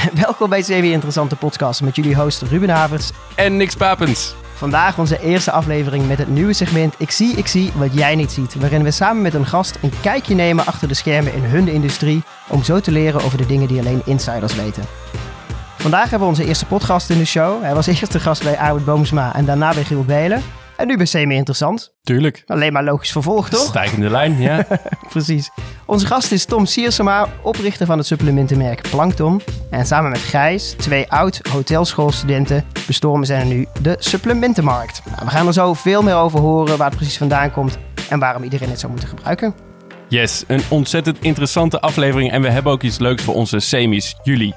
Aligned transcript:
Welkom 0.24 0.50
bij 0.50 0.62
Semi 0.62 0.92
Interessante 0.92 1.36
Podcast 1.36 1.82
met 1.82 1.96
jullie 1.96 2.16
host 2.16 2.42
Ruben 2.42 2.68
Havers. 2.68 3.10
En 3.34 3.56
Niks 3.56 3.74
Papens. 3.74 4.34
Vandaag 4.54 4.98
onze 4.98 5.20
eerste 5.20 5.50
aflevering 5.50 6.08
met 6.08 6.18
het 6.18 6.28
nieuwe 6.28 6.52
segment 6.52 6.94
Ik 6.98 7.10
zie, 7.10 7.36
ik 7.36 7.46
zie 7.46 7.72
wat 7.74 7.94
jij 7.94 8.14
niet 8.14 8.32
ziet. 8.32 8.54
Waarin 8.54 8.82
we 8.82 8.90
samen 8.90 9.22
met 9.22 9.34
een 9.34 9.46
gast 9.46 9.78
een 9.82 9.92
kijkje 10.02 10.34
nemen 10.34 10.66
achter 10.66 10.88
de 10.88 10.94
schermen 10.94 11.34
in 11.34 11.42
hun 11.42 11.68
industrie. 11.68 12.22
Om 12.48 12.62
zo 12.62 12.80
te 12.80 12.90
leren 12.90 13.22
over 13.22 13.38
de 13.38 13.46
dingen 13.46 13.68
die 13.68 13.80
alleen 13.80 14.02
insiders 14.04 14.54
weten. 14.54 14.84
Vandaag 15.76 16.10
hebben 16.10 16.28
we 16.28 16.34
onze 16.34 16.44
eerste 16.44 16.66
podcast 16.66 17.10
in 17.10 17.18
de 17.18 17.24
show. 17.24 17.62
Hij 17.62 17.74
was 17.74 17.86
eerst 17.96 18.12
de 18.12 18.20
gast 18.20 18.42
bij 18.42 18.58
Arvid 18.58 18.84
Boomsma 18.84 19.34
en 19.34 19.44
daarna 19.44 19.74
bij 19.74 19.84
Giel 19.84 20.04
Belen. 20.04 20.42
En 20.80 20.86
nu 20.86 20.96
bij 20.96 21.06
Semi 21.06 21.34
Interessant. 21.34 21.92
Tuurlijk. 22.02 22.42
Alleen 22.46 22.72
maar 22.72 22.84
logisch 22.84 23.12
vervolg, 23.12 23.48
toch? 23.48 23.66
Stijgende 23.66 24.10
lijn, 24.10 24.40
ja. 24.40 24.66
Precies. 25.08 25.50
Onze 25.86 26.06
gast 26.06 26.32
is 26.32 26.44
Tom 26.44 26.66
Siersema, 26.66 27.28
oprichter 27.42 27.86
van 27.86 27.98
het 27.98 28.06
supplementenmerk 28.06 28.88
Plankton. 28.90 29.40
En 29.70 29.86
samen 29.86 30.10
met 30.10 30.20
Gijs, 30.20 30.72
twee 30.72 31.10
oud 31.10 31.40
hotelschoolstudenten, 31.50 32.64
bestormen 32.86 33.26
zij 33.26 33.44
nu 33.44 33.66
de 33.82 33.96
supplementenmarkt. 33.98 35.02
Nou, 35.06 35.24
we 35.24 35.30
gaan 35.30 35.46
er 35.46 35.52
zo 35.52 35.74
veel 35.74 36.02
meer 36.02 36.16
over 36.16 36.40
horen 36.40 36.76
waar 36.78 36.88
het 36.88 36.96
precies 36.96 37.18
vandaan 37.18 37.52
komt 37.52 37.78
en 38.08 38.18
waarom 38.18 38.42
iedereen 38.42 38.70
het 38.70 38.80
zou 38.80 38.92
moeten 38.92 39.08
gebruiken. 39.08 39.54
Yes, 40.08 40.44
een 40.46 40.62
ontzettend 40.68 41.16
interessante 41.20 41.80
aflevering. 41.80 42.30
En 42.30 42.42
we 42.42 42.50
hebben 42.50 42.72
ook 42.72 42.82
iets 42.82 42.98
leuks 42.98 43.22
voor 43.22 43.34
onze 43.34 43.58
semis, 43.58 44.16
jullie. 44.22 44.54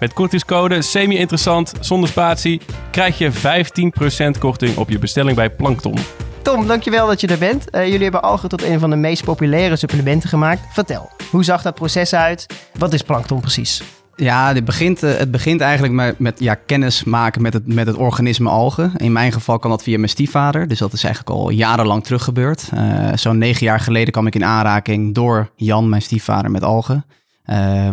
Met 0.00 0.12
kortingscode 0.12 0.82
semi-interessant 0.82 1.72
zonder 1.80 2.08
spatie 2.08 2.60
krijg 2.90 3.18
je 3.18 3.32
15% 3.32 4.38
korting 4.38 4.76
op 4.76 4.90
je 4.90 4.98
bestelling 4.98 5.36
bij 5.36 5.50
Plankton. 5.50 5.96
Tom, 6.42 6.66
dankjewel 6.66 7.06
dat 7.06 7.20
je 7.20 7.26
er 7.26 7.38
bent. 7.38 7.64
Uh, 7.74 7.84
jullie 7.84 8.02
hebben 8.02 8.22
algen 8.22 8.48
tot 8.48 8.62
een 8.62 8.78
van 8.78 8.90
de 8.90 8.96
meest 8.96 9.24
populaire 9.24 9.76
supplementen 9.76 10.28
gemaakt. 10.28 10.60
Vertel, 10.72 11.10
hoe 11.30 11.44
zag 11.44 11.62
dat 11.62 11.74
proces 11.74 12.14
uit? 12.14 12.46
Wat 12.78 12.92
is 12.92 13.02
plankton 13.02 13.40
precies? 13.40 13.82
Ja, 14.16 14.52
dit 14.52 14.64
begint, 14.64 15.02
uh, 15.02 15.16
het 15.16 15.30
begint 15.30 15.60
eigenlijk 15.60 15.92
met, 15.92 16.18
met 16.18 16.40
ja, 16.40 16.54
kennis 16.54 17.04
maken 17.04 17.42
met 17.42 17.52
het, 17.52 17.74
met 17.74 17.86
het 17.86 17.96
organisme 17.96 18.48
algen. 18.48 18.92
In 18.96 19.12
mijn 19.12 19.32
geval 19.32 19.58
kan 19.58 19.70
dat 19.70 19.82
via 19.82 19.96
mijn 19.96 20.10
stiefvader. 20.10 20.68
Dus 20.68 20.78
dat 20.78 20.92
is 20.92 21.04
eigenlijk 21.04 21.36
al 21.36 21.50
jarenlang 21.50 22.04
terug 22.04 22.24
gebeurd. 22.24 22.70
Uh, 22.74 23.08
Zo'n 23.14 23.38
negen 23.38 23.66
jaar 23.66 23.80
geleden 23.80 24.12
kwam 24.12 24.26
ik 24.26 24.34
in 24.34 24.44
aanraking 24.44 25.14
door 25.14 25.50
Jan, 25.54 25.88
mijn 25.88 26.02
stiefvader, 26.02 26.50
met 26.50 26.62
algen. 26.62 27.04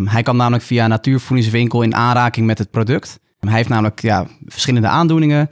Hij 0.06 0.24
kwam 0.24 0.38
namelijk 0.38 0.64
via 0.64 0.84
een 0.84 0.90
natuurvoedingswinkel 0.90 1.82
in 1.82 1.96
aanraking 1.96 2.46
met 2.46 2.58
het 2.58 2.72
product. 2.72 3.20
Hij 3.40 3.54
heeft 3.54 3.70
namelijk 3.70 4.02
ja, 4.02 4.28
verschillende 4.46 4.88
aandoeningen 4.88 5.50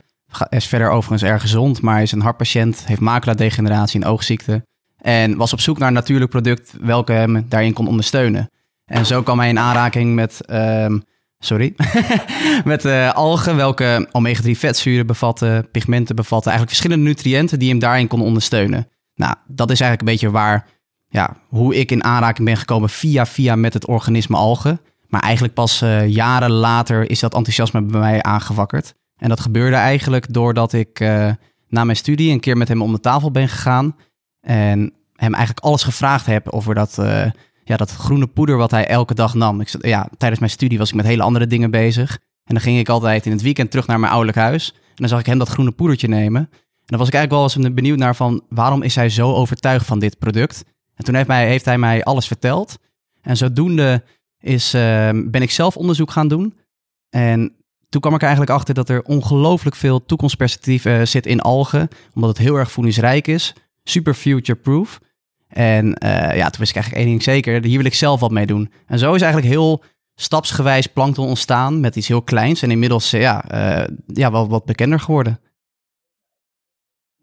is 0.48 0.66
verder 0.66 0.90
overigens 0.90 1.30
erg 1.30 1.40
gezond, 1.40 1.80
maar 1.80 2.02
is 2.02 2.12
een 2.12 2.20
hartpatiënt, 2.20 2.86
heeft 2.86 3.00
maculadegeneratie 3.00 4.00
en 4.00 4.06
oogziekte. 4.06 4.66
En 4.98 5.36
was 5.36 5.52
op 5.52 5.60
zoek 5.60 5.78
naar 5.78 5.88
een 5.88 5.94
natuurlijk 5.94 6.30
product 6.30 6.74
welke 6.80 7.12
hem 7.12 7.46
daarin 7.48 7.72
kon 7.72 7.88
ondersteunen. 7.88 8.50
En 8.84 9.06
zo 9.06 9.22
kwam 9.22 9.38
hij 9.38 9.48
in 9.48 9.58
aanraking 9.58 10.14
met, 10.14 10.40
um, 10.50 11.02
sorry, 11.38 11.74
met 12.64 12.84
uh, 12.84 13.12
algen 13.12 13.56
welke 13.56 14.08
omega-3 14.12 14.50
vetzuren 14.50 15.06
bevatten, 15.06 15.70
pigmenten 15.70 16.16
bevatten. 16.16 16.52
Eigenlijk 16.52 16.78
verschillende 16.78 17.08
nutriënten 17.08 17.58
die 17.58 17.68
hem 17.68 17.78
daarin 17.78 18.08
kon 18.08 18.22
ondersteunen. 18.22 18.88
Nou, 19.14 19.34
dat 19.46 19.70
is 19.70 19.80
eigenlijk 19.80 20.00
een 20.00 20.14
beetje 20.14 20.30
waar, 20.30 20.66
ja, 21.12 21.36
hoe 21.48 21.74
ik 21.74 21.90
in 21.90 22.04
aanraking 22.04 22.46
ben 22.46 22.56
gekomen 22.56 22.88
via 22.88 23.26
via 23.26 23.56
met 23.56 23.74
het 23.74 23.86
organisme 23.86 24.36
algen. 24.36 24.80
Maar 25.08 25.20
eigenlijk 25.20 25.54
pas 25.54 25.82
uh, 25.82 26.08
jaren 26.08 26.50
later 26.50 27.10
is 27.10 27.20
dat 27.20 27.34
enthousiasme 27.34 27.82
bij 27.82 28.00
mij 28.00 28.22
aangewakkerd. 28.22 28.94
En 29.16 29.28
dat 29.28 29.40
gebeurde 29.40 29.76
eigenlijk 29.76 30.32
doordat 30.32 30.72
ik 30.72 31.00
uh, 31.00 31.30
na 31.68 31.84
mijn 31.84 31.96
studie 31.96 32.32
een 32.32 32.40
keer 32.40 32.56
met 32.56 32.68
hem 32.68 32.82
om 32.82 32.92
de 32.92 33.00
tafel 33.00 33.30
ben 33.30 33.48
gegaan. 33.48 33.96
En 34.40 34.92
hem 35.14 35.34
eigenlijk 35.34 35.64
alles 35.64 35.82
gevraagd 35.82 36.26
heb 36.26 36.48
over 36.48 36.74
dat, 36.74 36.96
uh, 37.00 37.24
ja, 37.64 37.76
dat 37.76 37.90
groene 37.90 38.26
poeder 38.26 38.56
wat 38.56 38.70
hij 38.70 38.86
elke 38.86 39.14
dag 39.14 39.34
nam. 39.34 39.60
Ik, 39.60 39.74
ja, 39.86 40.08
tijdens 40.16 40.40
mijn 40.40 40.52
studie 40.52 40.78
was 40.78 40.88
ik 40.88 40.94
met 40.94 41.06
hele 41.06 41.22
andere 41.22 41.46
dingen 41.46 41.70
bezig. 41.70 42.18
En 42.44 42.54
dan 42.54 42.60
ging 42.60 42.78
ik 42.78 42.88
altijd 42.88 43.26
in 43.26 43.32
het 43.32 43.42
weekend 43.42 43.70
terug 43.70 43.86
naar 43.86 44.00
mijn 44.00 44.12
ouderlijk 44.12 44.38
huis. 44.38 44.72
En 44.74 44.94
dan 44.94 45.08
zag 45.08 45.20
ik 45.20 45.26
hem 45.26 45.38
dat 45.38 45.48
groene 45.48 45.70
poedertje 45.70 46.08
nemen. 46.08 46.48
En 46.50 46.98
dan 46.98 46.98
was 46.98 47.08
ik 47.08 47.14
eigenlijk 47.14 47.54
wel 47.54 47.64
eens 47.64 47.74
benieuwd 47.74 47.98
naar 47.98 48.16
van 48.16 48.42
waarom 48.48 48.82
is 48.82 48.94
hij 48.94 49.08
zo 49.08 49.32
overtuigd 49.32 49.86
van 49.86 49.98
dit 49.98 50.18
product. 50.18 50.64
En 51.02 51.08
toen 51.08 51.16
heeft, 51.16 51.28
mij, 51.28 51.46
heeft 51.46 51.64
hij 51.64 51.78
mij 51.78 52.04
alles 52.04 52.26
verteld. 52.26 52.78
En 53.20 53.36
zodoende 53.36 54.02
is, 54.40 54.74
uh, 54.74 54.80
ben 55.12 55.42
ik 55.42 55.50
zelf 55.50 55.76
onderzoek 55.76 56.10
gaan 56.10 56.28
doen. 56.28 56.54
En 57.10 57.54
toen 57.88 58.00
kwam 58.00 58.14
ik 58.14 58.22
eigenlijk 58.22 58.52
achter 58.52 58.74
dat 58.74 58.88
er 58.88 59.02
ongelooflijk 59.02 59.76
veel 59.76 60.04
toekomstperspectief 60.04 60.84
uh, 60.84 61.02
zit 61.02 61.26
in 61.26 61.40
algen. 61.40 61.88
Omdat 62.14 62.30
het 62.30 62.38
heel 62.38 62.56
erg 62.56 62.72
voedingsrijk 62.72 63.26
is. 63.26 63.54
Super 63.82 64.14
future-proof. 64.14 65.00
En 65.48 65.86
uh, 65.86 66.36
ja, 66.36 66.50
toen 66.50 66.60
wist 66.60 66.70
ik 66.70 66.76
eigenlijk 66.76 66.94
één 66.94 67.06
ding 67.06 67.22
zeker. 67.22 67.64
Hier 67.64 67.76
wil 67.76 67.86
ik 67.86 67.94
zelf 67.94 68.20
wat 68.20 68.30
mee 68.30 68.46
doen. 68.46 68.72
En 68.86 68.98
zo 68.98 69.14
is 69.14 69.22
eigenlijk 69.22 69.52
heel 69.52 69.82
stapsgewijs 70.14 70.86
plankton 70.86 71.26
ontstaan 71.26 71.80
met 71.80 71.96
iets 71.96 72.08
heel 72.08 72.22
kleins. 72.22 72.62
En 72.62 72.70
inmiddels 72.70 73.14
uh, 73.14 73.20
ja, 73.20 73.44
ja, 74.06 74.30
wel 74.30 74.48
wat 74.48 74.64
bekender 74.64 75.00
geworden. 75.00 75.40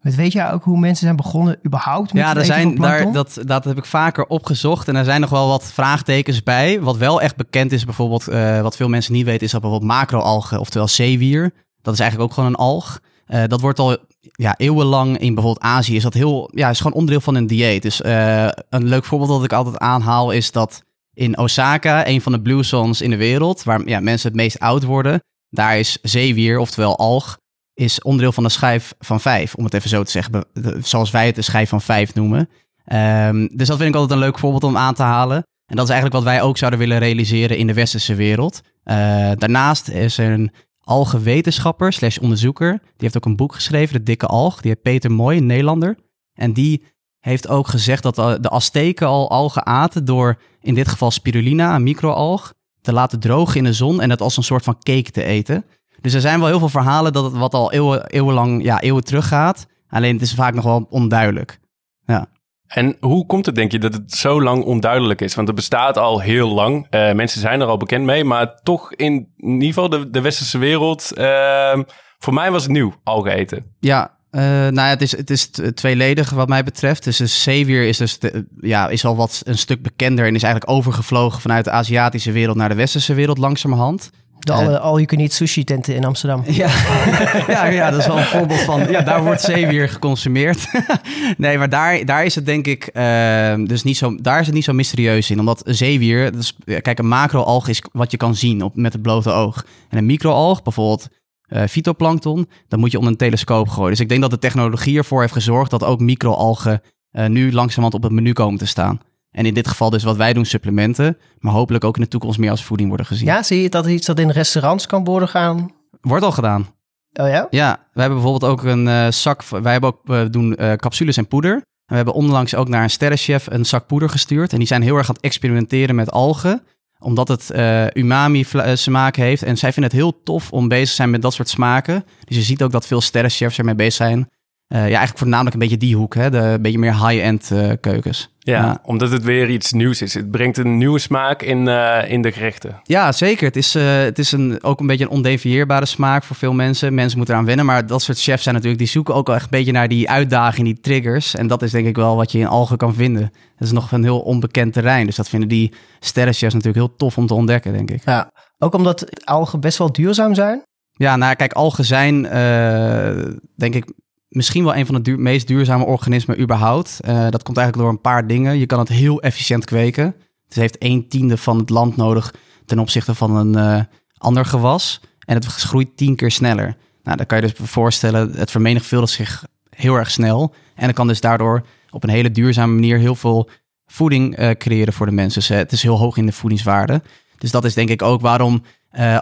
Weet 0.00 0.32
jij 0.32 0.52
ook 0.52 0.64
hoe 0.64 0.78
mensen 0.78 1.04
zijn 1.04 1.16
begonnen 1.16 1.58
überhaupt 1.66 2.12
met 2.12 2.22
Ja, 2.22 2.36
er 2.36 2.44
zijn, 2.44 2.74
daar, 2.74 3.12
dat, 3.12 3.38
dat 3.42 3.64
heb 3.64 3.76
ik 3.76 3.84
vaker 3.84 4.26
opgezocht. 4.26 4.88
En 4.88 4.96
er 4.96 5.04
zijn 5.04 5.20
nog 5.20 5.30
wel 5.30 5.48
wat 5.48 5.72
vraagtekens 5.72 6.42
bij. 6.42 6.80
Wat 6.80 6.96
wel 6.96 7.20
echt 7.20 7.36
bekend 7.36 7.72
is, 7.72 7.84
bijvoorbeeld, 7.84 8.28
uh, 8.28 8.60
wat 8.60 8.76
veel 8.76 8.88
mensen 8.88 9.12
niet 9.12 9.24
weten, 9.24 9.46
is 9.46 9.52
dat 9.52 9.60
bijvoorbeeld 9.60 9.90
macroalgen, 9.90 10.60
oftewel 10.60 10.88
zeewier. 10.88 11.52
Dat 11.82 11.94
is 11.94 12.00
eigenlijk 12.00 12.30
ook 12.30 12.36
gewoon 12.36 12.50
een 12.50 12.58
alg. 12.58 13.00
Uh, 13.28 13.42
dat 13.46 13.60
wordt 13.60 13.78
al 13.78 13.96
ja, 14.20 14.54
eeuwenlang 14.56 15.18
in 15.18 15.34
bijvoorbeeld 15.34 15.64
Azië, 15.64 15.96
is 15.96 16.02
dat 16.02 16.14
heel, 16.14 16.50
ja, 16.54 16.70
is 16.70 16.78
gewoon 16.78 16.92
onderdeel 16.92 17.20
van 17.20 17.34
een 17.34 17.46
dieet. 17.46 17.82
Dus 17.82 18.00
uh, 18.00 18.48
een 18.68 18.84
leuk 18.84 19.04
voorbeeld 19.04 19.30
dat 19.30 19.44
ik 19.44 19.52
altijd 19.52 19.78
aanhaal 19.78 20.30
is 20.30 20.52
dat 20.52 20.82
in 21.14 21.38
Osaka, 21.38 22.06
een 22.06 22.20
van 22.20 22.32
de 22.32 22.40
blue 22.40 22.62
zones 22.62 23.00
in 23.00 23.10
de 23.10 23.16
wereld, 23.16 23.62
waar 23.62 23.88
ja, 23.88 24.00
mensen 24.00 24.28
het 24.28 24.36
meest 24.36 24.58
oud 24.58 24.84
worden, 24.84 25.22
daar 25.50 25.78
is 25.78 25.98
zeewier, 26.02 26.58
oftewel 26.58 26.98
alg, 26.98 27.38
is 27.80 28.02
onderdeel 28.02 28.32
van 28.32 28.42
de 28.42 28.48
schijf 28.48 28.94
van 28.98 29.20
vijf, 29.20 29.54
om 29.54 29.64
het 29.64 29.74
even 29.74 29.88
zo 29.88 30.02
te 30.02 30.10
zeggen, 30.10 30.44
zoals 30.82 31.10
wij 31.10 31.26
het 31.26 31.34
de 31.34 31.42
schijf 31.42 31.68
van 31.68 31.80
vijf 31.80 32.14
noemen. 32.14 32.48
Um, 32.92 33.56
dus 33.56 33.68
dat 33.68 33.76
vind 33.76 33.88
ik 33.88 33.94
altijd 33.94 34.10
een 34.10 34.26
leuk 34.26 34.38
voorbeeld 34.38 34.64
om 34.64 34.76
aan 34.76 34.94
te 34.94 35.02
halen. 35.02 35.36
En 35.66 35.76
dat 35.76 35.84
is 35.84 35.90
eigenlijk 35.90 36.24
wat 36.24 36.32
wij 36.32 36.42
ook 36.42 36.58
zouden 36.58 36.80
willen 36.80 36.98
realiseren 36.98 37.56
in 37.56 37.66
de 37.66 37.74
westerse 37.74 38.14
wereld. 38.14 38.60
Uh, 38.84 38.94
daarnaast 39.34 39.88
is 39.88 40.18
er 40.18 40.32
een 40.32 40.52
algenwetenschapper 40.80 41.92
slash 41.92 42.18
onderzoeker. 42.18 42.70
Die 42.70 42.92
heeft 42.96 43.16
ook 43.16 43.24
een 43.24 43.36
boek 43.36 43.54
geschreven, 43.54 43.94
De 43.94 44.02
Dikke 44.02 44.26
Alg. 44.26 44.60
Die 44.60 44.70
heet 44.70 44.82
Peter 44.82 45.12
Mooi, 45.12 45.38
een 45.38 45.46
Nederlander. 45.46 45.98
En 46.34 46.52
die 46.52 46.84
heeft 47.18 47.48
ook 47.48 47.66
gezegd 47.66 48.02
dat 48.02 48.14
de 48.14 48.50
Azteken 48.50 49.06
al 49.06 49.30
algen 49.30 49.66
aten 49.66 50.04
door 50.04 50.40
in 50.60 50.74
dit 50.74 50.88
geval 50.88 51.10
spirulina, 51.10 51.74
een 51.74 51.82
microalg, 51.82 52.52
te 52.80 52.92
laten 52.92 53.20
drogen 53.20 53.56
in 53.56 53.64
de 53.64 53.72
zon 53.72 54.00
en 54.00 54.10
het 54.10 54.20
als 54.20 54.36
een 54.36 54.42
soort 54.42 54.64
van 54.64 54.78
cake 54.78 55.10
te 55.10 55.22
eten. 55.22 55.64
Dus 56.00 56.14
er 56.14 56.20
zijn 56.20 56.38
wel 56.38 56.48
heel 56.48 56.58
veel 56.58 56.68
verhalen 56.68 57.12
dat 57.12 57.24
het 57.24 57.36
wat 57.36 57.54
al 57.54 57.72
eeuwen, 57.72 58.06
eeuwenlang, 58.06 58.62
ja, 58.62 58.80
eeuwen 58.80 59.04
teruggaat. 59.04 59.66
Alleen 59.88 60.12
het 60.12 60.22
is 60.22 60.34
vaak 60.34 60.54
nog 60.54 60.64
wel 60.64 60.86
onduidelijk. 60.90 61.58
Ja. 62.04 62.26
En 62.66 62.96
hoe 63.00 63.26
komt 63.26 63.46
het, 63.46 63.54
denk 63.54 63.72
je, 63.72 63.78
dat 63.78 63.94
het 63.94 64.12
zo 64.12 64.42
lang 64.42 64.64
onduidelijk 64.64 65.20
is? 65.20 65.34
Want 65.34 65.46
het 65.46 65.56
bestaat 65.56 65.98
al 65.98 66.20
heel 66.20 66.48
lang. 66.48 66.86
Uh, 66.90 67.12
mensen 67.12 67.40
zijn 67.40 67.60
er 67.60 67.66
al 67.66 67.76
bekend 67.76 68.04
mee, 68.04 68.24
maar 68.24 68.60
toch 68.62 68.94
in, 68.94 69.32
in 69.36 69.52
ieder 69.52 69.66
geval 69.66 69.88
de, 69.88 70.10
de 70.10 70.20
westerse 70.20 70.58
wereld. 70.58 71.12
Uh, 71.14 71.78
voor 72.18 72.34
mij 72.34 72.50
was 72.50 72.62
het 72.62 72.72
nieuw, 72.72 72.94
algen 73.04 73.32
eten. 73.32 73.64
Ja, 73.80 74.18
uh, 74.30 74.40
nou 74.42 74.74
ja, 74.74 74.88
het 74.88 75.02
is, 75.02 75.16
het 75.16 75.30
is 75.30 75.50
tweeledig 75.74 76.30
wat 76.30 76.48
mij 76.48 76.64
betreft. 76.64 77.04
Dus 77.04 77.16
de 77.16 77.26
zeewier 77.26 77.86
is, 77.86 77.96
dus 77.96 78.18
de, 78.18 78.46
ja, 78.60 78.88
is 78.88 79.04
al 79.04 79.16
wat 79.16 79.42
een 79.44 79.58
stuk 79.58 79.82
bekender 79.82 80.26
en 80.26 80.34
is 80.34 80.42
eigenlijk 80.42 80.72
overgevlogen 80.72 81.40
vanuit 81.40 81.64
de 81.64 81.70
Aziatische 81.70 82.32
wereld 82.32 82.56
naar 82.56 82.68
de 82.68 82.74
westerse 82.74 83.14
wereld 83.14 83.38
langzamerhand. 83.38 84.10
De 84.46 84.52
alle 84.52 84.78
all-you-can-eat 84.78 85.32
sushi-tenten 85.32 85.94
in 85.94 86.04
Amsterdam. 86.04 86.42
Ja. 86.46 86.68
ja, 87.48 87.66
ja, 87.66 87.90
dat 87.90 88.00
is 88.00 88.06
wel 88.06 88.18
een 88.18 88.24
voorbeeld 88.24 88.60
van... 88.60 88.90
Ja, 88.90 89.00
daar 89.00 89.24
wordt 89.24 89.40
zeewier 89.40 89.88
geconsumeerd. 89.88 90.66
nee, 91.36 91.58
maar 91.58 91.68
daar, 91.68 92.04
daar 92.04 92.24
is 92.24 92.34
het 92.34 92.46
denk 92.46 92.66
ik... 92.66 92.90
Uh, 92.92 93.54
dus 93.66 93.82
niet 93.82 93.96
zo, 93.96 94.16
daar 94.16 94.40
is 94.40 94.46
het 94.46 94.54
niet 94.54 94.64
zo 94.64 94.72
mysterieus 94.72 95.30
in. 95.30 95.38
Omdat 95.38 95.62
zeewier... 95.64 96.32
Dus, 96.32 96.56
kijk, 96.64 96.98
een 96.98 97.08
macroalg 97.08 97.68
is 97.68 97.82
wat 97.92 98.10
je 98.10 98.16
kan 98.16 98.34
zien 98.34 98.62
op, 98.62 98.76
met 98.76 98.92
het 98.92 99.02
blote 99.02 99.30
oog. 99.30 99.64
En 99.88 99.98
een 99.98 100.06
microalg, 100.06 100.62
bijvoorbeeld 100.62 101.08
uh, 101.48 101.62
fytoplankton... 101.64 102.48
dan 102.68 102.80
moet 102.80 102.90
je 102.90 102.96
onder 102.96 103.12
een 103.12 103.18
telescoop 103.18 103.68
gooien. 103.68 103.90
Dus 103.90 104.00
ik 104.00 104.08
denk 104.08 104.20
dat 104.20 104.30
de 104.30 104.38
technologie 104.38 104.98
ervoor 104.98 105.20
heeft 105.20 105.32
gezorgd... 105.32 105.70
dat 105.70 105.84
ook 105.84 106.00
microalgen 106.00 106.82
uh, 107.12 107.26
nu 107.26 107.52
langzamerhand 107.52 107.94
op 107.94 108.02
het 108.02 108.12
menu 108.12 108.32
komen 108.32 108.58
te 108.58 108.66
staan. 108.66 109.00
En 109.30 109.46
in 109.46 109.54
dit 109.54 109.68
geval 109.68 109.90
dus 109.90 110.02
wat 110.02 110.16
wij 110.16 110.32
doen, 110.32 110.44
supplementen. 110.44 111.18
Maar 111.38 111.52
hopelijk 111.52 111.84
ook 111.84 111.96
in 111.96 112.02
de 112.02 112.08
toekomst 112.08 112.38
meer 112.38 112.50
als 112.50 112.64
voeding 112.64 112.88
worden 112.88 113.06
gezien. 113.06 113.26
Ja, 113.26 113.42
zie 113.42 113.62
je 113.62 113.68
dat 113.68 113.86
iets 113.86 114.06
dat 114.06 114.18
in 114.18 114.30
restaurants 114.30 114.86
kan 114.86 115.04
worden 115.04 115.28
gaan? 115.28 115.72
Wordt 116.00 116.24
al 116.24 116.32
gedaan. 116.32 116.68
Oh 117.12 117.28
ja? 117.28 117.46
Ja, 117.50 117.86
we 117.92 118.00
hebben 118.00 118.20
bijvoorbeeld 118.20 118.52
ook 118.52 118.62
een 118.62 118.86
uh, 118.86 119.10
zak... 119.10 119.44
Wij 119.44 119.72
hebben 119.72 119.90
ook, 119.90 120.00
we 120.04 120.28
doen 120.30 120.56
uh, 120.60 120.72
capsules 120.72 121.16
en 121.16 121.28
poeder. 121.28 121.52
En 121.52 121.62
we 121.86 121.94
hebben 121.94 122.14
onlangs 122.14 122.54
ook 122.54 122.68
naar 122.68 122.82
een 122.82 122.90
sterrenchef 122.90 123.46
een 123.50 123.66
zak 123.66 123.86
poeder 123.86 124.08
gestuurd. 124.08 124.52
En 124.52 124.58
die 124.58 124.66
zijn 124.66 124.82
heel 124.82 124.96
erg 124.96 125.08
aan 125.08 125.14
het 125.14 125.24
experimenteren 125.24 125.94
met 125.94 126.10
algen. 126.10 126.62
Omdat 126.98 127.28
het 127.28 127.50
uh, 127.54 127.86
umami 127.92 128.46
smaak 128.74 129.16
heeft. 129.16 129.42
En 129.42 129.56
zij 129.56 129.72
vinden 129.72 129.90
het 129.90 130.00
heel 130.00 130.22
tof 130.22 130.52
om 130.52 130.68
bezig 130.68 130.88
te 130.88 130.94
zijn 130.94 131.10
met 131.10 131.22
dat 131.22 131.32
soort 131.32 131.48
smaken. 131.48 132.04
Dus 132.24 132.36
je 132.36 132.42
ziet 132.42 132.62
ook 132.62 132.72
dat 132.72 132.86
veel 132.86 133.00
sterrenchefs 133.00 133.58
ermee 133.58 133.74
bezig 133.74 133.92
zijn. 133.92 134.28
Ja, 134.76 134.80
eigenlijk 134.80 135.18
voornamelijk 135.18 135.54
een 135.54 135.60
beetje 135.60 135.76
die 135.76 135.96
hoek, 135.96 136.14
hè? 136.14 136.30
De 136.30 136.38
een 136.38 136.62
beetje 136.62 136.78
meer 136.78 137.06
high-end 137.08 137.52
keukens. 137.80 138.34
Ja, 138.38 138.80
omdat 138.82 139.10
het 139.10 139.22
weer 139.22 139.48
iets 139.48 139.72
nieuws 139.72 140.02
is. 140.02 140.14
Het 140.14 140.30
brengt 140.30 140.58
een 140.58 140.78
nieuwe 140.78 140.98
smaak 140.98 141.42
in, 141.42 141.68
in 142.08 142.22
de 142.22 142.32
gerechten. 142.32 142.80
Ja, 142.82 143.12
zeker. 143.12 143.46
Het 143.46 143.56
is, 143.56 143.74
het 143.74 144.18
is 144.18 144.32
een, 144.32 144.62
ook 144.62 144.80
een 144.80 144.86
beetje 144.86 145.04
een 145.04 145.10
ondefieerbare 145.10 145.86
smaak 145.86 146.24
voor 146.24 146.36
veel 146.36 146.52
mensen. 146.52 146.94
Mensen 146.94 147.16
moeten 147.16 147.34
eraan 147.34 147.46
wennen, 147.46 147.66
maar 147.66 147.86
dat 147.86 148.02
soort 148.02 148.20
chefs 148.20 148.42
zijn 148.42 148.54
natuurlijk... 148.54 148.82
die 148.82 148.90
zoeken 148.90 149.14
ook 149.14 149.26
wel 149.26 149.36
echt 149.36 149.44
een 149.44 149.50
beetje 149.50 149.72
naar 149.72 149.88
die 149.88 150.10
uitdaging, 150.10 150.66
die 150.66 150.80
triggers. 150.80 151.34
En 151.34 151.46
dat 151.46 151.62
is 151.62 151.70
denk 151.70 151.86
ik 151.86 151.96
wel 151.96 152.16
wat 152.16 152.32
je 152.32 152.38
in 152.38 152.46
algen 152.46 152.76
kan 152.76 152.94
vinden. 152.94 153.22
Het 153.56 153.68
is 153.68 153.72
nog 153.72 153.92
een 153.92 154.02
heel 154.02 154.20
onbekend 154.20 154.72
terrein. 154.72 155.06
Dus 155.06 155.16
dat 155.16 155.28
vinden 155.28 155.48
die 155.48 155.72
sterrenchefs 156.00 156.54
natuurlijk 156.54 156.86
heel 156.86 156.96
tof 156.96 157.18
om 157.18 157.26
te 157.26 157.34
ontdekken, 157.34 157.72
denk 157.72 157.90
ik. 157.90 158.02
Ja, 158.04 158.30
ook 158.58 158.74
omdat 158.74 159.24
algen 159.26 159.60
best 159.60 159.78
wel 159.78 159.92
duurzaam 159.92 160.34
zijn? 160.34 160.62
Ja, 160.92 161.16
nou 161.16 161.34
kijk, 161.34 161.52
algen 161.52 161.84
zijn 161.84 162.24
uh, 162.24 163.32
denk 163.56 163.74
ik 163.74 163.84
misschien 164.30 164.64
wel 164.64 164.76
een 164.76 164.86
van 164.86 165.02
de 165.02 165.16
meest 165.16 165.46
duurzame 165.46 165.84
organismen 165.84 166.40
überhaupt. 166.40 167.00
Uh, 167.04 167.28
dat 167.30 167.42
komt 167.42 167.56
eigenlijk 167.56 167.76
door 167.76 167.88
een 167.88 168.00
paar 168.00 168.26
dingen. 168.26 168.58
Je 168.58 168.66
kan 168.66 168.78
het 168.78 168.88
heel 168.88 169.22
efficiënt 169.22 169.64
kweken. 169.64 170.14
Het 170.44 170.54
heeft 170.54 170.76
een 170.78 171.08
tiende 171.08 171.36
van 171.36 171.58
het 171.58 171.70
land 171.70 171.96
nodig 171.96 172.34
ten 172.64 172.78
opzichte 172.78 173.14
van 173.14 173.36
een 173.36 173.76
uh, 173.76 173.82
ander 174.16 174.44
gewas. 174.44 175.00
En 175.24 175.34
het 175.34 175.44
groeit 175.44 175.96
tien 175.96 176.16
keer 176.16 176.30
sneller. 176.30 176.76
Nou, 177.02 177.16
dan 177.16 177.26
kan 177.26 177.40
je 177.40 177.46
dus 177.46 177.68
voorstellen, 177.68 178.32
het 178.32 178.50
vermenigvuldigt 178.50 179.12
zich 179.12 179.44
heel 179.70 179.94
erg 179.94 180.10
snel. 180.10 180.54
En 180.74 180.84
dan 180.84 180.94
kan 180.94 181.06
dus 181.06 181.20
daardoor 181.20 181.66
op 181.90 182.02
een 182.02 182.10
hele 182.10 182.30
duurzame 182.30 182.72
manier 182.72 182.98
heel 182.98 183.14
veel 183.14 183.48
voeding 183.86 184.38
uh, 184.38 184.50
creëren 184.50 184.92
voor 184.92 185.06
de 185.06 185.12
mensen. 185.12 185.40
Dus, 185.40 185.48
het 185.48 185.72
is 185.72 185.82
heel 185.82 185.98
hoog 185.98 186.16
in 186.16 186.26
de 186.26 186.32
voedingswaarde. 186.32 187.02
Dus 187.38 187.50
dat 187.50 187.64
is 187.64 187.74
denk 187.74 187.88
ik 187.88 188.02
ook 188.02 188.20
waarom 188.20 188.62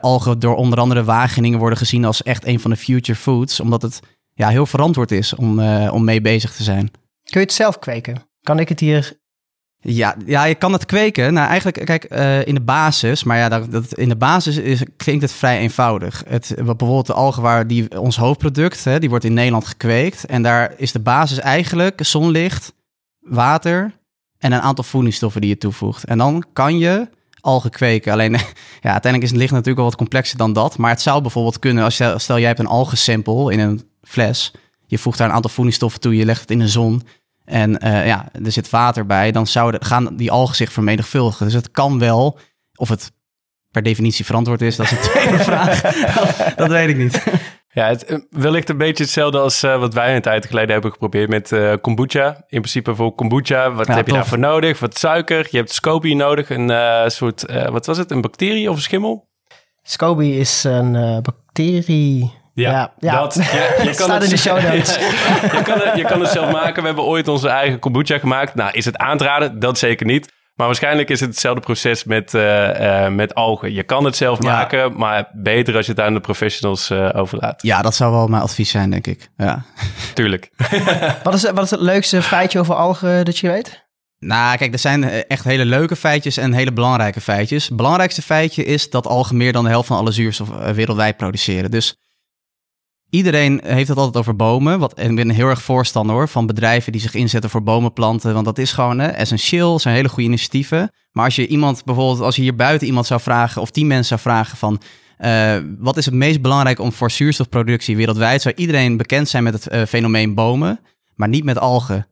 algen 0.00 0.38
door 0.38 0.56
onder 0.56 0.78
andere 0.78 1.04
Wageningen 1.04 1.58
worden 1.58 1.78
gezien 1.78 2.04
als 2.04 2.22
echt 2.22 2.46
een 2.46 2.60
van 2.60 2.70
de 2.70 2.76
future 2.76 3.18
foods. 3.18 3.60
Omdat 3.60 3.82
het 3.82 4.00
ja, 4.38 4.48
heel 4.48 4.66
verantwoord 4.66 5.10
is 5.10 5.34
om, 5.34 5.58
uh, 5.58 5.90
om 5.92 6.04
mee 6.04 6.20
bezig 6.20 6.52
te 6.52 6.62
zijn. 6.62 6.90
Kun 7.22 7.40
je 7.40 7.46
het 7.46 7.52
zelf 7.52 7.78
kweken? 7.78 8.28
Kan 8.42 8.58
ik 8.58 8.68
het 8.68 8.80
hier 8.80 9.16
ja, 9.80 10.16
ja, 10.26 10.44
je 10.44 10.54
kan 10.54 10.72
het 10.72 10.86
kweken. 10.86 11.32
Nou, 11.32 11.48
eigenlijk, 11.48 11.84
kijk, 11.84 12.06
uh, 12.12 12.46
in 12.46 12.54
de 12.54 12.60
basis, 12.60 13.24
maar 13.24 13.36
ja, 13.36 13.48
dat, 13.48 13.70
dat, 13.70 13.94
in 13.94 14.08
de 14.08 14.16
basis 14.16 14.56
is, 14.56 14.82
klinkt 14.96 15.22
het 15.22 15.32
vrij 15.32 15.58
eenvoudig. 15.58 16.22
Het, 16.28 16.52
bijvoorbeeld 16.56 17.06
de 17.06 17.12
algenwaar, 17.12 17.66
die, 17.66 18.00
ons 18.00 18.16
hoofdproduct, 18.16 18.84
hè, 18.84 18.98
die 18.98 19.08
wordt 19.08 19.24
in 19.24 19.34
Nederland 19.34 19.66
gekweekt. 19.66 20.26
En 20.26 20.42
daar 20.42 20.74
is 20.76 20.92
de 20.92 21.00
basis 21.00 21.38
eigenlijk 21.38 21.98
zonlicht, 22.02 22.74
water 23.18 23.98
en 24.38 24.52
een 24.52 24.60
aantal 24.60 24.84
voedingsstoffen 24.84 25.40
die 25.40 25.50
je 25.50 25.58
toevoegt. 25.58 26.04
En 26.04 26.18
dan 26.18 26.44
kan 26.52 26.78
je 26.78 27.08
algen 27.40 27.70
kweken. 27.70 28.12
Alleen, 28.12 28.32
ja, 28.84 28.90
uiteindelijk 28.92 29.22
is 29.22 29.30
het 29.30 29.38
licht 29.38 29.52
natuurlijk 29.52 29.78
wel 29.78 29.88
wat 29.88 29.96
complexer 29.96 30.38
dan 30.38 30.52
dat. 30.52 30.78
Maar 30.78 30.90
het 30.90 31.02
zou 31.02 31.22
bijvoorbeeld 31.22 31.58
kunnen, 31.58 31.84
als 31.84 31.96
je, 31.96 32.14
stel 32.16 32.38
jij 32.38 32.46
hebt 32.46 32.58
een 32.58 32.66
algensample 32.66 33.52
in 33.52 33.58
een 33.58 33.82
fles. 34.08 34.52
Je 34.86 34.98
voegt 34.98 35.18
daar 35.18 35.28
een 35.28 35.34
aantal 35.34 35.50
voedingsstoffen 35.50 36.00
toe, 36.00 36.16
je 36.16 36.24
legt 36.24 36.40
het 36.40 36.50
in 36.50 36.58
de 36.58 36.68
zon. 36.68 37.02
En 37.44 37.86
uh, 37.86 38.06
ja, 38.06 38.28
er 38.44 38.52
zit 38.52 38.70
water 38.70 39.06
bij, 39.06 39.32
dan 39.32 39.46
zouden 39.46 39.84
gaan 39.84 40.16
die 40.16 40.30
algen 40.30 40.56
zich 40.56 40.72
vermenigvuldigen. 40.72 41.44
Dus 41.44 41.54
het 41.54 41.70
kan 41.70 41.98
wel, 41.98 42.38
of 42.74 42.88
het 42.88 43.12
per 43.70 43.82
definitie 43.82 44.24
verantwoord 44.24 44.62
is, 44.62 44.76
dat 44.76 44.86
is 44.86 44.92
een 44.92 44.98
tweede 45.10 45.38
vraag. 45.38 45.80
dat, 45.80 46.56
dat, 46.56 46.68
weet 46.68 46.88
ik 46.88 46.96
niet. 46.96 47.22
Ja, 47.68 47.86
het 47.86 48.04
eh, 48.04 48.18
wellicht 48.30 48.68
een 48.68 48.78
beetje 48.78 49.04
hetzelfde 49.04 49.38
als 49.38 49.64
uh, 49.64 49.78
wat 49.78 49.94
wij 49.94 50.16
een 50.16 50.22
tijd 50.22 50.46
geleden 50.46 50.70
hebben 50.70 50.92
geprobeerd 50.92 51.28
met 51.28 51.50
uh, 51.50 51.74
kombucha. 51.80 52.28
In 52.28 52.60
principe 52.60 52.94
voor 52.94 53.14
kombucha, 53.14 53.72
wat 53.72 53.86
Ja, 53.86 53.94
heb 53.94 54.06
je 54.06 54.12
daarvoor 54.12 54.38
nodig? 54.38 54.80
Wat 54.80 54.98
suiker, 54.98 55.48
je 55.50 55.56
hebt 55.56 55.72
SCOBY 55.72 56.14
nodig, 56.14 56.50
een 56.50 56.70
eh, 56.70 57.08
soort, 57.08 57.46
eh, 57.46 57.68
wat 57.68 57.86
was 57.86 57.98
het, 57.98 58.10
een 58.10 58.20
bacterie 58.20 58.70
of 58.70 58.76
een 58.76 58.82
schimmel? 58.82 59.28
SCOBY 59.82 60.24
is 60.24 60.64
een 60.64 60.96
eh, 60.96 61.18
bacterie. 61.18 62.32
Ja, 62.60 62.92
ja. 62.98 63.20
Dat, 63.20 63.34
je, 63.34 63.80
je 63.84 63.92
Staat 64.02 64.22
in 64.22 64.28
de 64.30 64.36
show 64.36 64.62
notes. 64.62 64.94
je, 65.56 65.60
kan 65.64 65.78
het, 65.80 65.96
je 65.96 66.04
kan 66.04 66.20
het 66.20 66.30
zelf 66.30 66.52
maken. 66.52 66.80
We 66.80 66.86
hebben 66.86 67.04
ooit 67.04 67.28
onze 67.28 67.48
eigen 67.48 67.78
kombucha 67.78 68.18
gemaakt. 68.18 68.54
Nou, 68.54 68.70
is 68.72 68.84
het 68.84 68.96
aantraden? 68.96 69.58
Dat 69.58 69.78
zeker 69.78 70.06
niet. 70.06 70.36
Maar 70.58 70.66
waarschijnlijk 70.66 71.10
is 71.10 71.20
het 71.20 71.28
hetzelfde 71.28 71.60
proces 71.60 72.04
met, 72.04 72.34
eh, 72.34 73.04
eh, 73.04 73.12
met 73.12 73.34
algen. 73.34 73.72
Je 73.72 73.82
kan 73.82 74.04
het 74.04 74.16
zelf 74.16 74.42
Ja. 74.42 74.50
maken, 74.52 74.96
maar 74.96 75.28
beter 75.32 75.76
als 75.76 75.86
je 75.86 75.92
het 75.92 76.00
aan 76.00 76.14
de 76.14 76.20
professionals 76.20 76.90
eh, 76.90 77.08
overlaat. 77.14 77.62
Ja, 77.62 77.82
dat 77.82 77.94
zou 77.94 78.12
wel 78.12 78.26
mijn 78.26 78.42
advies 78.42 78.70
zijn, 78.70 78.90
denk 78.90 79.06
ik. 79.06 79.28
Ja. 79.36 79.62
Tuurlijk. 80.14 80.50
Wat, 81.22 81.34
is, 81.34 81.50
wat 81.50 81.64
is 81.64 81.70
het 81.70 81.80
leukste 81.80 82.22
feitje 82.22 82.58
over 82.58 82.74
algen 82.74 83.24
dat 83.24 83.38
je 83.38 83.48
weet? 83.48 83.86
Nou, 84.18 84.56
kijk, 84.56 84.72
er 84.72 84.78
zijn 84.78 85.04
echt 85.04 85.44
hele 85.44 85.64
leuke 85.64 85.96
feitjes 85.96 86.36
en 86.36 86.52
hele 86.52 86.72
belangrijke 86.72 87.20
feitjes. 87.20 87.66
Het 87.66 87.76
belangrijkste 87.76 88.22
feitje 88.22 88.64
is 88.64 88.90
dat 88.90 89.06
algen 89.06 89.36
meer 89.36 89.52
dan 89.52 89.64
de 89.64 89.70
helft 89.70 89.88
van 89.88 89.96
alle 89.96 90.12
zuurstof 90.12 90.48
wereldwijd 90.48 91.16
produceren. 91.16 91.70
Dus 91.70 91.96
iedereen 93.10 93.60
heeft 93.64 93.88
het 93.88 93.98
altijd 93.98 94.16
over 94.16 94.36
bomen. 94.36 94.78
Wat, 94.78 94.94
en 94.94 95.10
ik 95.10 95.16
ben 95.16 95.30
heel 95.30 95.48
erg 95.48 95.62
voorstander 95.62 96.14
hoor, 96.16 96.28
van 96.28 96.46
bedrijven 96.46 96.92
die 96.92 97.00
zich 97.00 97.14
inzetten 97.14 97.50
voor 97.50 97.62
bomenplanten. 97.62 98.34
Want 98.34 98.44
dat 98.44 98.58
is 98.58 98.72
gewoon 98.72 98.98
hè, 98.98 99.06
essentieel, 99.06 99.78
zijn 99.78 99.94
hele 99.94 100.08
goede 100.08 100.28
initiatieven. 100.28 100.90
Maar 101.12 101.24
als 101.24 101.36
je 101.36 101.46
iemand 101.46 101.84
bijvoorbeeld, 101.84 102.20
als 102.20 102.36
je 102.36 102.42
hier 102.42 102.56
buiten 102.56 102.86
iemand 102.86 103.06
zou 103.06 103.20
vragen, 103.20 103.62
of 103.62 103.70
tien 103.70 103.86
mensen 103.86 104.06
zou 104.06 104.20
vragen 104.20 104.56
van... 104.56 104.80
eh, 105.18 105.56
wat 105.78 105.96
is 105.96 106.04
het 106.04 106.14
meest 106.14 106.42
belangrijk 106.42 106.78
om 106.78 106.92
voor 106.92 107.10
zuurstofproductie 107.10 107.96
wereldwijd? 107.96 108.42
Zou 108.42 108.54
iedereen 108.54 108.96
bekend 108.96 109.28
zijn 109.28 109.42
met 109.42 109.52
het 109.52 109.68
eh, 109.68 109.82
fenomeen 109.82 110.34
bomen, 110.34 110.80
maar 111.14 111.28
niet 111.28 111.44
met 111.44 111.58
algen. 111.58 112.06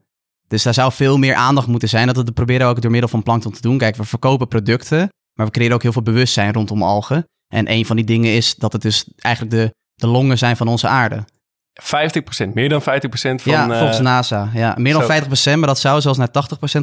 Dus 0.47 0.63
daar 0.63 0.73
zou 0.73 0.91
veel 0.91 1.17
meer 1.17 1.35
aandacht 1.35 1.67
moeten 1.67 1.89
zijn. 1.89 2.07
Dat 2.07 2.17
we 2.17 2.31
proberen 2.31 2.67
ook 2.67 2.81
door 2.81 2.91
middel 2.91 3.09
van 3.09 3.23
plankton 3.23 3.51
te 3.51 3.61
doen. 3.61 3.77
Kijk, 3.77 3.95
we 3.95 4.03
verkopen 4.03 4.47
producten, 4.47 5.09
maar 5.33 5.45
we 5.45 5.51
creëren 5.51 5.75
ook 5.75 5.81
heel 5.81 5.91
veel 5.91 6.01
bewustzijn 6.01 6.53
rondom 6.53 6.83
algen. 6.83 7.27
En 7.47 7.71
een 7.71 7.85
van 7.85 7.95
die 7.95 8.05
dingen 8.05 8.33
is 8.33 8.55
dat 8.55 8.73
het 8.73 8.81
dus 8.81 9.05
eigenlijk 9.17 9.55
de, 9.55 9.75
de 9.97 10.07
longen 10.07 10.37
zijn 10.37 10.57
van 10.57 10.67
onze 10.67 10.87
aarde. 10.87 11.23
50%, 11.81 12.53
meer 12.53 12.69
dan 12.69 12.81
50% 12.81 12.83
van... 12.83 13.39
ja, 13.43 13.69
eh, 13.69 13.77
volgens 13.77 13.99
NASA. 13.99 14.49
Ja, 14.53 14.75
meer 14.77 14.93
dan 14.93 15.03
zo. 15.03 15.53
50%, 15.53 15.57
maar 15.57 15.67
dat 15.67 15.79
zou 15.79 16.01
zelfs 16.01 16.17
naar 16.17 16.29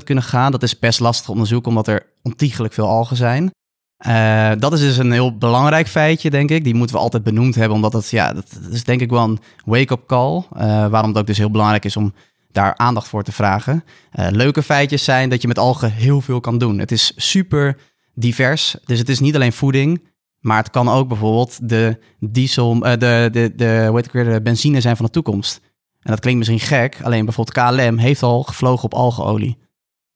80% 0.01 0.05
kunnen 0.05 0.25
gaan. 0.25 0.53
Dat 0.53 0.63
is 0.63 0.79
best 0.79 1.01
lastig 1.01 1.25
te 1.25 1.31
onderzoeken, 1.31 1.69
omdat 1.69 1.89
er 1.89 2.07
ontiegelijk 2.23 2.75
veel 2.75 2.89
algen 2.89 3.17
zijn. 3.17 3.51
Eh, 3.97 4.51
dat 4.59 4.73
is 4.73 4.81
dus 4.81 4.97
een 4.97 5.13
heel 5.13 5.37
belangrijk 5.37 5.89
feitje, 5.89 6.31
denk 6.31 6.51
ik. 6.51 6.65
Die 6.65 6.75
moeten 6.75 6.97
we 6.97 7.03
altijd 7.03 7.23
benoemd 7.23 7.55
hebben, 7.55 7.77
omdat 7.77 7.93
het, 7.93 8.11
ja, 8.11 8.33
dat 8.33 8.59
is 8.71 8.85
denk 8.85 9.01
ik 9.01 9.11
wel 9.11 9.25
een 9.25 9.41
wake-up 9.65 10.07
call. 10.07 10.45
Eh, 10.53 10.87
waarom 10.87 11.11
het 11.11 11.19
ook 11.19 11.27
dus 11.27 11.39
heel 11.39 11.51
belangrijk 11.51 11.85
is 11.85 11.97
om 11.97 12.15
daar 12.53 12.77
aandacht 12.77 13.09
voor 13.09 13.23
te 13.23 13.33
vragen. 13.33 13.85
Leuke 14.13 14.63
feitjes 14.63 15.05
zijn 15.05 15.29
dat 15.29 15.43
je 15.43 15.49
met 15.49 15.59
algen 15.59 15.93
heel 15.93 16.21
veel 16.21 16.41
kan 16.41 16.59
doen. 16.59 16.79
Het 16.79 16.93
is 16.93 17.13
super 17.17 17.77
divers, 18.15 18.77
dus 18.85 18.99
het 18.99 19.09
is 19.09 19.21
niet 19.21 19.35
alleen 19.35 19.53
voeding, 19.53 20.01
maar 20.45 20.57
het 20.57 20.71
kan 20.71 20.89
ook 20.89 21.09
bijvoorbeeld 21.09 21.69
de 21.69 21.99
diesel, 22.21 22.81
eh, 22.83 22.91
de, 22.99 23.29
de, 23.33 23.53
de, 23.57 23.85
hoe 23.89 23.97
heet 23.97 24.07
ik 24.07 24.13
weer, 24.13 24.25
de 24.25 24.43
benzine 24.43 24.81
zijn 24.81 24.97
van 24.97 25.05
de 25.07 25.11
toekomst. 25.11 25.61
En 26.01 26.11
dat 26.11 26.21
klinkt 26.21 26.39
misschien 26.39 26.77
gek, 26.77 27.01
alleen 27.03 27.25
bijvoorbeeld 27.25 27.57
KLM 27.77 27.99
heeft 27.99 28.23
al 28.23 28.43
gevlogen 28.43 28.85
op 28.85 28.95
algeolie. 28.95 29.59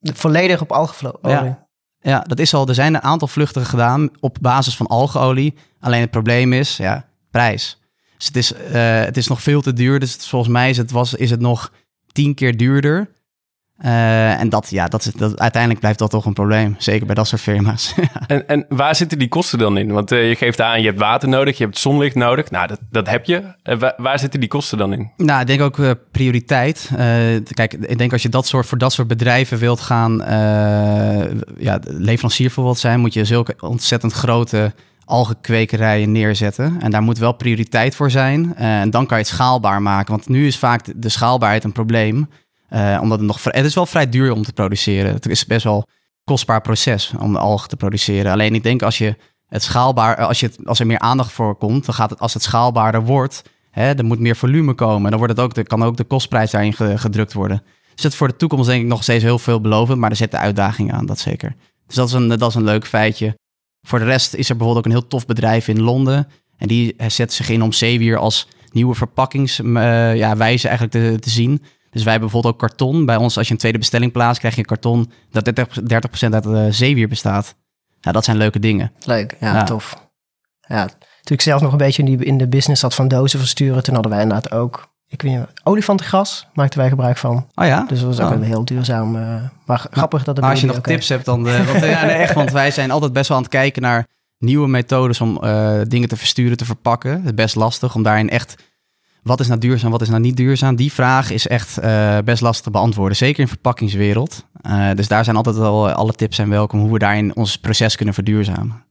Volledig 0.00 0.60
op 0.60 0.72
algenvlogen. 0.72 1.18
Ja. 1.44 1.66
Ja, 2.00 2.20
dat 2.20 2.38
is 2.38 2.54
al. 2.54 2.68
Er 2.68 2.74
zijn 2.74 2.94
een 2.94 3.02
aantal 3.02 3.28
vluchten 3.28 3.66
gedaan 3.66 4.08
op 4.20 4.36
basis 4.40 4.76
van 4.76 4.86
algeolie. 4.86 5.54
Alleen 5.80 6.00
het 6.00 6.10
probleem 6.10 6.52
is, 6.52 6.76
ja, 6.76 7.08
prijs. 7.30 7.78
Dus 8.16 8.26
het 8.26 8.36
is, 8.36 8.52
eh, 8.52 9.00
het 9.04 9.16
is 9.16 9.28
nog 9.28 9.42
veel 9.42 9.60
te 9.60 9.72
duur. 9.72 10.00
Dus 10.00 10.12
het- 10.12 10.26
volgens 10.26 10.52
mij 10.52 10.70
is 10.70 10.76
het, 10.76 10.90
was, 10.90 11.14
is 11.14 11.30
het 11.30 11.40
nog 11.40 11.72
tien 12.12 12.34
keer 12.34 12.56
duurder. 12.56 13.10
Eh, 13.78 14.40
en 14.40 14.48
dat, 14.48 14.70
ja, 14.70 14.86
dat, 14.86 15.04
is, 15.04 15.12
dat, 15.12 15.38
uiteindelijk 15.38 15.80
blijft 15.80 15.98
dat 15.98 16.10
toch 16.10 16.24
een 16.24 16.32
probleem. 16.32 16.74
Zeker 16.78 17.06
bij 17.06 17.14
dat 17.14 17.26
soort 17.26 17.40
firma's. 17.40 17.94
En, 18.26 18.48
en 18.48 18.66
waar 18.68 18.94
zitten 18.94 19.18
die 19.18 19.28
kosten 19.28 19.58
dan 19.58 19.78
in? 19.78 19.92
Want 19.92 20.12
eh, 20.12 20.28
je 20.28 20.34
geeft 20.34 20.60
aan, 20.60 20.80
je 20.80 20.86
hebt 20.86 20.98
water 20.98 21.28
nodig, 21.28 21.58
je 21.58 21.64
hebt 21.64 21.78
zonlicht 21.78 22.14
nodig. 22.14 22.50
Nou, 22.50 22.66
dat, 22.66 22.80
dat 22.90 23.08
heb 23.08 23.24
je. 23.24 23.42
Eh, 23.62 23.78
waar, 23.78 23.94
waar 23.96 24.18
zitten 24.18 24.40
die 24.40 24.48
kosten 24.48 24.78
dan 24.78 24.92
in? 24.92 25.10
Nou, 25.16 25.40
ik 25.40 25.46
denk 25.46 25.60
ook 25.60 25.96
prioriteit. 26.10 26.90
Kijk, 27.54 27.72
ik 27.72 27.98
denk 27.98 28.12
als 28.12 28.22
je 28.22 28.28
dat 28.28 28.46
soort, 28.46 28.66
voor 28.66 28.78
dat 28.78 28.92
soort 28.92 29.08
bedrijven 29.08 29.58
wilt 29.58 29.80
gaan, 29.80 30.16
ja, 31.58 31.78
leverancier 31.82 32.50
voor 32.50 32.64
wilt 32.64 32.78
zijn, 32.78 33.00
moet 33.00 33.12
je 33.12 33.24
zulke 33.24 33.54
ontzettend 33.60 34.12
grote 34.12 34.72
algenkwekerijen 35.04 36.12
neerzetten. 36.12 36.76
En 36.80 36.90
daar 36.90 37.02
moet 37.02 37.18
wel 37.18 37.32
prioriteit 37.32 37.94
voor 37.94 38.10
zijn. 38.10 38.54
En 38.56 38.90
dan 38.90 39.06
kan 39.06 39.18
je 39.18 39.24
het 39.24 39.32
schaalbaar 39.32 39.82
maken. 39.82 40.10
Want 40.10 40.28
nu 40.28 40.46
is 40.46 40.58
vaak 40.58 40.84
de 40.96 41.08
schaalbaarheid 41.08 41.64
een 41.64 41.72
probleem. 41.72 42.28
Eh, 42.68 42.98
omdat 43.02 43.18
het 43.18 43.26
nog, 43.26 43.44
het 43.44 43.64
is 43.64 43.74
wel 43.74 43.86
vrij 43.86 44.08
duur 44.08 44.32
om 44.32 44.42
te 44.42 44.52
produceren. 44.52 45.12
Het 45.12 45.26
is 45.28 45.46
best 45.46 45.64
wel 45.64 45.86
kostbaar 46.24 46.60
proces 46.60 47.12
om 47.18 47.36
algen 47.36 47.68
te 47.68 47.76
produceren. 47.76 48.32
Alleen 48.32 48.54
ik 48.54 48.62
denk 48.62 48.82
als 48.82 48.98
je 48.98 49.16
het 49.46 49.62
schaalbaar, 49.62 50.16
als, 50.16 50.40
je 50.40 50.46
het, 50.46 50.58
als 50.64 50.80
er 50.80 50.86
meer 50.86 50.98
aandacht 50.98 51.32
voor 51.32 51.56
komt, 51.56 51.84
dan 51.86 51.94
gaat 51.94 52.10
het 52.10 52.20
als 52.20 52.34
het 52.34 52.42
schaalbaarder 52.42 53.04
wordt, 53.04 53.42
hè, 53.70 53.92
er 53.92 54.04
moet 54.04 54.18
meer 54.18 54.36
volume 54.36 54.74
komen. 54.74 55.10
Dan 55.10 55.18
wordt 55.18 55.36
het 55.36 55.44
ook, 55.44 55.54
de, 55.54 55.62
kan 55.62 55.82
ook 55.82 55.96
de 55.96 56.04
kostprijs 56.04 56.50
daarin 56.50 56.72
ge- 56.72 56.98
gedrukt 56.98 57.32
worden. 57.32 57.62
Dus 57.94 58.04
het 58.04 58.14
voor 58.14 58.28
de 58.28 58.36
toekomst 58.36 58.66
denk 58.66 58.82
ik 58.82 58.88
nog 58.88 59.02
steeds 59.02 59.24
heel 59.24 59.38
veelbelovend, 59.38 59.98
maar 59.98 60.10
er 60.10 60.16
zitten 60.16 60.38
uitdagingen 60.38 60.94
aan, 60.94 61.06
dat 61.06 61.18
zeker. 61.18 61.54
Dus 61.86 61.96
dat 61.96 62.08
is 62.08 62.12
een, 62.14 62.28
dat 62.28 62.48
is 62.48 62.54
een 62.54 62.64
leuk 62.64 62.86
feitje. 62.86 63.38
Voor 63.86 63.98
de 63.98 64.04
rest 64.04 64.34
is 64.34 64.48
er 64.48 64.56
bijvoorbeeld 64.56 64.86
ook 64.86 64.92
een 64.92 64.98
heel 64.98 65.08
tof 65.08 65.26
bedrijf 65.26 65.68
in 65.68 65.82
Londen. 65.82 66.28
En 66.56 66.68
die 66.68 66.94
eh, 66.96 67.08
zet 67.08 67.32
zich 67.32 67.48
in 67.48 67.62
om 67.62 67.72
zeewier 67.72 68.16
als 68.16 68.48
nieuwe 68.72 68.94
verpakkingswijze 68.94 70.16
ja, 70.16 70.36
eigenlijk 70.38 70.90
te, 70.90 71.16
te 71.20 71.30
zien. 71.30 71.62
Dus 71.98 72.06
wij 72.06 72.12
hebben 72.16 72.30
bijvoorbeeld 72.32 72.54
ook 72.54 72.68
karton. 72.68 73.06
Bij 73.06 73.16
ons, 73.16 73.36
als 73.38 73.46
je 73.46 73.52
een 73.52 73.58
tweede 73.58 73.78
bestelling 73.78 74.12
plaatst, 74.12 74.38
krijg 74.38 74.54
je 74.54 74.60
een 74.60 74.66
karton 74.66 75.12
dat 75.30 75.50
30%, 75.78 75.82
30 75.84 76.32
uit 76.32 76.46
eh, 76.46 76.66
zeewier 76.70 77.08
bestaat. 77.08 77.54
Ja, 78.00 78.12
dat 78.12 78.24
zijn 78.24 78.36
leuke 78.36 78.58
dingen. 78.58 78.92
Leuk, 79.04 79.36
ja, 79.40 79.54
Ja. 79.54 79.64
tof. 79.64 79.94
Ja, 80.60 80.86
toen 81.22 81.36
ik 81.36 81.40
zelf 81.40 81.60
nog 81.60 81.72
een 81.72 81.78
beetje 81.78 82.02
in, 82.02 82.16
die, 82.16 82.26
in 82.26 82.38
de 82.38 82.48
business 82.48 82.80
zat 82.80 82.94
van 82.94 83.08
dozen 83.08 83.38
versturen, 83.38 83.82
toen 83.82 83.94
hadden 83.94 84.12
wij 84.12 84.22
inderdaad 84.22 84.50
ook 84.52 84.88
ik 85.10 85.22
weet 85.22 85.32
niet, 85.36 85.46
olifantengas 85.62 86.46
maakten 86.54 86.78
wij 86.78 86.88
gebruik 86.88 87.16
van. 87.16 87.46
Oh 87.54 87.66
ja? 87.66 87.84
Dus 87.88 87.98
dat 88.00 88.08
was 88.16 88.20
ook 88.26 88.30
Oh. 88.32 88.36
een 88.36 88.42
heel 88.42 88.64
duurzaam. 88.64 89.16
eh, 89.16 89.42
maar 89.66 89.86
grappig 89.90 90.24
dat 90.24 90.36
het 90.36 90.44
als 90.46 90.60
je 90.60 90.66
nog 90.66 90.76
ook, 90.76 90.84
tips 90.86 91.08
hebt, 91.08 91.24
dan... 91.24 91.48
eh, 91.48 91.66
want, 91.66 91.82
eh, 91.82 91.90
ja, 91.90 92.04
nee, 92.04 92.14
echt, 92.14 92.34
want 92.34 92.50
wij 92.50 92.70
zijn 92.70 92.90
altijd 92.90 93.12
best 93.12 93.28
wel 93.28 93.36
aan 93.36 93.42
het 93.42 93.52
kijken 93.52 93.82
naar 93.82 94.06
nieuwe 94.38 94.68
methodes 94.68 95.20
om 95.20 95.38
eh, 95.42 95.80
dingen 95.88 96.08
te 96.08 96.16
versturen, 96.16 96.56
te 96.56 96.64
verpakken. 96.64 97.10
Het 97.12 97.24
is 97.24 97.34
best 97.34 97.54
lastig 97.54 97.94
om 97.94 98.02
daarin 98.02 98.30
echt... 98.30 98.54
Wat 99.22 99.40
is 99.40 99.46
nou 99.48 99.60
duurzaam, 99.60 99.90
wat 99.90 100.00
is 100.02 100.08
nou 100.08 100.20
niet 100.20 100.36
duurzaam? 100.36 100.76
Die 100.76 100.92
vraag 100.92 101.30
is 101.30 101.46
echt 101.46 101.78
eh, 101.78 102.18
best 102.24 102.42
lastig 102.42 102.64
te 102.64 102.70
beantwoorden. 102.70 103.16
Zeker 103.16 103.40
in 103.40 103.48
verpakkingswereld. 103.48 104.44
Eh, 104.62 104.90
dus 104.94 105.08
daar 105.08 105.24
zijn 105.24 105.36
altijd 105.36 105.56
wel 105.56 105.90
alle 105.90 106.12
tips 106.12 106.36
zijn 106.36 106.50
welkom 106.50 106.80
hoe 106.80 106.92
we 106.92 106.98
daarin 106.98 107.36
ons 107.36 107.56
proces 107.58 107.96
kunnen 107.96 108.14
verduurzamen. 108.14 108.84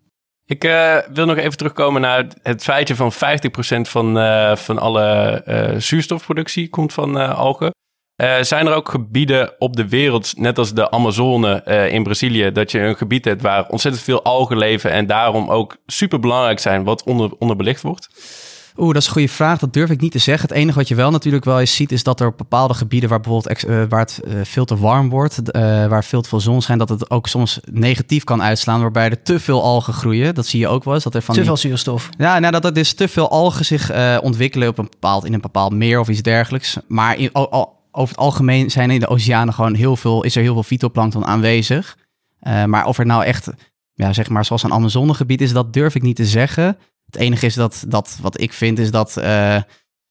Ik 0.46 0.64
eh, 0.64 0.96
wil 1.14 1.26
nog 1.26 1.38
even 1.38 1.58
terugkomen 1.58 2.02
naar 2.02 2.26
het- 2.42 2.64
feitje 2.64 2.96
van 2.96 3.12
50% 3.12 3.16
van, 3.90 4.14
van 4.58 4.78
alle 4.78 5.44
zuurstofproductie 5.78 6.70
komt 6.70 6.94
van 6.94 7.36
algen. 7.36 7.72
Zijn 8.42 8.68
er 8.68 8.74
ook 8.74 8.90
gebieden 8.90 9.52
op 9.60 9.76
de 9.76 9.88
wereld, 9.88 10.34
net 10.38 10.58
als 10.58 10.74
de 10.74 10.92
Amazone 10.92 11.64
in 11.92 12.04
Brazilië, 12.04 12.52
dat 12.52 12.72
je 12.72 12.80
een 12.80 12.96
gebied 12.96 13.26
hebt 13.26 13.42
waar 13.42 13.68
ontzettend 13.68 14.04
veel 14.04 14.24
algen 14.24 14.58
leven 14.58 14.92
en 14.92 15.06
daarom 15.08 15.50
ook 15.50 15.78
super 15.86 16.20
belangrijk 16.20 16.60
zijn 16.60 16.84
wat 16.84 17.04
onder, 17.04 17.32
onderbelicht 17.40 17.82
wordt? 17.82 18.10
Oeh, 18.78 18.94
dat 18.94 19.02
is 19.02 19.08
een 19.08 19.14
goede 19.14 19.28
vraag. 19.28 19.60
Dat 19.60 19.74
durf 19.74 19.90
ik 19.90 20.02
niet 20.02 20.12
te 20.12 20.18
zeggen. 20.20 20.48
Het 20.50 20.58
enige 20.58 20.78
wat 20.78 20.88
je 20.88 20.96
wel 20.96 21.12
natuurlijk 21.12 21.46
wel 21.46 21.60
eens 21.60 21.76
ziet, 21.76 21.92
is 21.92 22.04
dat 22.04 22.20
er 22.20 22.28
op 22.28 22.38
bepaalde 22.38 22.74
gebieden 22.74 23.10
waar 23.10 23.20
bijvoorbeeld 23.20 23.64
eh, 23.64 23.84
waar 23.90 24.00
het 24.00 24.20
eh, 24.28 24.34
veel 24.44 24.66
te 24.66 24.78
warm 24.78 25.10
wordt, 25.10 25.52
eh, 25.52 25.62
waar 25.88 26.04
veel 26.04 26.22
te 26.22 26.30
veel 26.30 26.40
zon 26.40 26.62
schijnt, 26.62 26.88
dat 26.88 27.00
het 27.00 27.10
ook 27.10 27.28
soms 27.28 27.60
negatief 27.72 28.24
kan 28.24 28.44
uitslaan, 28.44 28.82
waarbij 28.82 29.10
er 29.10 29.22
te 29.24 29.40
veel 29.40 29.64
algen 29.64 29.94
groeien. 29.94 30.36
Dat 30.36 30.46
zie 30.46 30.60
je 30.60 30.68
ook 30.68 30.84
wel 30.84 30.94
eens. 30.94 31.04
Dat 31.04 31.16
er 31.16 31.22
van 31.22 31.34
te 31.36 31.40
die- 31.40 31.50
veel 31.50 31.58
zuurstof. 31.60 32.10
Ja, 32.18 32.40
nou, 32.40 32.52
dat 32.52 32.66
er 32.66 32.74
dus 32.74 32.94
te 32.94 33.08
veel 33.08 33.30
algen 33.30 33.66
zich 33.66 33.92
ontwikkelen 34.22 34.68
op 34.68 34.78
een 34.78 34.88
bepaald, 34.90 35.26
in 35.26 35.34
een 35.34 35.42
bepaald 35.42 35.74
meer 35.74 36.00
of 36.00 36.10
iets 36.10 36.22
dergelijks. 36.22 36.78
Maar 36.88 37.18
in, 37.18 37.30
al- 37.34 37.52
al- 37.52 37.76
over 37.92 38.16
het 38.16 38.24
algemeen 38.24 38.72
zijn 38.72 38.92
in 38.92 39.00
de 39.00 39.08
oceanen 39.08 39.54
gewoon 39.54 39.74
heel 39.74 39.96
veel, 39.96 40.24
is 40.24 40.36
er 40.36 40.42
heel 40.42 40.54
veel 40.54 40.64
fytoplankton 40.64 41.26
aanwezig. 41.26 41.98
Maar 42.66 42.86
of 42.86 42.98
er 43.00 43.06
nou 43.06 43.24
echt, 43.24 43.50
ja, 43.94 44.14
zeg 44.14 44.30
maar, 44.30 44.46
zoals 44.46 44.64
een 44.64 44.72
Amazonegebied 44.74 45.42
is, 45.42 45.52
dat 45.54 45.74
durf 45.74 45.96
ik 45.96 46.02
niet 46.02 46.16
te 46.16 46.26
zeggen. 46.26 46.78
Het 47.12 47.16
enige 47.16 47.46
is 47.46 47.54
dat, 47.54 47.84
dat 47.88 48.18
wat 48.22 48.42
ik 48.42 48.54
vind, 48.54 48.80
is 48.80 48.92
dat 48.92 49.18
eh, 49.18 49.62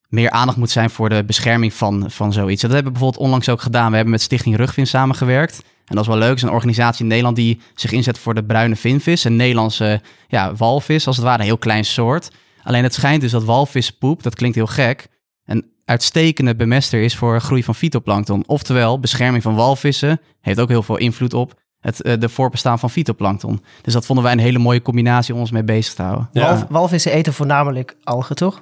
meer 0.09 0.31
aandacht 0.31 0.59
moet 0.59 0.71
zijn 0.71 0.91
voor 0.91 1.09
de 1.09 1.25
bescherming 1.25 1.73
van, 1.73 2.11
van 2.11 2.33
zoiets. 2.33 2.63
Dat 2.63 2.71
hebben 2.71 2.93
we 2.93 2.99
bijvoorbeeld 2.99 3.25
onlangs 3.25 3.49
ook 3.49 3.61
gedaan. 3.61 3.89
We 3.89 3.95
hebben 3.95 4.13
met 4.13 4.23
Stichting 4.23 4.57
Rugvin 4.57 4.87
samengewerkt. 4.87 5.63
En 5.63 5.95
dat 5.95 6.01
is 6.01 6.11
wel 6.11 6.19
leuk. 6.19 6.29
Het 6.29 6.37
is 6.37 6.43
een 6.43 6.51
organisatie 6.51 7.03
in 7.03 7.09
Nederland 7.09 7.37
die 7.37 7.61
zich 7.75 7.93
inzet 7.93 8.19
voor 8.19 8.35
de 8.35 8.45
bruine 8.45 8.77
vinvis. 8.77 9.25
Een 9.25 9.37
Nederlandse 9.37 10.01
ja, 10.29 10.55
walvis, 10.55 11.07
als 11.07 11.17
het 11.17 11.25
ware, 11.25 11.39
een 11.39 11.45
heel 11.45 11.59
klein 11.59 11.85
soort. 11.85 12.31
Alleen 12.63 12.83
het 12.83 12.95
schijnt 12.95 13.21
dus 13.21 13.31
dat 13.31 13.45
walvispoep, 13.45 14.23
dat 14.23 14.35
klinkt 14.35 14.57
heel 14.57 14.67
gek, 14.67 15.09
een 15.45 15.71
uitstekende 15.85 16.57
bemester 16.57 17.03
is 17.03 17.17
voor 17.17 17.41
groei 17.41 17.63
van 17.63 17.75
fytoplankton. 17.75 18.45
Oftewel, 18.47 19.01
bescherming 19.01 19.43
van 19.43 19.55
walvissen 19.55 20.21
heeft 20.41 20.61
ook 20.61 20.69
heel 20.69 20.83
veel 20.83 20.97
invloed 20.97 21.35
op 21.35 21.61
het 21.81 22.03
eh, 22.03 22.19
de 22.21 22.29
voorbestaan 22.29 22.79
van 22.79 22.91
fytoplankton. 22.91 23.63
Dus 23.83 23.93
dat 23.93 24.07
vonden 24.07 24.25
wij 24.25 24.33
een 24.33 24.39
hele 24.39 24.59
mooie 24.59 24.83
combinatie 24.83 25.35
om 25.35 25.41
ons 25.41 25.51
mee 25.51 25.65
bezig 25.65 25.95
te 25.95 26.03
houden. 26.03 26.29
Ja. 26.33 26.43
Walv- 26.49 26.65
walvissen 26.69 27.13
eten 27.13 27.33
voornamelijk 27.33 27.97
algen, 28.03 28.37
toch? 28.37 28.61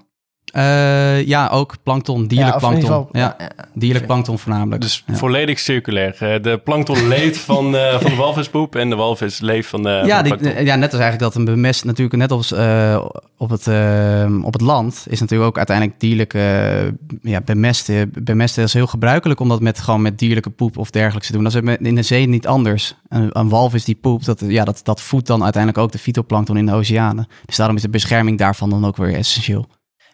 Eh, 0.53 1.27
ja, 1.27 1.49
ook 1.49 1.75
plankton, 1.83 2.27
dierlijk 2.27 2.51
Ja, 2.51 2.57
of 2.57 2.63
in 2.73 2.77
ieder 2.77 2.89
plankton. 2.89 3.09
geval- 3.21 3.37
Ja, 3.39 3.47
ja, 3.57 3.65
dierlijk 3.75 4.07
plankton 4.07 4.39
voornamelijk. 4.39 4.83
Dus 4.83 5.05
ja. 5.07 5.15
volledig 5.15 5.59
circulair. 5.59 6.17
Eh, 6.19 6.43
de 6.43 6.59
plankton 6.65 7.09
leeft 7.17 7.39
van, 7.39 7.77
eh, 7.77 8.01
van 8.01 8.11
de 8.11 8.17
walvispoep 8.17 8.77
en 8.77 8.91
de 8.91 8.97
walvis 8.97 9.41
leeft 9.41 9.69
van 9.69 9.83
de, 9.83 9.97
van 9.99 10.07
ja, 10.09 10.23
de 10.23 10.29
die, 10.29 10.39
plankton. 10.39 10.65
ja, 10.65 10.75
net 10.77 10.93
als 10.93 11.01
eigenlijk 11.01 11.33
dat 11.33 11.35
een 11.35 11.55
bemest 11.55 11.85
natuurlijk 11.85 12.17
net 12.17 12.31
als 12.31 12.53
eh, 12.53 13.05
op, 13.37 13.51
het, 13.51 13.67
op 14.45 14.53
het 14.53 14.63
land 14.63 15.07
is 15.09 15.21
natuurlijk 15.21 15.49
ook 15.49 15.57
uiteindelijk 15.57 16.01
dierlijke 16.01 16.39
eh, 16.39 17.31
ja, 17.33 17.41
bemesten. 17.41 18.13
Bemesten 18.23 18.63
is 18.65 18.73
heel 18.73 18.87
gebruikelijk 18.87 19.41
om 19.41 19.49
dat 19.49 19.61
met 19.61 19.81
gewoon 19.81 20.03
met 20.03 20.19
dierlijke 20.19 20.51
poep 20.51 20.79
of 20.79 20.91
dergelijks 20.91 21.27
te 21.27 21.33
doen. 21.33 21.45
Dat 21.45 21.55
is 21.55 21.61
in 21.81 21.95
de 21.95 22.03
zee 22.03 22.27
niet 22.29 22.47
anders. 22.47 22.95
Een, 23.09 23.29
een 23.33 23.49
walvis 23.49 23.85
die 23.85 23.95
poept, 24.01 24.27
dat, 24.27 24.43
ja, 24.47 24.65
dat, 24.65 24.81
dat 24.83 25.01
voedt 25.01 25.27
dan 25.27 25.43
uiteindelijk 25.43 25.83
ook 25.85 25.93
de 25.93 25.99
fytoplankton 25.99 26.57
in 26.57 26.67
de 26.67 26.73
oceanen. 26.75 27.27
Dus 27.45 27.57
daarom 27.57 27.77
is 27.77 27.83
de 27.83 27.89
bescherming 27.89 28.39
daarvan 28.39 28.71
dan 28.71 28.85
ook 28.87 28.97
weer 28.97 29.15
essentieel. 29.15 29.67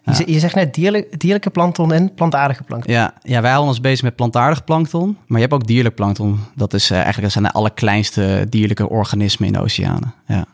Je, 0.05 0.15
ze- 0.15 0.33
je 0.33 0.39
zegt 0.39 0.55
net 0.55 0.75
dierlijk, 0.75 1.21
dierlijke 1.21 1.51
plankton 1.51 1.93
en 1.93 2.15
plantaardige 2.15 2.63
plankton. 2.63 2.93
Ja, 2.95 3.15
ja, 3.23 3.41
wij 3.41 3.51
houden 3.51 3.71
ons 3.71 3.81
bezig 3.81 4.03
met 4.03 4.17
plantaardig 4.17 4.65
plankton, 4.65 5.17
maar 5.27 5.41
je 5.41 5.47
hebt 5.47 5.53
ook 5.63 5.67
dierlijk 5.67 5.95
plankton. 5.95 6.41
Dat 6.55 6.75
is 6.75 6.85
eh, 6.91 6.95
eigenlijk 6.97 7.23
dat 7.23 7.33
zijn 7.33 7.45
de 7.45 7.53
allerkleinste 7.53 8.47
dierlijke 8.49 8.89
organismen 8.89 9.47
in 9.49 9.53
de 9.55 9.61
oceanen. 9.61 10.15
Ja. 10.27 10.45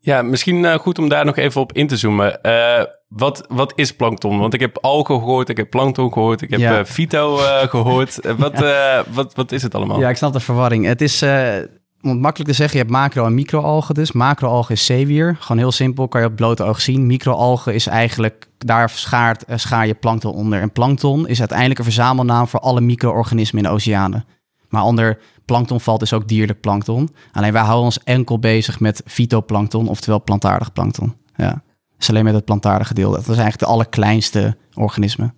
Ja, 0.00 0.22
misschien 0.22 0.64
eh, 0.64 0.74
goed 0.78 0.98
om 0.98 1.08
daar 1.08 1.24
nog 1.24 1.36
even 1.36 1.60
op 1.60 1.72
in 1.72 1.86
te 1.86 1.96
zoomen. 1.96 2.42
Eh, 2.42 2.84
wat, 3.08 3.44
wat 3.48 3.72
is 3.76 3.92
plankton? 3.96 4.38
Want 4.38 4.54
ik 4.54 4.60
heb 4.60 4.78
algen 4.80 5.18
gehoord, 5.18 5.48
ik 5.48 5.56
heb 5.56 5.70
plankton 5.70 6.12
gehoord, 6.12 6.42
ik 6.42 6.50
heb 6.50 6.58
Ja. 6.60 6.78
eh 6.78 6.84
fyto 6.84 7.38
eh, 7.38 7.68
gehoord. 7.68 8.20
Eh, 8.20 8.32
wat, 8.44 8.62
eh, 8.62 8.98
wat, 9.12 9.34
wat 9.34 9.52
is 9.52 9.62
het 9.62 9.74
allemaal? 9.74 10.00
Ja, 10.00 10.08
ik 10.08 10.16
snap 10.16 10.32
de 10.32 10.40
verwarring. 10.40 10.84
Het 10.84 11.00
is, 11.00 11.22
eh, 11.22 11.54
om 12.02 12.10
het 12.10 12.20
makkelijk 12.20 12.50
te 12.50 12.56
zeggen, 12.56 12.78
je 12.78 12.84
hebt 12.84 12.96
macro- 12.96 13.24
en 13.24 13.34
microalgen 13.34 13.94
dus. 13.94 14.12
Macroalgen 14.12 14.74
is 14.74 14.84
zeewier. 14.84 15.36
Gewoon 15.40 15.58
heel 15.58 15.72
simpel, 15.72 16.08
kan 16.08 16.20
je 16.20 16.26
op 16.26 16.36
blote 16.36 16.62
oog 16.62 16.80
zien. 16.80 17.06
Microalgen 17.06 17.74
is 17.74 17.86
eigenlijk, 17.86 18.48
daar 18.58 18.90
schaart, 18.90 19.44
eh, 19.44 19.56
schaar 19.56 19.86
je 19.86 19.94
plankton 19.94 20.32
onder. 20.32 20.60
En 20.60 20.72
plankton 20.72 21.28
is 21.28 21.38
uiteindelijk 21.38 21.78
een 21.78 21.84
verzamelnaam 21.84 22.48
voor 22.48 22.60
alle 22.60 22.80
micro-organismen 22.80 23.62
in 23.62 23.68
de 23.68 23.74
oceanen. 23.74 24.24
Maar 24.68 24.82
onder 24.82 25.18
plankton 25.44 25.80
valt 25.80 26.00
dus 26.00 26.12
ook 26.12 26.28
dierlijk 26.28 26.60
plankton. 26.60 27.10
Alleen 27.32 27.52
wij 27.52 27.62
houden 27.62 27.84
ons 27.84 28.02
enkel 28.02 28.38
bezig 28.38 28.80
met 28.80 29.02
fytoplankton, 29.06 29.88
oftewel 29.88 30.22
plantaardig 30.22 30.72
plankton. 30.72 31.14
Ja. 31.36 31.62
Dus 31.96 32.08
alleen 32.08 32.24
met 32.24 32.34
het 32.34 32.44
plantaardige 32.44 32.94
deel. 32.94 33.10
Dat 33.10 33.20
is 33.20 33.26
eigenlijk 33.26 33.58
de 33.58 33.66
allerkleinste 33.66 34.56
organismen. 34.74 35.34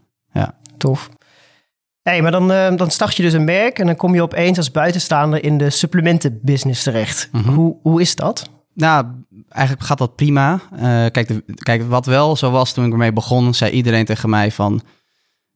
Tof. 0.76 1.08
Hey, 2.08 2.22
maar 2.22 2.30
dan, 2.30 2.52
eh, 2.52 2.76
dan 2.76 2.90
start 2.90 3.16
je 3.16 3.22
dus 3.22 3.32
een 3.32 3.44
merk 3.44 3.78
en 3.78 3.86
dan 3.86 3.96
kom 3.96 4.14
je 4.14 4.22
opeens 4.22 4.56
als 4.56 4.70
buitenstaander 4.70 5.44
in 5.44 5.58
de 5.58 5.70
supplementenbusiness 5.70 6.82
terecht. 6.82 7.28
Mhm. 7.32 7.48
hoe, 7.48 7.76
hoe 7.82 8.00
is 8.00 8.14
dat? 8.14 8.50
Nou, 8.74 9.06
eigenlijk 9.48 9.86
gaat 9.86 9.98
dat 9.98 10.16
prima. 10.16 10.60
Eh, 10.72 10.80
kijk, 10.80 11.28
de, 11.28 11.44
kijk, 11.54 11.88
wat 11.88 12.06
wel 12.06 12.36
zo 12.36 12.50
was 12.50 12.72
toen 12.72 12.86
ik 12.86 12.92
ermee 12.92 13.12
begon, 13.12 13.54
zei 13.54 13.70
iedereen 13.70 14.04
tegen 14.04 14.30
mij 14.30 14.50
van... 14.50 14.82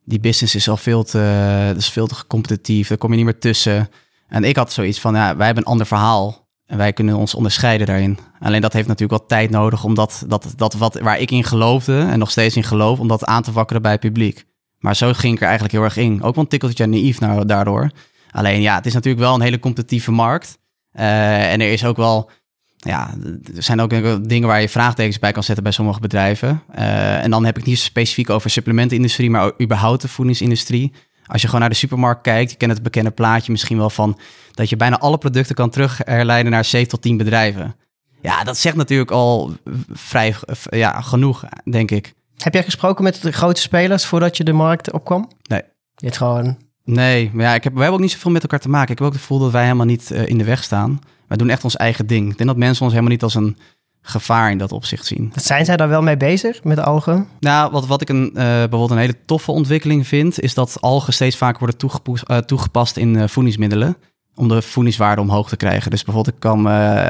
die 0.05 0.21
business 0.21 0.55
is 0.55 0.69
al 0.69 0.77
veel 0.77 1.03
te, 1.03 1.65
dat 1.67 1.77
is 1.77 1.91
veel 1.91 2.07
te 2.07 2.27
competitief, 2.27 2.89
daar 2.89 2.99
kom 2.99 3.11
je 3.11 3.17
niet 3.17 3.25
meer 3.25 3.39
tussen. 3.39 3.89
En 4.29 4.45
ik 4.45 4.57
had 4.57 4.73
zoiets 4.73 5.01
van, 5.01 5.15
ja, 5.15 5.37
wij 5.37 5.47
hebben 5.47 5.65
een 5.65 5.71
ander 5.71 5.87
verhaal 5.87 6.49
en 6.67 6.77
wij 6.77 6.93
kunnen 6.93 7.17
ons 7.17 7.35
onderscheiden 7.35 7.87
daarin. 7.87 8.19
Alleen 8.41 8.61
dat 8.61 8.73
heeft 8.73 8.89
natuurlijk 8.89 9.19
wel 9.19 9.29
tijd 9.29 9.51
nodig 9.51 9.85
om 9.85 9.95
dat, 9.95 10.25
dat, 10.27 10.53
dat 10.57 10.75
wat, 10.75 10.99
waar 11.01 11.19
ik 11.19 11.31
in 11.31 11.45
geloofde 11.45 11.99
en 11.99 12.19
nog 12.19 12.31
steeds 12.31 12.57
in 12.57 12.65
geloof, 12.65 12.99
om 12.99 13.09
dat 13.09 13.25
aan 13.25 13.43
te 13.43 13.53
wakkeren 13.53 13.83
bij 13.83 13.93
het 13.93 14.01
publiek. 14.01 14.51
Maar 14.83 14.97
zo 14.97 15.13
ging 15.13 15.35
ik 15.35 15.41
er 15.41 15.47
eigenlijk 15.47 15.75
heel 15.75 15.85
erg 15.85 15.97
in. 15.97 16.23
Ook 16.23 16.35
wel 16.35 16.45
een 16.45 16.51
tikkeltje 16.51 16.87
naïef 16.87 17.19
daardoor. 17.19 17.91
Alleen 18.31 18.61
ja, 18.61 18.75
het 18.75 18.87
is 18.87 18.95
natuurlijk 18.95 19.23
wel 19.23 19.35
een 19.35 19.41
hele 19.41 19.59
competitieve 19.59 20.13
markt. 20.13 20.59
Eh, 20.93 21.53
en 21.53 21.61
er 21.61 21.73
is 21.73 21.85
ook 21.85 21.97
wel 21.97 22.31
ja, 22.77 23.15
er 23.57 23.63
zijn 23.63 23.81
ook 23.81 23.91
dingen 24.29 24.49
waar 24.49 24.61
je 24.61 24.69
vraagtekens 24.69 25.19
bij 25.19 25.33
kan 25.33 25.43
zetten 25.43 25.65
bij 25.65 25.73
sommige 25.73 26.01
bedrijven. 26.01 26.63
Eh, 26.71 27.23
en 27.23 27.31
dan 27.31 27.45
heb 27.45 27.59
ik 27.59 27.65
niet 27.65 27.79
specifiek 27.79 28.31
over 28.31 28.51
supplementenindustrie, 28.51 29.31
maar 29.31 29.53
überhaupt 29.61 30.03
de 30.03 30.09
voedingsindustrie. 30.09 30.93
Als 31.27 31.41
je 31.41 31.47
gewoon 31.47 31.61
naar 31.61 31.71
de 31.71 31.77
supermarkt 31.77 32.23
kijkt, 32.23 32.51
je 32.51 32.57
kent 32.57 32.73
het 32.73 32.83
bekende 32.83 33.11
plaatje 33.11 33.53
misschien 33.53 33.79
wel 33.79 33.91
van 33.91 34.19
dat 34.53 34.69
je 34.69 34.77
bijna 34.77 34.99
alle 34.99 35.19
producten 35.19 35.55
kan 35.55 35.71
terug 35.71 36.01
herleiden 36.05 36.53
naar 36.53 36.65
7 36.65 36.89
tot 36.89 37.03
10 37.03 37.17
bedrijven. 37.17 37.77
Ja, 38.23 38.45
dat 38.45 38.59
zegt 38.59 38.77
natuurlijk 38.77 39.11
al 39.11 39.53
vrij 39.93 40.35
ja, 40.71 41.01
genoeg, 41.01 41.45
denk 41.65 41.91
ik. 41.91 42.15
Heb 42.43 42.55
jij 42.55 42.63
gesproken 42.63 43.05
met 43.05 43.23
de 43.23 43.33
grote 43.33 43.61
spelers 43.61 44.07
voordat 44.07 44.37
je 44.37 44.45
de 44.45 44.53
markt 44.53 44.93
opkwam? 44.93 45.31
Nee. 45.43 45.63
Je 45.95 46.07
hebt 46.07 46.17
gewoon... 46.17 46.57
Nee, 46.85 47.31
maar 47.33 47.45
ja, 47.45 47.55
ik 47.55 47.65
heb, 47.65 47.73
wij 47.73 47.83
hebben 47.83 48.01
ook 48.01 48.07
niet 48.07 48.15
zoveel 48.15 48.31
met 48.31 48.43
elkaar 48.43 48.59
te 48.59 48.69
maken. 48.69 48.93
Ik 48.93 48.99
heb 48.99 49.07
ook 49.07 49.13
het 49.13 49.21
gevoel 49.21 49.39
dat 49.39 49.51
wij 49.51 49.63
helemaal 49.63 49.87
niet 49.87 50.11
eh, 50.11 50.27
in 50.27 50.39
de 50.39 50.45
weg 50.45 50.65
staan. 50.65 50.99
Wij 51.29 51.37
doen 51.37 51.51
echt 51.51 51.65
ons 51.65 51.77
eigen 51.77 52.07
ding. 52.07 52.31
Ik 52.31 52.37
denk 52.37 52.49
dat 52.49 52.59
mensen 52.59 52.83
ons 52.83 52.93
helemaal 52.93 53.13
niet 53.13 53.23
als 53.23 53.35
een 53.35 53.57
gevaar 54.03 54.51
in 54.51 54.59
dat 54.59 54.73
opzicht 54.73 55.07
zien. 55.07 55.33
Zijn 55.35 55.65
zij 55.65 55.77
daar 55.77 55.89
wel 55.89 56.03
mee 56.03 56.17
bezig 56.17 56.65
met 56.65 56.79
algen? 56.79 57.29
Nou, 57.41 57.71
wat, 57.71 57.87
wat 57.87 58.01
ik 58.01 58.09
een, 58.09 58.29
eh, 58.29 58.45
bijvoorbeeld 58.45 58.91
een 58.91 58.97
hele 58.97 59.25
toffe 59.27 59.53
ontwikkeling 59.53 60.07
vind, 60.07 60.41
is 60.41 60.55
dat 60.55 60.77
algen 60.81 61.13
steeds 61.13 61.37
vaker 61.37 61.59
worden 61.59 61.91
eh, 62.27 62.39
toegepast 62.39 62.97
in 62.97 63.29
voedingsmiddelen. 63.29 63.97
Om 64.35 64.49
de 64.49 64.63
voedingswaarde 64.63 65.21
omhoog 65.21 65.49
te 65.49 65.57
krijgen. 65.57 65.91
Dus 65.91 66.05
bijvoorbeeld, 66.05 66.35
ik, 66.35 66.41
kwam, 66.41 66.67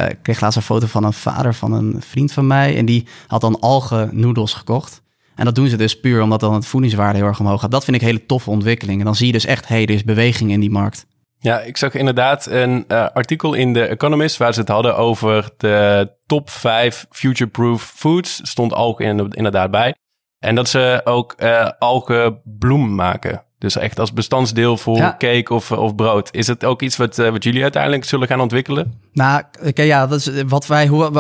ik 0.09 0.19
kreeg 0.23 0.41
laatst 0.41 0.57
een 0.57 0.63
foto 0.63 0.87
van 0.87 1.05
een 1.05 1.13
vader 1.13 1.55
van 1.55 1.73
een 1.73 1.97
vriend 1.99 2.33
van 2.33 2.47
mij. 2.47 2.77
En 2.77 2.85
die 2.85 3.07
had 3.27 3.41
dan 3.41 3.61
algen 3.61 4.11
noedels 4.13 4.55
gekocht. 4.55 5.03
En 5.35 5.45
dat 5.45 5.55
doen 5.55 5.69
ze 5.69 5.77
dus 5.77 6.01
puur 6.01 6.23
omdat 6.23 6.41
dan 6.41 6.55
het 6.55 6.67
voedingswaarde 6.67 7.19
heel 7.19 7.27
erg 7.27 7.41
omhoog 7.41 7.61
gaat. 7.61 7.71
Dat 7.71 7.85
vind 7.85 7.97
ik 7.97 8.03
hele 8.03 8.27
toffe 8.27 8.51
ontwikkeling. 8.51 8.99
En 8.99 9.05
dan 9.05 9.15
zie 9.15 9.27
je 9.27 9.33
dus 9.33 9.45
echt, 9.45 9.69
hé, 9.69 9.75
hey, 9.75 9.85
er 9.85 9.91
is 9.95 10.05
beweging 10.05 10.51
in 10.51 10.61
die 10.61 10.71
markt. 10.71 11.07
Ja, 11.39 11.61
ik 11.61 11.77
zag 11.77 11.95
inderdaad 11.95 12.47
een 12.47 12.85
eh, 12.89 13.07
artikel 13.13 13.55
in 13.55 13.73
The 13.73 13.87
Economist 13.87 14.37
waar 14.37 14.55
ze 14.55 14.61
het 14.61 14.69
hadden 14.69 14.97
over 14.97 15.51
de 15.57 16.11
top 16.27 16.51
5 16.51 17.07
future-proof 17.11 17.93
foods. 17.97 18.41
Stond 18.43 18.73
algen 18.73 19.05
in- 19.05 19.31
inderdaad 19.31 19.71
bij. 19.71 19.95
En 20.39 20.55
dat 20.55 20.69
ze 20.69 21.01
ook 21.05 21.33
eh 21.33 21.69
algenbloem 21.79 22.95
maken. 22.95 23.43
Dus 23.63 23.77
echt 23.77 23.99
als 23.99 24.13
bestandsdeel 24.13 24.77
voor 24.77 24.97
Ja. 24.97 25.15
cake 25.19 25.55
of, 25.55 25.73
of 25.73 25.95
brood. 25.95 26.29
Is 26.33 26.47
het 26.47 26.65
ook 26.65 26.83
iets 26.83 26.97
wat, 26.97 27.19
eh, 27.19 27.31
wat 27.31 27.45
jullie 27.45 27.63
uiteindelijk 27.63 28.05
zullen 28.05 28.29
gaan 28.29 28.41
ontwikkelen? 28.41 28.93
Nou, 29.13 29.43
oké, 29.67 29.83
ja, 29.83 30.07
dat 30.07 30.19
is 30.19 30.31
wat 30.47 30.67
wij, 30.67 30.87
hoe, 30.87 31.11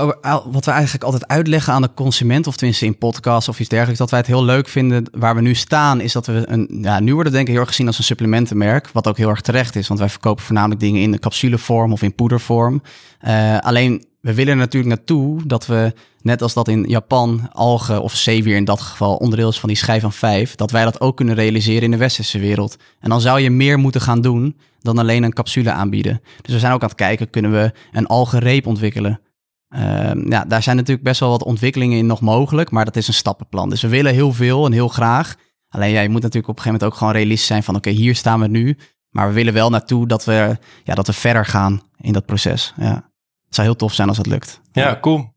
wat 0.50 0.64
wij 0.64 0.74
eigenlijk 0.74 1.04
altijd 1.04 1.26
uitleggen 1.26 1.72
aan 1.72 1.82
de 1.82 1.94
consument, 1.94 2.46
of 2.46 2.56
tenminste 2.56 2.84
in 2.86 2.98
podcasts 2.98 3.48
of 3.48 3.60
iets 3.60 3.68
dergelijks, 3.68 3.98
dat 3.98 4.10
wij 4.10 4.18
het 4.18 4.28
heel 4.28 4.44
leuk 4.44 4.68
vinden. 4.68 5.08
Waar 5.12 5.34
we 5.34 5.40
nu 5.40 5.54
staan, 5.54 6.00
is 6.00 6.12
dat 6.12 6.26
we 6.26 6.42
een, 6.46 6.78
ja, 6.82 7.00
nu 7.00 7.14
worden 7.14 7.32
we 7.32 7.36
denk 7.38 7.48
ik 7.48 7.52
heel 7.54 7.62
erg 7.62 7.70
gezien 7.70 7.86
als 7.86 7.98
een 7.98 8.04
supplementenmerk, 8.04 8.88
wat 8.92 9.06
ook 9.06 9.16
heel 9.16 9.28
erg 9.28 9.40
terecht 9.40 9.76
is, 9.76 9.88
want 9.88 10.00
wij 10.00 10.08
verkopen 10.08 10.44
voornamelijk 10.44 10.80
dingen 10.80 11.02
in 11.02 11.10
de 11.10 11.18
capsulevorm 11.18 11.92
of 11.92 12.02
in 12.02 12.14
poedervorm. 12.14 12.82
Eh, 13.18 13.58
alleen, 13.58 14.04
we 14.22 14.34
willen 14.34 14.56
natuurlijk 14.56 14.94
naartoe 14.94 15.46
dat 15.46 15.66
we, 15.66 15.92
net 16.20 16.42
als 16.42 16.54
dat 16.54 16.68
in 16.68 16.84
Japan 16.88 17.48
algen 17.52 18.02
of 18.02 18.14
zeewier 18.14 18.56
in 18.56 18.64
dat 18.64 18.80
geval 18.80 19.16
onderdeel 19.16 19.48
is 19.48 19.60
van 19.60 19.68
die 19.68 19.78
schijf 19.78 20.02
van 20.02 20.12
vijf, 20.12 20.54
dat 20.54 20.70
wij 20.70 20.84
dat 20.84 21.00
ook 21.00 21.16
kunnen 21.16 21.34
realiseren 21.34 21.82
in 21.82 21.90
de 21.90 21.96
westerse 21.96 22.38
wereld. 22.38 22.76
En 23.00 23.10
dan 23.10 23.20
zou 23.20 23.40
je 23.40 23.50
meer 23.50 23.78
moeten 23.78 24.00
gaan 24.00 24.20
doen 24.20 24.56
dan 24.80 24.98
alleen 24.98 25.22
een 25.22 25.32
capsule 25.32 25.72
aanbieden. 25.72 26.20
Dus 26.42 26.52
we 26.52 26.60
zijn 26.60 26.72
ook 26.72 26.82
aan 26.82 26.88
het 26.88 26.96
kijken, 26.96 27.30
kunnen 27.30 27.52
we 27.52 27.72
een 27.92 28.06
algenreep 28.06 28.66
ontwikkelen? 28.66 29.20
Ehm, 29.68 30.30
ja, 30.30 30.44
daar 30.44 30.62
zijn 30.62 30.76
natuurlijk 30.76 31.06
best 31.06 31.20
wel 31.20 31.30
wat 31.30 31.44
ontwikkelingen 31.44 31.98
in 31.98 32.06
nog 32.06 32.20
mogelijk, 32.20 32.70
maar 32.70 32.84
dat 32.84 32.96
is 32.96 33.08
een 33.08 33.14
stappenplan. 33.14 33.70
Dus 33.70 33.82
we 33.82 33.88
willen 33.88 34.12
heel 34.12 34.32
veel 34.32 34.66
en 34.66 34.72
heel 34.72 34.88
graag. 34.88 35.34
Alleen 35.68 35.90
ja, 35.90 36.00
je 36.00 36.08
moet 36.08 36.22
natuurlijk 36.22 36.48
op 36.48 36.56
een 36.56 36.62
gegeven 36.62 36.72
moment 36.72 36.92
ook 36.92 36.98
gewoon 36.98 37.12
realistisch 37.12 37.46
zijn 37.46 37.62
van 37.62 37.76
oké, 37.76 37.90
hier 37.90 38.14
staan 38.14 38.40
we 38.40 38.48
nu. 38.48 38.76
Maar 39.10 39.28
we 39.28 39.34
willen 39.34 39.52
wel 39.52 39.70
naartoe 39.70 40.06
dat 40.06 40.24
we, 40.24 40.58
ja, 40.84 40.94
dat 40.94 41.06
we 41.06 41.12
verder 41.12 41.46
gaan 41.46 41.80
in 42.00 42.12
dat 42.12 42.26
proces. 42.26 42.74
Ja. 42.76 43.11
Het 43.52 43.60
zou 43.60 43.70
heel 43.70 43.76
tof 43.86 43.94
zijn 43.94 44.08
als 44.08 44.16
dat 44.16 44.26
lukt. 44.26 44.60
Ja, 44.72 44.98
cool. 45.00 45.32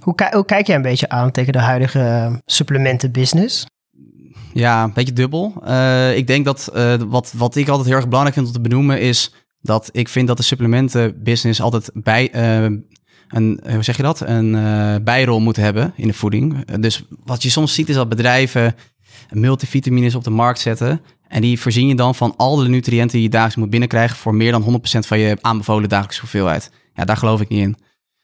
Hoe, 0.00 0.14
ki- 0.14 0.30
hoe 0.36 0.44
kijk 0.44 0.66
jij 0.66 0.76
een 0.76 0.82
beetje 0.82 1.08
aan 1.08 1.30
tegen 1.30 1.52
de 1.52 1.58
huidige 1.58 2.00
eh, 2.00 2.34
supplementenbusiness? 2.46 3.66
Ja, 4.52 4.82
een 4.84 4.92
beetje 4.92 5.12
dubbel. 5.12 5.54
Eh, 5.64 6.16
ik 6.16 6.26
denk 6.26 6.44
dat 6.44 6.68
eh, 6.74 6.94
wat, 7.06 7.32
wat 7.36 7.56
ik 7.56 7.68
altijd 7.68 7.86
heel 7.88 7.96
erg 7.96 8.04
belangrijk 8.08 8.34
vind 8.36 8.46
om 8.46 8.52
te 8.52 8.60
benoemen 8.60 9.00
is 9.00 9.34
dat 9.60 9.88
ik 9.92 10.08
vind 10.08 10.26
dat 10.28 10.36
de 10.36 10.42
supplementenbusiness 10.42 11.60
altijd 11.60 11.90
bij 11.94 12.30
eh, 12.30 12.62
een, 13.28 13.60
eh, 13.62 13.74
hoe 13.74 13.82
zeg 13.82 13.96
je 13.96 14.02
dat? 14.02 14.20
Een 14.20 14.54
eh, 14.54 14.94
bijrol 15.02 15.40
moet 15.40 15.56
hebben 15.56 15.92
in 15.96 16.06
de 16.06 16.14
voeding. 16.14 16.64
Dus 16.80 17.04
wat 17.24 17.42
je 17.42 17.50
soms 17.50 17.74
ziet 17.74 17.88
is 17.88 17.94
dat 17.94 18.08
bedrijven 18.08 18.74
multivitamines 19.30 20.14
op 20.14 20.24
de 20.24 20.30
markt 20.30 20.60
zetten. 20.60 21.00
En 21.32 21.40
die 21.40 21.60
voorzien 21.60 21.88
je 21.88 21.94
dan 21.94 22.14
van 22.14 22.34
al 22.36 22.56
de 22.56 22.68
nutriënten 22.68 23.12
die 23.16 23.22
je 23.22 23.28
dagelijks 23.28 23.60
moet 23.60 23.70
binnenkrijgen 23.70 24.16
voor 24.16 24.34
meer 24.34 24.52
dan 24.52 24.62
100% 24.62 24.98
van 25.06 25.18
je 25.18 25.38
aanbevolen 25.40 25.88
dagelijkse 25.88 26.20
hoeveelheid. 26.20 26.70
Ja, 26.94 27.04
daar 27.04 27.16
geloof 27.16 27.40
ik 27.40 27.48
niet 27.48 27.60
in. 27.60 27.76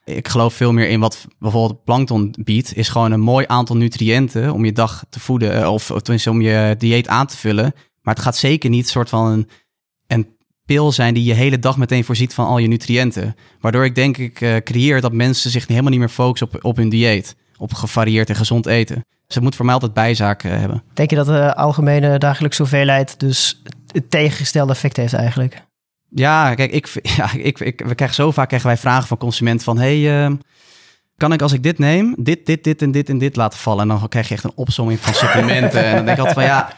Ik 0.04 0.28
geloof 0.28 0.54
veel 0.54 0.72
meer 0.72 0.88
in 0.88 1.00
wat 1.00 1.26
bijvoorbeeld 1.38 1.84
plankton 1.84 2.34
biedt, 2.44 2.76
is 2.76 2.88
gewoon 2.88 3.12
een 3.12 3.20
mooi 3.20 3.44
aantal 3.48 3.76
nutriënten 3.76 4.52
om 4.52 4.64
je 4.64 4.72
dag 4.72 5.04
te 5.10 5.20
voeden, 5.20 5.62
eh, 5.62 5.72
of, 5.72 5.86
tenminste 5.86 6.30
om 6.30 6.40
je 6.40 6.74
dieet 6.78 7.08
aan 7.08 7.26
te 7.26 7.36
vullen. 7.36 7.72
Maar 8.02 8.14
het 8.14 8.22
gaat 8.22 8.36
zeker 8.36 8.70
niet 8.70 8.88
soort 8.88 9.08
van 9.08 9.46
een, 10.06 10.36
pil 10.64 10.92
zijn 10.92 11.14
die 11.14 11.24
je 11.24 11.34
hele 11.34 11.58
dag 11.58 11.76
meteen 11.76 12.04
voorziet 12.04 12.34
van 12.34 12.46
al 12.46 12.58
je 12.58 12.68
nutriënten. 12.68 13.36
Waardoor 13.60 13.84
ik 13.84 13.94
denk 13.94 14.16
ik 14.16 14.40
eh, 14.40 14.56
creëer 14.56 15.00
dat 15.00 15.12
mensen 15.12 15.50
zich 15.50 15.66
helemaal 15.66 15.90
niet 15.90 15.98
meer 15.98 16.08
focussen 16.08 16.48
op, 16.52 16.64
op 16.64 16.76
hun 16.76 16.88
dieet, 16.88 17.36
op 17.56 17.74
gevarieerd 17.74 18.28
en 18.28 18.36
gezond 18.36 18.66
eten. 18.66 19.04
Het 19.34 19.42
moet 19.42 19.56
voor 19.56 19.64
mij 19.64 19.74
altijd 19.74 19.92
bijzaken 19.92 20.50
eh, 20.50 20.58
hebben. 20.58 20.82
Denk 20.94 21.10
je 21.10 21.16
dat 21.16 21.26
de 21.26 21.54
algemene 21.54 22.18
dagelijkse 22.18 22.62
hoeveelheid 22.62 23.20
dus 23.20 23.62
het 23.92 24.10
tegengestelde 24.10 24.72
effect 24.72 24.96
heeft 24.96 25.12
eigenlijk? 25.12 25.62
Ja, 26.08 26.54
kijk, 26.54 26.72
ik, 26.72 27.00
ja, 27.16 27.32
ik, 27.32 27.60
ik, 27.60 27.82
we 27.86 27.94
krijgen 27.94 28.16
zo 28.16 28.30
vaak 28.30 28.48
krijgen 28.48 28.68
wij 28.68 28.78
vragen 28.78 29.08
van 29.08 29.16
consumenten 29.16 29.64
van... 29.64 29.78
hey, 29.78 30.24
eh, 30.24 30.32
kan 31.16 31.32
ik 31.32 31.42
als 31.42 31.52
ik 31.52 31.62
dit 31.62 31.78
neem, 31.78 32.14
dit, 32.18 32.46
dit, 32.46 32.64
dit 32.64 32.82
en 32.82 32.90
dit 32.90 33.08
en 33.08 33.18
dit 33.18 33.36
laten 33.36 33.58
vallen? 33.58 33.90
En 33.90 33.98
dan 33.98 34.08
krijg 34.08 34.28
je 34.28 34.34
echt 34.34 34.44
een 34.44 34.52
opsomming 34.54 35.00
van 35.00 35.14
supplementen. 35.14 35.84
en 35.84 35.94
dan 35.94 36.04
denk 36.04 36.18
ik 36.18 36.24
altijd 36.24 36.46
van 36.46 36.56
ja, 36.56 36.72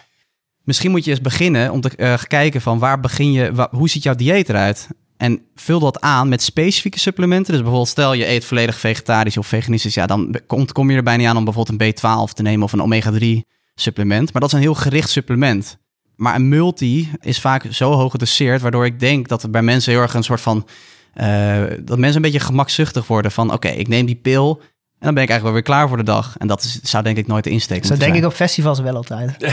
misschien 0.64 0.90
moet 0.90 1.04
je 1.04 1.10
eens 1.10 1.20
beginnen 1.20 1.72
om 1.72 1.80
te 1.80 1.96
eh, 1.96 2.22
kijken 2.26 2.60
van 2.60 2.78
waar 2.78 3.00
begin 3.00 3.32
je... 3.32 3.68
hoe 3.70 3.88
ziet 3.88 4.02
jouw 4.02 4.14
dieet 4.14 4.48
eruit? 4.48 4.88
En 5.20 5.42
vul 5.54 5.80
dat 5.80 6.00
aan 6.00 6.28
met 6.28 6.42
specifieke 6.42 6.98
supplementen. 6.98 7.52
Dus 7.52 7.60
bijvoorbeeld 7.60 7.88
stel 7.88 8.12
je 8.12 8.28
eet 8.28 8.44
volledig 8.44 8.78
vegetarisch 8.78 9.36
of 9.36 9.46
veganistisch. 9.46 9.94
Ja, 9.94 10.06
dan 10.06 10.40
kom 10.46 10.90
je 10.90 10.96
er 10.96 11.02
bijna 11.02 11.20
niet 11.20 11.28
aan 11.28 11.36
om 11.36 11.44
bijvoorbeeld 11.44 11.80
een 11.80 11.94
B12 11.94 12.32
te 12.32 12.42
nemen 12.42 12.64
of 12.64 12.72
een 12.72 12.80
omega-3 12.82 13.26
supplement. 13.74 14.32
Maar 14.32 14.40
dat 14.40 14.50
is 14.50 14.56
een 14.56 14.62
heel 14.64 14.74
gericht 14.74 15.10
supplement. 15.10 15.78
Maar 16.16 16.34
een 16.34 16.48
multi 16.48 17.10
is 17.20 17.40
vaak 17.40 17.66
zo 17.70 17.92
hoog 17.92 18.10
gedoseerd, 18.10 18.60
waardoor 18.60 18.84
ik 18.84 19.00
denk 19.00 19.28
dat 19.28 19.50
bij 19.50 19.62
mensen 19.62 19.92
heel 19.92 20.00
erg 20.00 20.14
een 20.14 20.22
soort 20.22 20.40
van. 20.40 20.66
eh, 21.14 21.62
dat 21.80 21.98
mensen 21.98 22.16
een 22.16 22.30
beetje 22.30 22.46
gemakzuchtig 22.46 23.06
worden 23.06 23.32
van: 23.32 23.52
oké, 23.52 23.68
ik 23.68 23.88
neem 23.88 24.06
die 24.06 24.16
pil. 24.22 24.60
En 25.00 25.06
dan 25.06 25.14
ben 25.14 25.24
ik 25.24 25.30
eigenlijk 25.30 25.42
wel 25.42 25.52
weer 25.52 25.76
klaar 25.76 25.88
voor 25.88 25.96
de 25.96 26.12
dag. 26.12 26.34
En 26.38 26.46
dat 26.46 26.62
is, 26.62 26.80
zou 26.82 27.02
denk 27.04 27.16
ik 27.16 27.26
nooit 27.26 27.44
de 27.44 27.50
insteek 27.50 27.84
Zo 27.84 27.96
denk 27.96 28.14
ik 28.14 28.24
op 28.24 28.32
festivals 28.32 28.80
wel 28.80 28.94
altijd. 28.96 29.36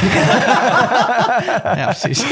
Ja, 1.63 1.85
precies. 1.99 2.23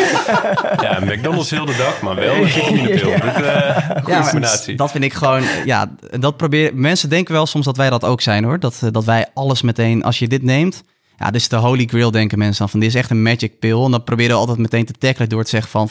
Ja, 0.81 0.99
McDonald's 1.01 1.49
heel 1.49 1.65
de 1.65 1.75
dag, 1.77 2.01
maar 2.01 2.15
wel 2.15 2.35
een. 2.35 2.47
Ja. 2.47 2.49
Dit, 2.49 3.43
eh, 3.43 3.75
goede 3.85 4.11
Ja, 4.11 4.19
maar 4.19 4.21
combinatie. 4.21 4.75
dat 4.75 4.91
vind 4.91 5.03
ik 5.03 5.13
gewoon, 5.13 5.43
ja, 5.65 5.91
dat 6.19 6.37
probeer. 6.37 6.71
Mensen 6.75 7.09
denken 7.09 7.33
wel 7.33 7.45
soms 7.45 7.65
dat 7.65 7.77
wij 7.77 7.89
dat 7.89 8.03
ook 8.03 8.21
zijn 8.21 8.43
hoor. 8.43 8.59
Dat, 8.59 8.79
eh, 8.83 8.91
dat 8.91 9.03
wij 9.05 9.25
alles 9.33 9.61
meteen, 9.61 10.03
als 10.03 10.19
je 10.19 10.27
dit 10.27 10.43
neemt, 10.43 10.83
ja, 11.17 11.25
dit 11.31 11.41
is 11.41 11.47
de 11.47 11.55
holy 11.55 11.85
grail, 11.85 12.11
denken 12.11 12.37
mensen 12.37 12.59
dan 12.59 12.69
van. 12.69 12.79
Dit 12.79 12.89
is 12.89 12.95
echt 12.95 13.09
een 13.09 13.21
magic 13.21 13.59
pill. 13.59 13.83
En 13.83 13.91
dan 13.91 14.03
proberen 14.03 14.31
we 14.31 14.39
altijd 14.39 14.57
meteen 14.57 14.85
te 14.85 14.93
tackelen 14.93 15.29
door 15.29 15.43
te 15.43 15.49
zeggen 15.49 15.71
van, 15.71 15.89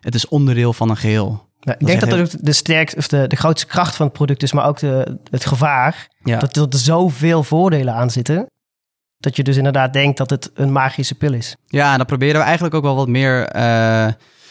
het 0.00 0.14
is 0.14 0.28
onderdeel 0.28 0.72
van 0.72 0.90
een 0.90 0.96
geheel. 0.96 1.45
Ja, 1.66 1.74
ik 1.78 1.86
denk 1.86 2.00
dat 2.00 2.10
dat 2.10 2.18
ook 2.18 2.44
de 2.44 2.52
sterkste 2.52 2.98
of 2.98 3.08
de, 3.08 3.26
de 3.26 3.36
grootste 3.36 3.66
kracht 3.66 3.96
van 3.96 4.06
het 4.06 4.14
product 4.14 4.42
is, 4.42 4.52
maar 4.52 4.66
ook 4.66 4.78
de, 4.78 5.18
het 5.30 5.46
gevaar. 5.46 6.08
Ja. 6.22 6.38
Dat, 6.38 6.54
dat 6.54 6.72
er 6.72 6.78
zoveel 6.78 7.42
voordelen 7.42 7.94
aan 7.94 8.10
zitten. 8.10 8.50
Dat 9.18 9.36
je 9.36 9.42
dus 9.42 9.56
inderdaad 9.56 9.92
denkt 9.92 10.18
dat 10.18 10.30
het 10.30 10.50
een 10.54 10.72
magische 10.72 11.14
pil 11.14 11.32
is. 11.32 11.56
Ja, 11.66 11.90
en 11.90 11.96
daar 11.96 12.06
proberen 12.06 12.36
we 12.36 12.44
eigenlijk 12.46 12.74
ook 12.74 12.82
wel 12.82 12.96
wat 12.96 13.08
meer 13.08 13.46
eh, 13.46 14.08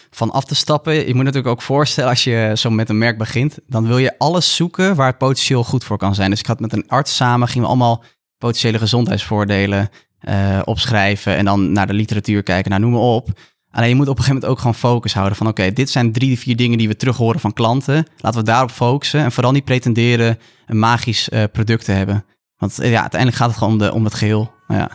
van 0.10 0.32
af 0.32 0.46
te 0.46 0.56
stappen. 0.56 0.94
Je 0.94 1.16
moet 1.16 1.24
natuurlijk 1.24 1.54
ook 1.54 1.62
voorstellen, 1.62 2.10
als 2.10 2.24
je 2.24 2.52
zo 2.56 2.70
met 2.70 2.90
een 2.90 2.98
merk 2.98 3.18
begint, 3.18 3.58
dan 3.68 3.88
wil 3.88 3.98
je 3.98 4.18
alles 4.18 4.56
zoeken 4.56 4.96
waar 4.96 5.08
het 5.08 5.18
potentieel 5.18 5.64
goed 5.64 5.84
voor 5.84 5.98
kan 5.98 6.16
zijn. 6.16 6.30
Dus 6.30 6.40
ik 6.40 6.46
had 6.46 6.60
met 6.60 6.74
een 6.74 6.88
arts 6.88 7.16
samen, 7.16 7.48
gingen 7.48 7.64
we 7.64 7.74
allemaal 7.74 8.04
potentiële 8.38 8.78
gezondheidsvoordelen 8.78 9.90
eh, 10.20 10.62
opschrijven 10.64 11.36
en 11.36 11.46
dan 11.46 11.72
naar 11.72 11.88
de 11.88 11.94
literatuur 11.94 12.44
kijken, 12.44 12.70
nou 12.70 12.82
noem 12.82 12.92
maar 12.92 13.02
op. 13.02 13.30
Alleen 13.76 13.90
je 13.90 13.96
moet 13.96 14.08
op 14.08 14.18
een 14.18 14.24
gegeven 14.24 14.42
moment 14.42 14.52
ook 14.52 14.60
gewoon 14.60 14.92
focus 14.92 15.14
houden 15.14 15.38
van 15.38 15.48
oké, 15.48 15.72
dit 15.72 15.90
zijn 15.90 16.12
drie, 16.12 16.40
vier 16.40 16.56
dingen 16.56 16.78
die 16.78 16.88
we 16.88 16.96
terug 16.96 17.18
horen 17.18 17.40
van 17.40 17.54
klanten. 17.54 18.08
Laten 18.18 18.40
we 18.40 18.46
daarop 18.46 18.72
focussen 18.72 19.20
en 19.20 19.32
vooral 19.32 19.52
niet 19.52 19.64
pretenderen 19.64 20.40
een 20.66 20.80
magisch 20.80 21.30
eh, 21.30 21.44
product 21.52 21.86
te 21.86 21.92
hebben. 21.92 22.26
Want 22.58 22.80
eh, 22.80 22.92
ja, 22.92 23.02
uiteindelijk 23.02 23.42
gaat 23.42 23.50
het 23.50 23.58
gewoon 23.58 23.74
om, 23.74 23.80
de, 23.80 23.94
om 23.94 24.04
het 24.04 24.14
geheel. 24.14 24.52
Ja. 24.68 24.90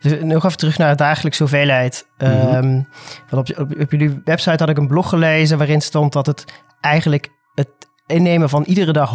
Dus 0.00 0.22
nog 0.22 0.44
even 0.44 0.56
terug 0.56 0.78
naar 0.78 0.90
de 0.90 0.96
dagelijkse 0.96 1.42
hoeveelheid. 1.42 2.06
Mhm. 2.18 2.30
Ehm, 2.30 2.82
want 3.30 3.50
op, 3.50 3.58
op, 3.58 3.80
op 3.80 3.90
jullie 3.90 4.20
website 4.24 4.56
had 4.56 4.68
ik 4.68 4.78
een 4.78 4.88
blog 4.88 5.08
gelezen 5.08 5.58
waarin 5.58 5.80
stond 5.80 6.12
dat 6.12 6.26
het 6.26 6.44
eigenlijk 6.80 7.28
het 7.54 7.68
innemen 8.06 8.48
van 8.48 8.64
iedere 8.64 8.92
dag 8.92 9.14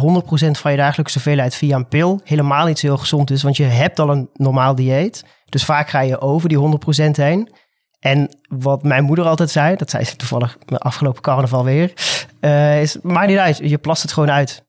van 0.50 0.70
je 0.70 0.76
dagelijkse 0.76 1.18
hoeveelheid 1.18 1.54
via 1.54 1.76
een 1.76 1.88
pil 1.88 2.20
helemaal 2.24 2.66
niet 2.66 2.78
zo 2.78 2.86
heel 2.86 2.96
gezond 2.96 3.30
is. 3.30 3.42
Want 3.42 3.56
je 3.56 3.64
hebt 3.64 3.98
al 3.98 4.10
een 4.10 4.30
normaal 4.32 4.74
dieet. 4.74 5.24
Dus 5.48 5.64
vaak 5.64 5.88
ga 5.88 6.00
je 6.00 6.20
over 6.20 6.48
die 6.48 6.58
100% 6.58 7.10
heen. 7.10 7.50
En 7.98 8.28
wat 8.48 8.82
mijn 8.82 9.04
moeder 9.04 9.24
altijd 9.24 9.50
zei, 9.50 9.76
dat 9.76 9.90
zei 9.90 10.04
ze 10.04 10.16
toevallig 10.16 10.56
mijn 10.66 10.80
afgelopen 10.80 11.22
carnaval 11.22 11.64
weer, 11.64 11.92
eh, 12.40 12.82
is 12.82 12.96
maakt 13.02 13.28
niet 13.28 13.38
uit, 13.38 13.56
je 13.62 13.78
plast 13.78 14.02
het 14.02 14.12
gewoon 14.12 14.30
uit. 14.30 14.64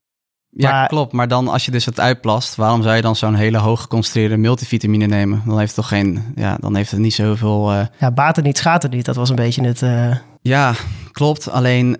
Ja, 0.50 0.72
Maar- 0.72 0.88
klopt. 0.88 1.14
Maar 1.14 1.28
dan 1.28 1.48
als 1.48 1.66
je 1.66 1.72
dus 1.72 1.86
het 1.86 2.00
uitplast, 2.00 2.56
waarom 2.56 2.82
zou 2.84 2.96
je 2.96 3.02
dan 3.02 3.16
zo'n 3.16 3.36
hele 3.36 3.58
hoog 3.58 3.82
geconcentreerde 3.82 4.38
multivitamine 4.38 5.06
nemen? 5.06 5.42
Dan 5.46 5.58
heeft 5.60 5.76
het 5.76 5.80
toch 5.86 5.88
geen, 5.88 6.24
ja, 6.36 6.58
dan 6.60 6.76
heeft 6.76 6.92
het 6.92 7.00
niet 7.00 7.14
zoveel. 7.14 7.72
eh 7.72 7.86
Ja, 8.00 8.12
baat 8.12 8.36
het 8.36 8.46
niet, 8.46 8.58
schaadt 8.58 8.84
het 8.84 8.92
niet. 8.92 9.06
Dat 9.06 9.16
was 9.16 9.30
een 9.30 9.36
beetje 9.36 9.64
het... 9.64 9.82
eh, 9.82 10.16
Ja, 10.42 10.74
klopt. 11.12 11.50
Alleen 11.50 11.96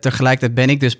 tegelijkertijd 0.00 0.54
ben 0.54 0.70
ik 0.70 0.80
dus 0.80 0.98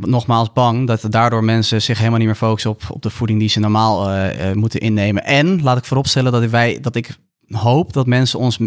nogmaals 0.00 0.52
bang 0.52 0.86
dat 0.86 1.04
daardoor 1.08 1.44
mensen 1.44 1.82
zich 1.82 1.98
helemaal 1.98 2.18
niet 2.18 2.26
meer 2.26 2.36
focussen 2.36 2.70
op, 2.70 2.82
op 2.90 3.02
de 3.02 3.10
voeding 3.10 3.38
die 3.38 3.48
ze 3.48 3.60
normaal 3.60 4.08
moeten 4.54 4.80
innemen. 4.80 5.24
En 5.24 5.62
laat 5.62 5.78
ik 5.78 5.84
vooropstellen 5.84 6.32
dat, 6.32 6.44
wij, 6.44 6.78
dat 6.80 6.94
ik 6.96 7.16
hoop 7.50 7.92
dat 7.92 8.06
mensen 8.06 8.38
ons 8.38 8.58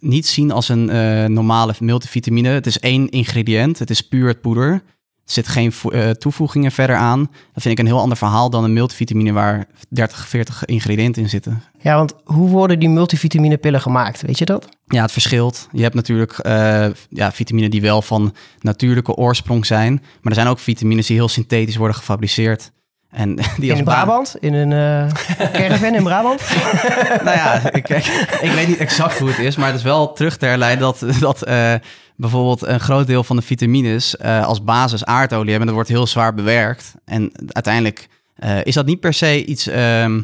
niet 0.00 0.26
zien 0.26 0.50
als 0.50 0.68
een 0.68 0.90
eh, 0.90 1.24
normale 1.24 1.74
multivitamine. 1.80 2.48
Het 2.48 2.66
is 2.66 2.78
één 2.78 3.08
ingrediënt, 3.08 3.78
het 3.78 3.90
is 3.90 4.00
puur 4.00 4.28
het 4.28 4.40
poeder. 4.40 4.82
Er 5.30 5.36
zit 5.36 5.48
geen 5.48 5.72
eh, 5.72 6.10
toevoegingen 6.10 6.72
verder 6.72 6.96
aan. 6.96 7.18
Dat 7.52 7.62
vind 7.62 7.78
ik 7.78 7.78
een 7.78 7.90
heel 7.90 8.00
ander 8.00 8.16
verhaal 8.16 8.50
dan 8.50 8.64
een 8.64 8.72
multivitamine 8.72 9.32
waar 9.32 9.66
30, 9.88 10.28
40 10.28 10.64
ingrediënten 10.64 11.22
in 11.22 11.28
zitten. 11.28 11.62
Ja, 11.80 11.96
want 11.96 12.14
hoe 12.24 12.48
worden 12.48 12.78
die 12.78 12.88
multivitaminepillen 12.88 13.80
gemaakt? 13.80 14.22
Weet 14.22 14.38
je 14.38 14.44
dat? 14.44 14.68
Ja, 14.84 15.02
het 15.02 15.12
verschilt. 15.12 15.68
Je 15.72 15.82
hebt 15.82 15.94
natuurlijk 15.94 16.32
eh, 16.38 16.86
ja, 17.08 17.32
vitamine 17.32 17.68
die 17.68 17.80
wel 17.80 18.02
van 18.02 18.34
natuurlijke 18.60 19.14
oorsprong 19.14 19.66
zijn. 19.66 19.92
Maar 19.92 20.32
er 20.32 20.34
zijn 20.34 20.46
ook 20.46 20.58
vitamines 20.58 21.06
die 21.06 21.16
heel 21.16 21.28
synthetisch 21.28 21.76
worden 21.76 21.96
gefabriceerd. 21.96 22.72
En 23.10 23.36
die 23.56 23.72
In 23.74 23.84
ba- 23.84 23.92
Brabant? 23.92 24.36
In 24.40 24.54
een 24.54 24.72
eh 24.72 25.50
caravan 25.52 25.94
in 25.94 26.02
Brabant? 26.02 26.42
Nou 27.24 27.36
ja, 27.36 27.72
ik, 27.72 27.88
ik, 27.88 28.06
ik 28.40 28.50
weet 28.50 28.68
niet 28.68 28.76
exact 28.78 29.18
hoe 29.18 29.28
het 29.28 29.38
is, 29.38 29.56
maar 29.56 29.66
het 29.66 29.76
is 29.76 29.82
wel 29.82 30.12
terug 30.12 30.36
te 30.36 30.46
herleiden 30.46 30.80
dat, 30.80 31.04
dat 31.20 31.42
eh, 31.42 31.74
bijvoorbeeld 32.16 32.66
een 32.66 32.80
groot 32.80 33.06
deel 33.06 33.24
van 33.24 33.36
de 33.36 33.42
vitamines 33.42 34.16
eh, 34.16 34.46
als 34.46 34.64
basis 34.64 35.04
aardolie 35.04 35.48
hebben. 35.48 35.66
Dat 35.66 35.74
wordt 35.74 35.90
heel 35.90 36.06
zwaar 36.06 36.34
bewerkt. 36.34 36.94
En 37.04 37.32
uiteindelijk 37.48 38.08
eh, 38.36 38.64
is 38.64 38.74
dat 38.74 38.86
niet 38.86 39.00
per 39.00 39.14
se 39.14 39.44
iets, 39.44 39.66
ehm, 39.66 40.20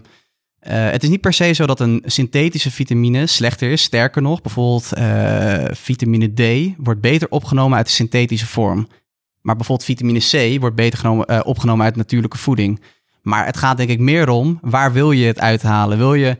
eh, 0.58 0.90
het 0.90 1.02
is 1.02 1.08
niet 1.08 1.20
per 1.20 1.32
se 1.32 1.52
zo 1.52 1.66
dat 1.66 1.80
een 1.80 2.02
synthetische 2.06 2.70
vitamine 2.70 3.26
slechter 3.26 3.70
is. 3.70 3.82
Sterker 3.82 4.22
nog, 4.22 4.40
bijvoorbeeld 4.42 4.90
uh, 4.98 5.64
vitamine 5.70 6.32
D 6.34 6.74
wordt 6.78 7.00
beter 7.00 7.28
opgenomen 7.30 7.76
uit 7.76 7.86
de 7.86 7.92
synthetische 7.92 8.46
vorm. 8.46 8.88
Maar 9.46 9.56
bijvoorbeeld 9.56 9.88
vitamine 9.88 10.56
C 10.56 10.60
wordt 10.60 10.76
beter 10.76 10.98
genomen, 10.98 11.30
uh, 11.30 11.40
opgenomen 11.44 11.84
uit 11.84 11.96
natuurlijke 11.96 12.38
voeding. 12.38 12.80
Maar 13.22 13.46
het 13.46 13.56
gaat 13.56 13.76
denk 13.76 13.88
ik 13.88 13.98
meer 13.98 14.28
om, 14.28 14.58
waar 14.62 14.92
wil 14.92 15.12
je 15.12 15.26
het 15.26 15.40
uithalen? 15.40 15.98
Wil 15.98 16.14
je, 16.14 16.36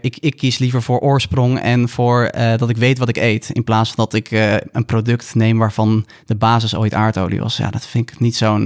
ik, 0.00 0.16
ik 0.16 0.36
kies 0.36 0.58
liever 0.58 0.82
voor 0.82 0.98
oorsprong 0.98 1.60
en 1.60 1.88
voor 1.88 2.30
dat 2.56 2.68
ik 2.68 2.76
weet 2.76 2.98
wat 2.98 3.08
ik 3.08 3.16
eet. 3.16 3.50
In 3.50 3.64
plaats 3.64 3.92
van 3.92 4.04
dat 4.04 4.14
ik 4.14 4.30
een 4.72 4.84
product 4.86 5.34
neem 5.34 5.58
waarvan 5.58 6.06
de 6.24 6.34
basis 6.34 6.74
ooit 6.74 6.94
aardolie 6.94 7.40
was. 7.40 7.56
Ja, 7.56 7.70
dat 7.70 7.86
vind 7.86 8.10
ik 8.10 8.20
niet 8.20 8.36
zo'n 8.36 8.64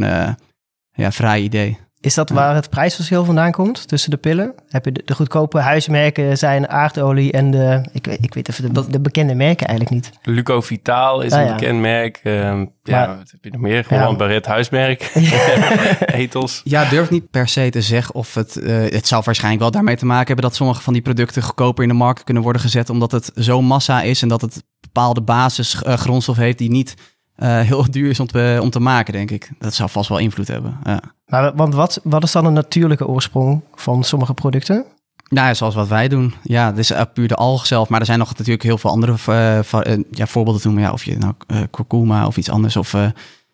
ja, 0.93 1.13
vrij 1.13 1.43
idee. 1.43 1.79
Is 2.05 2.15
dat 2.15 2.31
waar 2.31 2.55
het 2.55 2.71
prijsverschil 2.71 3.25
vandaan 3.25 3.53
komt 3.53 3.89
tussen 3.89 4.11
de 4.11 4.17
pillen? 4.17 4.55
Heb 4.69 4.85
je 4.85 4.93
de, 4.93 5.03
de 5.05 5.15
goedkope 5.15 5.59
huismerken 5.59 6.39
zijn 6.39 6.69
aardolie 6.69 7.33
en 7.33 7.51
de, 7.51 7.85
ik, 7.93 8.07
ik 8.07 8.35
weet 8.35 8.49
even, 8.49 8.75
de, 8.75 8.91
de 8.91 9.01
bekende 9.01 9.35
merken 9.35 9.67
eigenlijk 9.67 9.97
niet. 9.97 10.19
Lucovitaal 10.23 11.21
is 11.21 11.33
ah, 11.33 11.41
een 11.41 11.57
bekend 11.57 11.81
merk. 11.81 12.21
Uh, 12.23 12.63
ja, 12.83 13.07
wat 13.07 13.31
heb 13.31 13.45
je 13.45 13.51
nog 13.51 13.61
meer? 13.61 13.85
Gewoon 13.85 14.11
ja. 14.11 14.17
Barret 14.17 14.47
huismerk. 14.47 15.13
Etels. 16.07 16.61
Ja, 16.65 16.89
durf 16.89 17.11
niet 17.11 17.31
per 17.31 17.49
se 17.49 17.71
te 17.71 17.83
zeggen 17.83 18.15
of 18.15 18.35
het, 18.35 18.57
uh, 18.57 18.91
het 18.91 19.07
zal 19.07 19.23
waarschijnlijk 19.23 19.63
wel 19.63 19.73
daarmee 19.73 19.97
te 19.97 20.07
maken 20.07 20.27
hebben 20.27 20.45
dat 20.45 20.55
sommige 20.55 20.83
van 20.83 20.93
die 20.93 21.03
producten 21.03 21.43
goedkoper 21.43 21.83
in 21.83 21.89
de 21.89 21.95
markt 21.95 22.25
kunnen 22.25 22.43
worden 22.43 22.63
gezet 22.63 22.91
omdat 22.91 23.13
het 23.13 23.31
zo 23.35 23.63
massa 23.63 24.03
is 24.03 24.23
en 24.23 24.29
dat 24.29 24.41
het 24.41 24.63
bepaalde 24.81 25.21
basisgrondstof 25.21 26.37
heeft 26.37 26.59
die 26.59 26.71
niet 26.71 26.95
uh, 27.37 27.61
heel 27.61 27.91
duur 27.91 28.11
is 28.11 28.21
om 28.21 28.27
te, 28.27 28.59
om 28.63 28.71
te 28.71 28.81
maken, 28.81 29.13
denk 29.13 29.31
ik. 29.31 29.51
Dat 29.59 29.75
zou 29.75 29.91
vast 29.91 30.09
wel 30.09 30.19
invloed 30.19 30.49
hebben. 30.49 30.79
Ja. 30.85 31.01
Maar, 31.27 31.55
want 31.55 31.75
wat, 31.75 32.01
wat 32.03 32.23
is 32.23 32.33
dan 32.33 32.47
een 32.47 32.53
natuurlijke 32.53 33.07
oorsprong 33.07 33.63
van 33.75 34.05
sommige 34.05 34.35
producten? 34.35 34.85
Nou, 35.29 35.55
zoals 35.55 35.75
wat 35.75 35.89
wij 35.89 36.09
doen. 36.09 36.35
Ja, 36.43 36.73
dus 36.73 36.91
uh, 36.91 37.01
puur 37.15 37.29
de 37.29 37.35
alg 37.35 37.67
zelf. 37.67 37.89
Maar 37.89 38.01
er 38.01 38.07
zijn 38.07 38.19
nog 38.19 38.37
natuurlijk 38.37 38.63
heel 38.63 38.79
veel 38.79 38.91
andere 38.91 39.13
uh, 39.13 39.99
ja, 40.11 40.27
voorbeelden 40.27 40.63
te 40.63 40.67
noemen. 40.67 40.87
Ja, 40.87 40.93
of 40.93 41.05
je 41.05 41.19
nou 41.19 41.35
kurkuma 41.71 42.27
of 42.27 42.37
iets 42.37 42.51
anders 42.51 42.77
of 42.77 42.97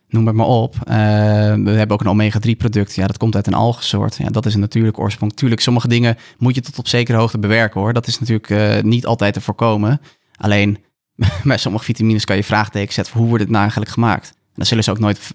noem 0.08 0.26
het 0.26 0.36
maar 0.36 0.46
op. 0.46 0.76
we 0.84 1.70
hebben 1.70 1.90
ook 1.90 2.00
een 2.00 2.08
omega-3 2.08 2.50
product. 2.56 2.94
Ja, 2.94 3.06
dat 3.06 3.16
komt 3.16 3.34
uit 3.34 3.46
een 3.46 3.54
algensoort. 3.54 4.16
Ja, 4.16 4.28
dat 4.28 4.46
is 4.46 4.54
een 4.54 4.60
natuurlijke 4.60 5.00
oorsprong. 5.00 5.32
Tuurlijk, 5.32 5.60
sommige 5.60 5.88
dingen 5.88 6.16
moet 6.38 6.54
je 6.54 6.60
tot 6.60 6.78
op 6.78 6.88
zekere 6.88 7.18
hoogte 7.18 7.38
bewerken 7.38 7.80
hoor. 7.80 7.92
Dat 7.92 8.06
is 8.06 8.20
natuurlijk 8.20 8.82
niet 8.82 9.06
altijd 9.06 9.34
te 9.34 9.40
voorkomen. 9.40 10.00
Alleen 10.36 10.78
bij 11.44 11.56
sommige 11.56 11.84
vitamines 11.84 12.24
kan 12.24 12.36
je 12.36 12.44
vraagtekens 12.44 12.94
zetten 12.94 13.14
hoe 13.14 13.26
wordt 13.26 13.42
het 13.42 13.50
nou 13.50 13.62
eigenlijk 13.62 13.92
gemaakt. 13.92 14.34
Dat 14.54 14.66
zullen 14.66 14.84
ze 14.84 14.90
ook 14.90 14.98
nooit 14.98 15.32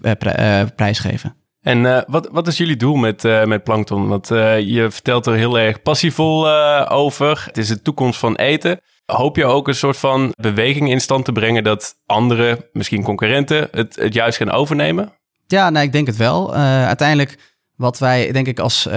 prijsgeven. 0.76 1.36
En 1.66 1.84
uh, 1.84 1.98
wat, 2.06 2.28
wat 2.32 2.46
is 2.46 2.56
jullie 2.56 2.76
doel 2.76 2.94
met, 2.94 3.24
uh, 3.24 3.44
met 3.44 3.64
Plankton? 3.64 4.08
Want 4.08 4.28
je 4.28 4.86
vertelt 4.90 5.26
er 5.26 5.34
heel 5.34 5.58
erg 5.58 5.82
passievol 5.82 6.50
over. 6.88 7.42
Het 7.46 7.58
is 7.58 7.68
de 7.68 7.82
toekomst 7.82 8.18
van 8.18 8.36
eten. 8.36 8.80
Hoop 9.06 9.36
je 9.36 9.44
ook 9.44 9.68
een 9.68 9.74
soort 9.74 9.96
van 9.96 10.32
beweging 10.40 10.90
in 10.90 11.00
stand 11.00 11.24
te 11.24 11.32
brengen 11.32 11.64
dat 11.64 11.94
andere, 12.06 12.70
misschien 12.72 13.02
concurrenten, 13.02 13.68
het, 13.70 13.96
het 13.96 14.14
juist 14.14 14.36
gaan 14.36 14.50
overnemen? 14.50 15.12
Ja, 15.46 15.70
nou, 15.70 15.86
ik 15.86 15.92
denk 15.92 16.06
het 16.06 16.16
wel. 16.16 16.54
uiteindelijk, 16.54 17.38
wat 17.76 17.98
wij 17.98 18.32
denk 18.32 18.46
ik 18.46 18.58
als 18.58 18.88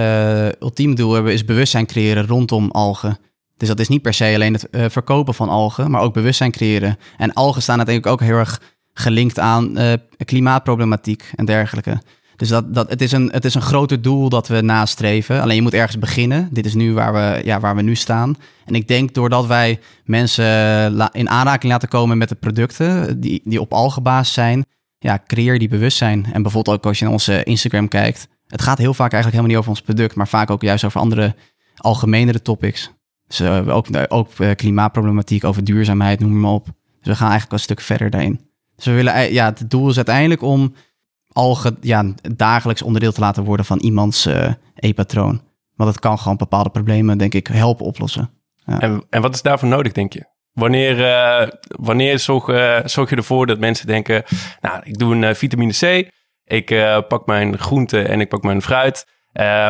ultiem 0.60 0.94
doel 0.94 1.12
hebben, 1.12 1.32
is 1.32 1.44
bewustzijn 1.44 1.86
creëren 1.86 2.26
rondom 2.26 2.70
algen. 2.70 3.18
Dus 3.56 3.68
dat 3.68 3.80
is 3.80 3.88
niet 3.88 4.02
per 4.02 4.14
se 4.14 4.32
alleen 4.34 4.52
het 4.52 4.92
verkopen 4.92 5.34
van 5.34 5.48
algen, 5.48 5.90
maar 5.90 6.02
ook 6.02 6.14
bewustzijn 6.14 6.52
creëren. 6.52 6.98
En 7.16 7.32
algen 7.32 7.62
staan 7.62 7.78
natuurlijk 7.78 8.06
ook 8.06 8.20
heel 8.20 8.38
erg 8.38 8.60
gelinkt 8.92 9.38
aan 9.38 9.76
klimaatproblematiek 10.24 11.32
en 11.34 11.44
dergelijke. 11.44 12.00
Dus 12.40 12.48
dat, 12.48 12.74
dat, 12.74 12.90
het, 12.90 13.02
is 13.02 13.12
een, 13.12 13.28
het 13.32 13.44
is 13.44 13.54
een 13.54 13.62
groter 13.62 14.02
doel 14.02 14.28
dat 14.28 14.48
we 14.48 14.60
nastreven. 14.60 15.42
Alleen 15.42 15.54
je 15.54 15.62
moet 15.62 15.74
ergens 15.74 15.98
beginnen. 15.98 16.48
Dit 16.50 16.66
is 16.66 16.74
nu 16.74 16.92
waar 16.92 17.12
we, 17.12 17.40
ja, 17.44 17.60
waar 17.60 17.76
we 17.76 17.82
nu 17.82 17.94
staan. 17.94 18.36
En 18.64 18.74
ik 18.74 18.88
denk 18.88 19.14
doordat 19.14 19.46
wij 19.46 19.78
mensen 20.04 21.10
in 21.12 21.28
aanraking 21.28 21.72
laten 21.72 21.88
komen 21.88 22.18
met 22.18 22.28
de 22.28 22.34
producten 22.34 23.20
die, 23.20 23.40
die 23.44 23.60
op 23.60 23.72
algenbasis 23.72 24.34
zijn, 24.34 24.64
ja, 24.98 25.22
creëer 25.26 25.58
die 25.58 25.68
bewustzijn. 25.68 26.26
En 26.32 26.42
bijvoorbeeld 26.42 26.76
ook 26.76 26.86
als 26.86 26.98
je 26.98 27.04
naar 27.04 27.12
onze 27.12 27.42
Instagram 27.44 27.88
kijkt. 27.88 28.28
Het 28.46 28.62
gaat 28.62 28.78
heel 28.78 28.94
vaak 28.94 29.12
eigenlijk 29.12 29.42
helemaal 29.42 29.48
niet 29.48 29.58
over 29.58 29.70
ons 29.70 29.94
product, 29.94 30.14
maar 30.14 30.28
vaak 30.28 30.50
ook 30.50 30.62
juist 30.62 30.84
over 30.84 31.00
andere 31.00 31.34
algemenere 31.76 32.42
topics. 32.42 32.90
Dus 33.26 33.40
uh, 33.40 33.76
ook, 33.76 33.86
ook 34.08 34.28
klimaatproblematiek, 34.56 35.44
over 35.44 35.64
duurzaamheid, 35.64 36.20
noem 36.20 36.40
maar 36.40 36.50
op. 36.50 36.64
Dus 36.64 37.08
we 37.08 37.14
gaan 37.14 37.30
eigenlijk 37.30 37.52
een 37.52 37.64
stuk 37.64 37.80
verder 37.80 38.10
daarin. 38.10 38.40
Dus 38.76 38.84
we 38.84 38.92
willen, 38.92 39.32
ja, 39.32 39.46
het 39.46 39.70
doel 39.70 39.88
is 39.88 39.96
uiteindelijk 39.96 40.42
om 40.42 40.74
algen 41.32 41.76
ja, 41.80 42.04
dagelijks 42.36 42.82
onderdeel 42.82 43.12
te 43.12 43.20
laten 43.20 43.44
worden 43.44 43.66
van 43.66 43.78
iemands 43.78 44.26
uh, 44.26 44.52
e-patroon. 44.74 45.40
Want 45.76 45.90
het 45.90 46.00
kan 46.00 46.18
gewoon 46.18 46.36
bepaalde 46.36 46.70
problemen, 46.70 47.18
denk 47.18 47.34
ik, 47.34 47.46
helpen 47.46 47.86
oplossen. 47.86 48.30
Ja. 48.64 48.80
En, 48.80 49.04
en 49.10 49.22
wat 49.22 49.34
is 49.34 49.42
daarvoor 49.42 49.68
nodig, 49.68 49.92
denk 49.92 50.12
je? 50.12 50.24
Wanneer, 50.52 50.98
uh, 50.98 51.48
wanneer 51.62 52.18
zorg, 52.18 52.48
uh, 52.48 52.78
zorg 52.84 53.10
je 53.10 53.16
ervoor 53.16 53.46
dat 53.46 53.58
mensen 53.58 53.86
denken, 53.86 54.24
nou, 54.60 54.80
ik 54.84 54.98
doe 54.98 55.14
een 55.14 55.36
vitamine 55.36 55.72
C, 55.72 56.10
ik 56.44 56.66
pak 57.08 57.26
mijn 57.26 57.58
groente 57.58 58.02
en 58.02 58.20
ik 58.20 58.28
pak 58.28 58.42
mijn 58.42 58.62
fruit. 58.62 59.06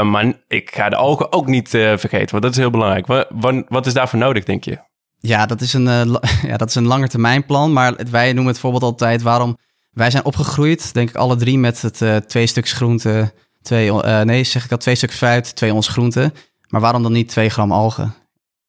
Maar 0.03 0.33
ik 0.47 0.75
ga 0.75 0.89
de 0.89 0.97
algen 0.97 1.33
ook 1.33 1.47
niet 1.47 1.69
vergeten, 1.69 2.31
want 2.31 2.43
dat 2.43 2.53
is 2.53 2.57
heel 2.57 2.71
belangrijk. 2.71 3.07
Wat, 3.07 3.65
wat, 3.69 3.87
is 3.87 3.95
daarvoor 3.95 4.19
nodig, 4.19 4.45
denk 4.45 4.65
je? 4.65 4.79
Ja, 5.19 5.47
dat 5.47 5.61
is 5.61 5.73
een, 5.73 5.85
ja, 6.51 6.57
dat 6.57 6.69
is 6.69 6.75
een 6.75 6.87
langetermijnplan. 6.87 7.73
Maar 7.73 7.95
wij 8.11 8.27
noemen 8.27 8.53
het 8.53 8.53
bijvoorbeeld 8.53 8.83
altijd 8.83 9.23
waarom... 9.23 9.57
Wij 9.91 10.11
zijn 10.11 10.25
opgegroeid, 10.25 10.95
denk 10.95 11.09
ik 11.09 11.17
alle 11.17 11.37
drie, 11.37 11.59
met 11.59 11.83
het 11.83 12.29
twee 12.29 12.47
stuks 12.47 12.73
groente... 12.73 13.33
Twee, 13.63 13.93
nee, 14.25 14.45
zeg 14.45 14.65
ik 14.65 14.71
al, 14.71 14.77
twee 14.77 14.95
stuks 14.95 15.17
fruit, 15.17 15.57
twee 15.57 15.75
ons 15.75 15.89
groente. 15.89 16.33
Maar 16.69 16.81
waarom 16.81 17.03
dan 17.03 17.13
niet 17.13 17.29
twee 17.29 17.49
gram 17.49 17.73
algen? 17.73 18.15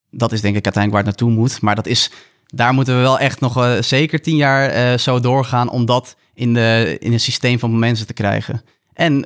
Dat 0.09 0.31
is 0.31 0.41
denk 0.41 0.55
ik 0.55 0.65
uiteindelijk 0.65 0.93
waar 1.03 1.13
het 1.13 1.19
naartoe 1.19 1.39
moet. 1.39 1.61
Maar 1.61 1.75
dat 1.75 1.87
is, 1.87 2.11
daar 2.45 2.73
moeten 2.73 2.95
we 2.95 3.01
wel 3.01 3.19
echt 3.19 3.39
nog 3.39 3.77
zeker 3.79 4.21
tien 4.21 4.35
jaar 4.35 4.99
zo 4.99 5.19
doorgaan... 5.19 5.69
om 5.69 5.85
dat 5.85 6.15
in, 6.33 6.53
de, 6.53 6.97
in 6.99 7.11
het 7.11 7.21
systeem 7.21 7.59
van 7.59 7.79
mensen 7.79 8.07
te 8.07 8.13
krijgen. 8.13 8.61
En 8.93 9.25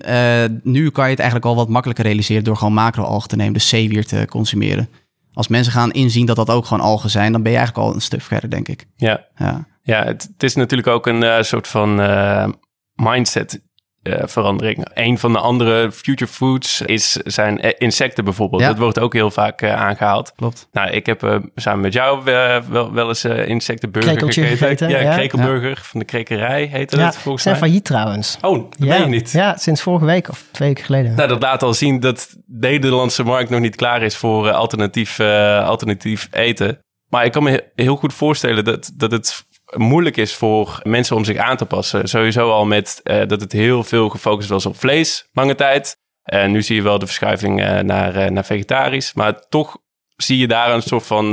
nu 0.64 0.90
kan 0.90 1.04
je 1.04 1.10
het 1.10 1.20
eigenlijk 1.20 1.50
al 1.50 1.56
wat 1.56 1.70
makkelijker 1.70 2.06
realiseren 2.06 2.44
door 2.44 2.58
gewoon 2.58 2.74
macro-algen 2.74 3.30
te 3.30 3.36
nemen, 3.36 3.54
dus 3.54 3.68
zeewier 3.68 4.06
te 4.06 4.26
consumeren. 4.30 4.90
Als 5.34 5.48
mensen 5.48 5.74
gaan 5.74 5.92
inzien 5.92 6.26
dat 6.26 6.36
dat 6.36 6.50
ook 6.50 6.66
gewoon 6.66 6.84
algen 6.84 7.10
zijn, 7.10 7.32
dan 7.32 7.42
ben 7.42 7.52
je 7.52 7.58
eigenlijk 7.58 7.88
al 7.88 7.94
een 7.94 8.02
stuk 8.02 8.22
verder, 8.22 8.50
denk 8.50 8.68
ik. 8.68 8.86
Ja, 8.96 9.26
ja. 9.38 9.68
Ja 9.86 10.04
het, 10.04 10.30
het 10.34 10.44
is 10.44 10.56
natuurlijk 10.56 10.90
ook 10.90 11.08
een 11.08 11.24
uh, 11.24 11.42
soort 11.42 11.68
van 11.68 12.00
uh, 12.00 12.48
mindset 12.94 13.62
uh, 14.04 14.16
verandering. 14.24 14.88
Een 14.94 15.18
van 15.18 15.34
de 15.34 15.40
andere 15.40 15.92
future 15.92 16.32
foods 16.32 16.82
is, 16.82 17.12
zijn 17.12 17.60
insecten 17.78 18.24
bijvoorbeeld. 18.24 18.62
Dat 18.62 18.78
wordt 18.78 19.00
ook 19.00 19.14
heel 19.14 19.32
vaak 19.32 19.62
uh, 19.62 19.74
aangehaald. 19.74 20.34
Klopt. 20.36 20.68
Nou, 20.72 20.90
ik 20.90 21.06
heb 21.06 21.24
uh, 21.24 21.38
samen 21.56 21.82
met 21.82 21.94
jou 21.94 22.24
wel, 22.70 22.94
wel 22.94 23.08
eens 23.08 23.26
insectenburger 23.26 24.20
gegeten. 24.20 24.58
gegeten. 24.58 24.90
Ja, 24.90 25.00
ja. 25.00 25.14
krekelburger 25.14 25.80
van 25.82 26.00
de 26.00 26.06
krekerij 26.06 26.66
heette 26.66 26.98
ja, 26.98 27.06
het 27.06 27.18
volgens 27.18 27.44
zijn 27.44 27.56
mij. 27.56 27.64
failliet 27.64 27.86
trouwens. 27.86 28.38
Oh, 28.42 28.72
dat 28.78 28.88
ja. 28.88 28.96
je 28.96 29.06
niet. 29.06 29.32
Ja, 29.32 29.58
sinds 29.58 29.82
vorige 29.82 30.06
week 30.06 30.30
of 30.30 30.44
twee 30.52 30.68
weken 30.68 30.86
geleden. 30.86 31.16
Nou, 31.16 31.28
dat 31.28 31.42
laat 31.42 31.64
al 31.64 31.74
zien 31.74 32.00
dat 32.00 32.36
de 32.46 32.68
Nederlandse 32.68 33.24
markt 33.24 33.50
nog 33.50 33.60
niet 33.60 33.76
klaar 33.76 34.02
is 34.02 34.16
voor 34.16 34.52
alternatief, 34.52 35.20
alternatief 35.20 36.28
eten. 36.32 36.80
Maar 37.10 37.26
ik 37.26 37.32
kan 37.32 37.44
me 37.44 37.64
heel 37.76 37.96
goed 37.96 38.14
voorstellen 38.14 38.64
dat, 38.64 38.92
dat 38.96 39.12
het 39.12 39.46
moeilijk 39.78 40.18
is 40.18 40.36
voor 40.36 40.80
mensen 40.84 41.16
om 41.16 41.24
zich 41.24 41.38
aan 41.38 41.58
te 41.58 41.66
passen. 41.66 42.08
Sowieso 42.08 42.52
al 42.52 42.66
met 42.66 43.02
uh, 43.04 43.28
dat 43.28 43.42
het 43.42 43.52
heel 43.52 43.84
veel 43.84 44.10
gefocust 44.10 44.50
was 44.50 44.66
op 44.66 44.80
vlees, 44.80 45.30
lange 45.32 45.56
tijd. 45.56 45.98
En 46.24 46.52
nu 46.52 46.62
zie 46.62 46.76
je 46.76 46.82
wel 46.82 47.00
de 47.00 47.06
verschuiving 47.06 47.62
uh, 47.62 47.80
naar, 47.80 48.16
uh, 48.16 48.30
naar 48.30 48.46
vegetarisch. 48.46 49.14
Maar 49.14 49.48
toch 49.50 49.78
zie 50.16 50.38
je 50.38 50.48
daar 50.48 50.74
een 50.74 50.82
soort 50.82 51.06
van 51.06 51.26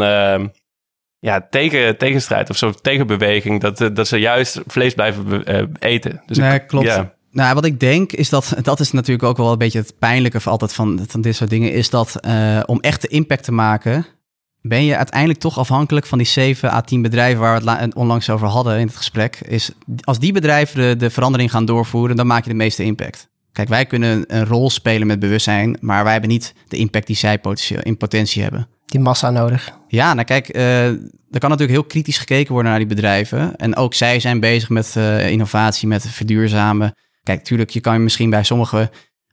ja, 1.19 1.47
tegen, 1.51 1.99
tegenstrijd 1.99 2.51
of 2.51 2.57
zo 2.57 2.71
tegenbeweging. 2.71 3.61
Dat, 3.61 3.97
dat 3.97 4.09
ze 4.09 4.17
juist 4.17 4.61
vlees 4.67 4.95
blijven 4.95 5.45
eten. 5.79 6.23
Dus 6.27 6.39
nee, 6.39 6.67
klopt. 6.67 6.87
Ja. 6.87 7.15
Nou, 7.31 7.55
wat 7.55 7.65
ik 7.65 7.81
denk 7.81 8.13
is 8.13 8.29
dat, 8.29 8.55
dat 8.63 8.81
is 8.81 8.93
natuurlijk 8.93 9.29
ook 9.29 9.37
wel 9.37 9.53
een 9.53 9.59
beetje 9.59 9.79
het 9.79 9.99
pijnlijke 9.99 10.41
van 10.41 10.53
altijd 10.53 10.73
van, 10.73 11.05
van 11.09 11.21
dit 11.21 11.37
soort 11.37 11.51
dingen, 11.51 11.73
is 11.73 11.91
dat 11.91 12.21
om 12.67 12.81
echt 12.81 13.03
de 13.03 13.09
impact 13.09 13.45
te 13.45 13.53
maken, 13.53 14.07
ben 14.63 14.85
je 14.85 14.97
uiteindelijk 14.97 15.41
toch 15.41 15.59
afhankelijk 15.59 16.07
van 16.07 16.19
die 16.19 16.27
7 16.27 16.73
à 16.73 16.81
10 16.81 17.03
bedrijven 17.03 17.41
waar 17.41 17.63
we 17.63 17.71
het 17.71 17.95
onlangs 17.95 18.31
over 18.31 18.47
hadden 18.47 18.79
in 18.79 18.87
het 18.87 18.97
gesprek. 18.97 19.41
Is 19.41 19.71
als 20.01 20.19
die 20.19 20.33
bedrijven 20.33 20.81
de, 20.81 20.97
de 20.97 21.11
verandering 21.11 21.51
gaan 21.51 21.65
doorvoeren, 21.65 22.17
dan 22.17 22.27
maak 22.27 22.45
je 22.45 22.51
de 22.51 22.57
meeste 22.57 22.85
impact. 22.85 23.31
Kijk, 23.53 23.69
wij 23.69 23.87
kunnen 23.87 24.25
een 24.27 24.47
rol 24.47 24.71
spelen 24.71 25.07
met 25.07 25.19
bewustzijn, 25.19 25.77
maar 25.81 26.03
wij 26.03 26.13
hebben 26.13 26.31
niet 26.31 26.55
de 26.69 26.77
impact 26.77 27.07
die 27.07 27.17
zij 27.17 27.41
in 27.83 27.97
potentie 27.97 28.43
hebben. 28.43 28.69
Die 28.87 29.01
massa 29.01 29.31
nodig. 29.31 29.79
Ja, 29.89 30.15
nou 30.15 30.27
kijk, 30.27 30.57
uh, 30.57 30.87
er 30.87 31.39
kan 31.39 31.51
natuurlijk 31.51 31.71
heel 31.79 31.85
kritisch 31.85 32.19
gekeken 32.19 32.53
worden 32.53 32.71
naar 32.71 32.81
die 32.81 32.89
bedrijven. 32.89 33.57
En 33.57 33.77
ook 33.77 33.95
zij 33.95 34.21
zijn 34.21 34.41
bezig 34.41 34.69
met 34.69 34.95
uh, 34.99 35.31
innovatie, 35.31 35.89
met 35.89 36.09
verduurzamen. 36.09 36.95
Kijk, 37.23 37.45
tuurlijk, 37.45 37.71
je 37.71 37.81
kan 37.81 38.03
misschien 38.03 38.31
bij 38.31 38.43
sommige 38.43 38.91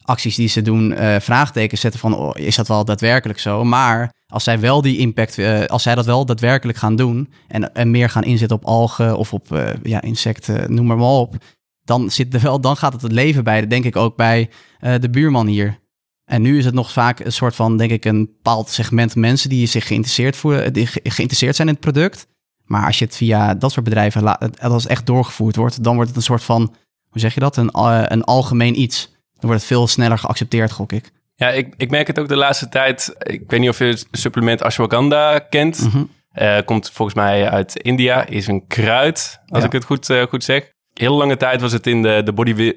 acties 0.09 0.35
die 0.35 0.47
ze 0.47 0.61
doen 0.61 0.91
uh, 0.91 1.15
vraagtekens 1.19 1.81
zetten 1.81 1.99
van 1.99 2.15
oh, 2.15 2.31
is 2.33 2.55
dat 2.55 2.67
wel 2.67 2.85
daadwerkelijk 2.85 3.39
zo? 3.39 3.63
Maar 3.63 4.13
als 4.27 4.43
zij 4.43 4.59
wel 4.59 4.81
die 4.81 4.97
impact, 4.97 5.37
uh, 5.37 5.65
als 5.65 5.83
zij 5.83 5.95
dat 5.95 6.05
wel 6.05 6.25
daadwerkelijk 6.25 6.77
gaan 6.77 6.95
doen 6.95 7.29
en, 7.47 7.73
en 7.73 7.91
meer 7.91 8.09
gaan 8.09 8.23
inzetten 8.23 8.57
op 8.57 8.65
algen 8.65 9.17
of 9.17 9.33
op 9.33 9.51
uh, 9.51 9.69
ja, 9.83 10.01
insecten, 10.01 10.73
noem 10.73 10.85
maar, 10.85 10.97
maar 10.97 11.07
op, 11.07 11.35
dan, 11.83 12.11
zit 12.11 12.33
er 12.33 12.41
wel, 12.41 12.61
dan 12.61 12.77
gaat 12.77 12.93
het 12.93 13.01
het 13.01 13.11
leven 13.11 13.43
bij, 13.43 13.67
denk 13.67 13.85
ik 13.85 13.95
ook 13.95 14.15
bij 14.15 14.49
de 14.79 15.09
buurman 15.09 15.47
hier. 15.47 15.79
En 16.25 16.41
nu 16.41 16.57
is 16.57 16.65
het 16.65 16.73
nog 16.73 16.91
vaak 16.91 17.19
een 17.19 17.31
soort 17.31 17.55
van, 17.55 17.77
denk 17.77 17.91
ik, 17.91 18.05
een 18.05 18.25
bepaald 18.25 18.69
segment 18.69 19.15
mensen 19.15 19.49
die 19.49 19.67
zich 19.67 19.87
geïnteresseerd, 19.87 20.35
voelen, 20.35 20.73
die 20.73 20.87
ge- 20.87 20.99
geïnteresseerd 21.03 21.55
zijn 21.55 21.67
in 21.67 21.73
het 21.73 21.83
product. 21.83 22.27
Maar 22.65 22.85
als 22.85 22.99
je 22.99 23.05
het 23.05 23.15
via 23.15 23.55
dat 23.55 23.71
soort 23.71 23.85
bedrijven, 23.85 24.37
als 24.59 24.83
het 24.83 24.91
echt 24.91 25.05
doorgevoerd 25.05 25.55
wordt, 25.55 25.83
dan 25.83 25.93
wordt 25.93 26.09
het 26.09 26.17
een 26.17 26.25
soort 26.25 26.43
van, 26.43 26.61
hoe 27.09 27.19
zeg 27.19 27.33
je 27.33 27.39
dat, 27.39 27.57
een, 27.57 27.69
een 28.13 28.23
algemeen 28.23 28.79
iets. 28.79 29.17
Dan 29.39 29.49
wordt 29.49 29.59
het 29.61 29.65
veel 29.71 29.87
sneller 29.87 30.17
geaccepteerd, 30.17 30.71
gok 30.71 30.91
ik. 30.91 31.11
Ja, 31.35 31.49
ik, 31.49 31.73
ik 31.77 31.89
merk 31.89 32.07
het 32.07 32.19
ook 32.19 32.27
de 32.27 32.35
laatste 32.35 32.69
tijd. 32.69 33.15
Ik 33.19 33.41
weet 33.47 33.59
niet 33.59 33.69
of 33.69 33.77
je 33.79 33.85
het 33.85 34.07
supplement 34.11 34.61
ashwagandha 34.63 35.39
kent. 35.39 35.79
Mhm. 35.93 36.03
Eh, 36.31 36.57
komt 36.65 36.91
volgens 36.93 37.17
mij 37.17 37.49
uit 37.49 37.75
India. 37.75 38.25
Is 38.25 38.47
een 38.47 38.67
kruid, 38.67 39.39
als 39.47 39.59
Ja. 39.59 39.65
ik 39.65 39.71
het 39.71 39.83
goed, 39.83 40.09
eh, 40.09 40.21
goed 40.23 40.43
zeg. 40.43 40.71
Heel 40.93 41.15
lange 41.17 41.37
tijd 41.37 41.61
was 41.61 41.71
het 41.71 41.87
in 41.87 42.01
de, 42.01 42.21
de 42.23 42.33
body, 42.33 42.73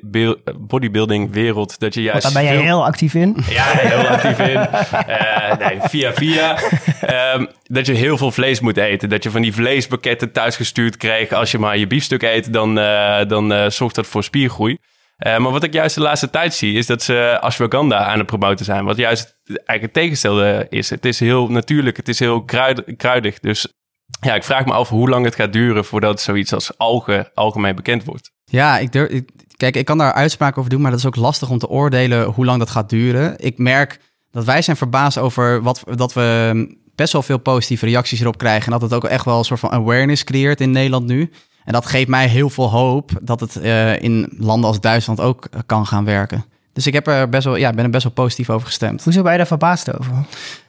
bodybuilding 0.60 1.32
wereld 1.32 1.78
dat 1.78 1.94
je 1.94 2.02
juist 2.02 2.22
Daar 2.22 2.32
ben 2.32 2.42
je 2.42 2.48
veel- 2.48 2.60
heel 2.62 2.84
actief 2.84 3.14
in. 3.14 3.36
Ja, 3.48 3.64
heel 3.64 4.06
actief 4.08 4.38
in. 4.38 4.56
Eh, 5.06 5.56
nee, 5.68 5.78
via 5.80 6.12
via. 6.12 6.58
Ehm, 7.00 7.46
dat 7.62 7.86
je 7.86 7.92
heel 7.92 8.16
veel 8.18 8.30
vlees 8.32 8.60
moet 8.60 8.76
eten. 8.76 9.08
Dat 9.08 9.22
je 9.22 9.30
van 9.30 9.42
die 9.42 9.54
vleespakketten 9.54 10.32
thuisgestuurd 10.32 10.96
krijgt. 10.96 11.32
Als 11.32 11.50
je 11.50 11.58
maar 11.58 11.78
je 11.78 11.86
biefstuk 11.86 12.22
eet, 12.22 12.52
dan, 12.52 12.74
dan 13.28 13.70
zorgt 13.70 13.94
dat 13.94 14.06
voor 14.06 14.24
spiergroei. 14.24 14.78
Eh, 15.22 15.38
maar 15.38 15.52
wat 15.52 15.62
ik 15.62 15.72
juist 15.72 15.94
de 15.94 16.00
laatste 16.00 16.30
tijd 16.30 16.54
zie, 16.54 16.74
is 16.78 16.86
dat 16.86 17.02
ze 17.02 17.38
ashwagandha 17.40 18.04
aan 18.04 18.18
het 18.18 18.26
promoten 18.26 18.64
zijn. 18.64 18.84
Wat 18.84 18.96
juist 18.96 19.36
eigenlijk 19.46 19.82
het 19.82 19.92
tegenstelde 19.92 20.66
is. 20.68 20.90
Het 20.90 21.04
is 21.04 21.20
heel 21.20 21.48
natuurlijk, 21.48 21.96
het 21.96 22.08
is 22.08 22.18
heel 22.18 22.42
kruid, 22.44 22.82
kruidig. 22.96 23.38
Dus 23.40 23.66
ja, 24.20 24.34
ik 24.34 24.44
vraag 24.44 24.64
me 24.64 24.72
af 24.72 24.88
hoe 24.88 25.08
lang 25.08 25.24
het 25.24 25.34
gaat 25.34 25.52
duren 25.52 25.84
voordat 25.84 26.20
zoiets 26.20 26.52
als 26.52 26.78
algen 26.78 27.30
algemeen 27.34 27.74
bekend 27.76 28.04
wordt. 28.04 28.30
Ja, 28.44 28.78
ik 28.78 28.94
ik- 28.94 29.30
kijk, 29.56 29.76
ik 29.76 29.84
kan 29.84 29.98
daar 29.98 30.12
uitspraken 30.12 30.58
over 30.58 30.70
doen, 30.70 30.80
maar 30.80 30.90
dat 30.90 31.00
is 31.00 31.06
ook 31.06 31.16
lastig 31.16 31.50
om 31.50 31.58
te 31.58 31.68
oordelen 31.68 32.24
hoe 32.24 32.44
lang 32.44 32.58
dat 32.58 32.70
gaat 32.70 32.88
duren. 32.90 33.34
Ik 33.38 33.58
merk 33.58 33.98
dat 34.30 34.44
wij 34.44 34.62
zijn 34.62 34.76
verbaasd 34.76 35.18
over 35.18 35.62
wat, 35.62 35.82
dat 35.94 36.12
we 36.12 36.76
best 36.94 37.12
wel 37.12 37.22
veel 37.22 37.38
positieve 37.38 37.86
reacties 37.86 38.20
erop 38.20 38.38
krijgen. 38.38 38.64
En 38.64 38.72
dat 38.78 38.90
het 38.90 38.94
ook 38.94 39.04
echt 39.04 39.24
wel 39.24 39.38
een 39.38 39.44
soort 39.44 39.60
van 39.60 39.70
awareness 39.70 40.24
creëert 40.24 40.60
in 40.60 40.70
Nederland 40.70 41.06
nu. 41.06 41.30
En 41.64 41.72
dat 41.72 41.86
geeft 41.86 42.08
mij 42.08 42.26
heel 42.28 42.50
veel 42.50 42.70
hoop 42.70 43.10
dat 43.22 43.40
het 43.40 43.56
eh, 43.56 44.02
in 44.02 44.32
landen 44.38 44.68
als 44.68 44.80
Duitsland 44.80 45.20
ook 45.20 45.48
kan 45.66 45.86
gaan 45.86 46.04
werken. 46.04 46.44
Dus 46.72 46.86
ik 46.86 46.92
heb 46.92 47.06
er 47.06 47.28
best 47.28 47.44
wel, 47.44 47.56
ja, 47.56 47.72
ben 47.72 47.84
er 47.84 47.90
best 47.90 48.02
wel 48.02 48.12
positief 48.12 48.50
over 48.50 48.66
gestemd. 48.66 49.04
Hoezo 49.04 49.22
ben 49.22 49.32
je 49.32 49.38
daar 49.38 49.46
verbaasd 49.46 49.98
over? 49.98 50.12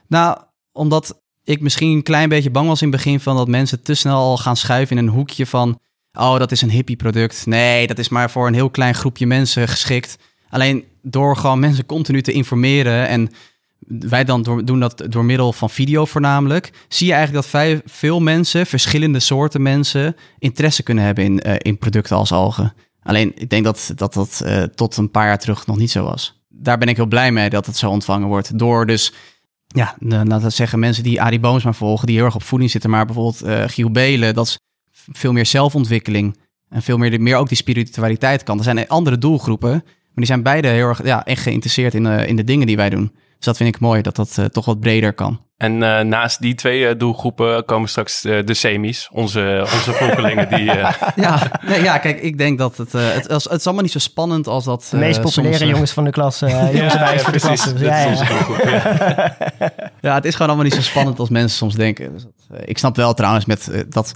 Nou, 0.08 0.38
omdat 0.72 1.22
ik 1.44 1.62
misschien 1.62 1.92
een 1.92 2.04
klein 2.04 2.30
beetje 2.30 2.50
bang 2.50 2.68
was 2.68 2.82
in 2.82 2.88
het 2.88 2.96
begin 2.96 3.20
van 3.20 3.36
dat 3.36 3.48
mensen 3.48 3.82
te 3.82 3.94
snel 3.94 4.18
al 4.18 4.38
gaan 4.38 4.58
schuiven 4.58 4.98
in 4.98 5.08
een 5.08 5.14
hoekje 5.14 5.46
van, 5.46 5.80
oh, 6.14 6.38
dat 6.38 6.52
is 6.52 6.62
een 6.62 6.70
hippie 6.70 6.96
product. 6.96 7.46
Nee, 7.46 7.88
dat 7.88 8.00
is 8.00 8.10
maar 8.10 8.32
voor 8.32 8.48
een 8.48 8.54
heel 8.54 8.70
klein 8.70 8.96
groepje 8.96 9.28
mensen 9.28 9.68
geschikt. 9.68 10.18
Alleen 10.50 10.86
door 11.02 11.38
gewoon 11.38 11.60
mensen 11.60 11.86
continu 11.86 12.22
te 12.22 12.32
informeren 12.32 13.08
en 13.08 13.30
wij 13.88 14.24
dan 14.24 14.62
doen 14.64 14.80
dat 14.80 15.06
door 15.10 15.26
middel 15.26 15.54
van 15.54 15.70
video 15.70 16.06
voornamelijk, 16.06 16.72
zie 16.88 17.08
je 17.08 17.14
eigenlijk 17.14 17.48
dat 17.52 17.82
veel 17.86 18.20
mensen, 18.20 18.66
verschillende 18.66 19.20
soorten 19.20 19.62
mensen, 19.62 20.16
interesse 20.40 20.84
kunnen 20.84 21.04
hebben 21.04 21.24
in, 21.24 21.42
eh, 21.42 21.56
in 21.58 21.78
producten 21.78 22.16
als 22.16 22.32
algen. 22.32 22.74
Alleen 23.04 23.32
ik 23.36 23.50
denk 23.50 23.64
dat 23.64 23.92
dat, 23.96 24.14
dat 24.14 24.42
eh, 24.46 24.64
tot 24.64 24.98
een 24.98 25.12
paar 25.12 25.26
jaar 25.26 25.40
terug 25.40 25.68
nog 25.68 25.78
niet 25.78 25.92
zo 25.92 26.04
was. 26.04 26.42
Daar 26.50 26.78
ben 26.78 26.88
ik 26.88 26.96
heel 26.96 27.06
blij 27.06 27.32
mee 27.32 27.50
dat 27.50 27.66
het 27.66 27.78
zo 27.78 27.90
ontvangen 27.90 28.28
wordt. 28.28 28.60
Door 28.60 28.86
dus 28.86 29.14
ja, 29.68 29.96
nou, 30.00 30.30
dat 30.30 30.54
zeggen 30.54 30.80
mensen 30.80 31.04
die 31.04 31.22
Arie 31.22 31.40
Boomsma 31.40 31.74
volgen, 31.74 32.08
die 32.08 32.16
heel 32.16 32.26
erg 32.26 32.36
op 32.36 32.44
voeding 32.44 32.72
zitten. 32.72 32.90
Maar 32.90 33.06
bijvoorbeeld 33.06 33.42
eh 33.42 33.64
Giel 33.68 33.92
Belen, 33.92 34.34
dat 34.34 34.48
is 34.48 34.60
veel 34.92 35.32
meer 35.34 35.46
zelfontwikkeling. 35.46 36.38
En 36.70 36.82
veel 36.82 36.98
meer, 36.98 37.22
meer 37.22 37.36
ook 37.36 37.48
die 37.48 37.58
spiritualiteit 37.58 38.44
kan. 38.44 38.58
Er 38.58 38.64
zijn 38.64 38.88
andere 38.88 39.18
doelgroepen, 39.18 39.72
maar 39.72 39.84
die 40.14 40.26
zijn 40.26 40.44
beide 40.44 40.68
heel 40.68 40.88
erg 40.88 41.04
ja, 41.04 41.26
echt 41.26 41.42
geïnteresseerd 41.42 41.94
in, 41.94 42.06
in 42.06 42.36
de 42.36 42.44
dingen 42.44 42.68
die 42.68 42.76
wij 42.76 42.90
doen. 42.90 43.12
Dus 43.44 43.52
dat 43.54 43.62
vind 43.64 43.76
ik 43.76 43.82
mooi, 43.82 44.02
dat 44.02 44.16
dat 44.16 44.38
eh, 44.38 44.46
toch 44.46 44.66
wat 44.66 44.80
breder 44.80 45.14
kan. 45.14 45.42
En 45.58 45.84
eh, 45.84 46.00
naast 46.06 46.42
die 46.42 46.56
twee 46.56 46.88
eh, 46.88 46.98
doelgroepen 46.98 47.66
komen 47.66 47.90
straks 47.90 48.24
eh, 48.24 48.46
de 48.46 48.54
semis, 48.54 49.10
onze, 49.12 49.60
onze 49.74 49.94
volgelingen 49.94 50.50
die... 50.50 50.72
eh, 50.72 50.94
Ja, 51.26 51.60
nee, 51.66 51.82
ja 51.82 51.98
kijk, 51.98 52.22
ik 52.22 52.38
denk 52.38 52.58
dat 52.58 52.78
het, 52.78 52.94
eh, 52.94 53.12
het, 53.14 53.28
het, 53.28 53.52
is 53.52 53.66
allemaal 53.66 53.84
niet 53.84 53.92
zo 53.92 54.00
spannend 54.00 54.48
als 54.48 54.64
dat... 54.66 54.88
De 54.92 54.98
meest 54.98 55.22
populaire 55.22 55.58
soms, 55.58 55.72
jongens 55.72 55.92
van 55.92 56.04
de 56.04 56.10
klas. 56.12 56.42
eh 56.42 56.50
jongens 56.74 56.94
en 56.94 57.00
meisjes 57.00 57.22
van 57.22 57.34
de 57.34 57.40
klas. 57.40 57.74
precies. 57.74 57.80
Ja, 57.82 58.70
ja. 58.70 59.36
ja. 59.60 59.72
Ja, 60.02 60.14
het 60.16 60.26
is 60.26 60.32
gewoon 60.32 60.48
allemaal 60.48 60.66
niet 60.66 60.74
zo 60.76 60.82
spannend 60.82 61.20
als 61.20 61.30
mensen 61.30 61.58
soms 61.58 61.76
denken. 61.76 62.14
Dus 62.14 62.24
dat, 62.24 62.60
eh, 62.60 62.64
ik 62.66 62.78
snap 62.78 62.96
wel 62.96 63.14
trouwens 63.14 63.46
met 63.46 63.86
dat, 63.90 64.14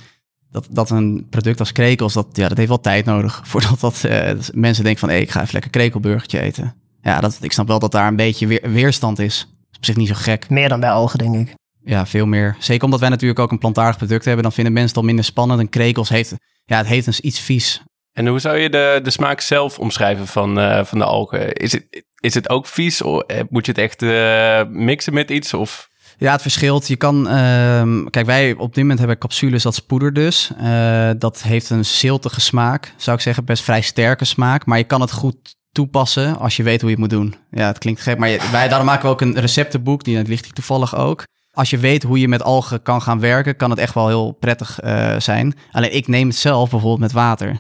dat, 0.52 0.68
dat 0.70 0.90
een 0.90 1.28
product 1.30 1.60
als 1.60 1.72
krekels, 1.72 2.14
dat, 2.14 2.28
ja, 2.32 2.48
dat 2.48 2.58
heeft 2.58 2.70
wel 2.70 2.82
tijd 2.82 3.06
nodig 3.06 3.42
voordat 3.44 3.80
dat, 3.80 4.04
eh, 4.04 4.32
mensen 4.54 4.84
denken 4.84 5.00
van, 5.00 5.10
hé, 5.10 5.16
ik 5.16 5.32
ga 5.32 5.40
even 5.42 5.54
lekker 5.54 5.72
krekelburgertje 5.72 6.40
eten. 6.40 6.74
Ja, 7.08 7.20
dat, 7.20 7.38
ik 7.42 7.52
snap 7.52 7.68
wel 7.68 7.80
dat 7.80 7.92
daar 7.92 8.08
een 8.08 8.16
beetje 8.16 8.48
weer, 8.48 8.72
weerstand 8.72 9.20
is. 9.20 9.40
Dat 9.40 9.68
is 9.72 9.78
op 9.78 9.86
zich 9.86 9.96
niet 9.96 10.08
zo 10.08 10.14
gek. 10.18 10.50
Meer 10.50 10.70
dan 10.70 10.80
bij 10.80 10.90
algen, 10.90 11.20
denk 11.20 11.36
ik. 11.36 11.56
Ja, 11.84 12.06
veel 12.06 12.26
meer. 12.26 12.56
Zeker 12.60 12.84
omdat 12.84 13.00
wij 13.00 13.10
natuurlijk 13.10 13.40
ook 13.40 13.52
een 13.52 13.58
plantaardig 13.58 13.98
product 13.98 14.26
hebben, 14.26 14.44
dan 14.44 14.52
vinden 14.52 14.74
mensen 14.74 14.90
het 14.90 15.00
al 15.00 15.08
minder 15.08 15.26
spannend. 15.26 15.60
En 15.60 15.70
krekels 15.70 16.10
heeft, 16.10 16.34
ja, 16.66 16.78
het 16.78 16.88
heeft 16.88 17.08
een, 17.08 17.14
iets 17.22 17.40
vies. 17.40 17.82
En 18.14 18.28
hoe 18.28 18.40
zou 18.40 18.58
je 18.58 18.70
de, 18.70 19.00
de 19.04 19.10
smaak 19.10 19.42
zelf 19.42 19.80
omschrijven 19.80 20.28
van, 20.28 20.60
eh, 20.60 20.86
van 20.86 20.98
de 20.98 21.06
algen? 21.06 21.54
Is 21.54 21.72
het, 21.72 22.04
is 22.20 22.34
het 22.34 22.50
ook 22.50 22.68
vies? 22.68 23.02
Of 23.02 23.22
eh, 23.22 23.42
moet 23.50 23.66
je 23.66 23.72
het 23.72 23.82
echt 23.82 24.02
eh, 24.02 24.62
mixen 24.70 25.14
met 25.14 25.30
iets? 25.30 25.54
Of... 25.54 25.90
Ja, 26.18 26.32
het 26.32 26.42
verschilt. 26.42 26.88
Je 26.88 26.96
kan, 26.96 27.28
ehm, 27.28 28.06
kijk, 28.06 28.26
wij 28.26 28.54
op 28.54 28.74
dit 28.74 28.82
moment 28.82 29.00
hebben 29.00 29.18
capsules, 29.18 29.64
dat 29.64 29.74
is 29.74 29.80
poeder 29.80 30.14
dus. 30.14 30.52
Eh, 30.58 31.10
dat 31.18 31.42
heeft 31.42 31.70
een 31.70 31.86
ziltige 31.86 32.42
smaak, 32.42 32.94
zou 32.98 33.18
ik 33.18 33.24
zeggen, 33.24 33.46
best 33.46 33.64
vrij 33.64 33.82
sterke 33.82 34.26
smaak. 34.26 34.66
Maar 34.66 34.78
je 34.78 34.84
kan 34.84 35.02
het 35.02 35.12
goed 35.12 35.57
toepassen 35.78 36.38
als 36.40 36.56
je 36.56 36.64
weet 36.64 36.82
hoe 36.82 36.90
je 36.90 36.96
het 36.96 37.04
moet 37.06 37.20
doen. 37.20 37.36
Ja, 37.52 37.68
het 37.68 37.78
klinkt 37.78 38.02
gek, 38.02 38.18
maar 38.18 38.30
je- 38.30 38.50
wij, 38.52 38.68
daarom 38.68 38.88
maken 38.88 39.06
we 39.06 39.12
ook 39.12 39.22
een 39.22 39.40
receptenboek, 39.40 40.04
die 40.04 40.24
ligt 40.24 40.44
hier 40.46 40.54
toevallig 40.54 40.96
ook. 40.96 41.24
Als 41.52 41.70
je 41.70 41.78
weet 41.78 42.04
hoe 42.04 42.20
je 42.20 42.28
met 42.28 42.44
algen 42.44 42.82
kan 42.82 43.02
gaan 43.02 43.20
werken, 43.20 43.56
kan 43.56 43.70
het 43.70 43.80
echt 43.80 43.94
wel 43.94 44.08
heel 44.08 44.32
prettig 44.32 44.80
eh, 44.80 45.20
zijn. 45.20 45.54
Alleen 45.72 45.96
ik 45.96 46.08
neem 46.08 46.28
het 46.28 46.38
zelf 46.38 46.70
bijvoorbeeld 46.70 47.00
met 47.02 47.12
water. 47.12 47.60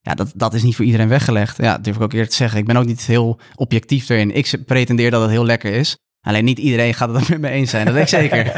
Ja, 0.00 0.14
dat, 0.14 0.32
dat 0.34 0.54
is 0.54 0.62
niet 0.62 0.76
voor 0.76 0.84
iedereen 0.84 1.08
weggelegd. 1.08 1.56
Ja, 1.56 1.72
dat 1.74 1.84
durf 1.84 1.96
ik 1.96 2.02
ook 2.02 2.12
eerlijk 2.12 2.30
te 2.30 2.36
zeggen. 2.36 2.58
Ik 2.58 2.66
ben 2.66 2.76
ook 2.76 2.84
niet 2.86 3.06
heel 3.06 3.38
objectief 3.54 4.08
erin. 4.08 4.34
Ik 4.34 4.62
pretendeer 4.66 5.10
dat 5.10 5.20
het 5.22 5.30
heel 5.30 5.44
lekker 5.44 5.72
is. 5.72 5.96
Alleen 6.20 6.44
niet 6.44 6.58
iedereen 6.58 6.94
gaat 6.94 7.14
het 7.14 7.28
met 7.28 7.40
me 7.40 7.48
eens 7.48 7.70
zijn, 7.70 7.84
dat 7.84 7.94
weet 7.94 8.02
ik 8.02 8.08
zeker. 8.08 8.52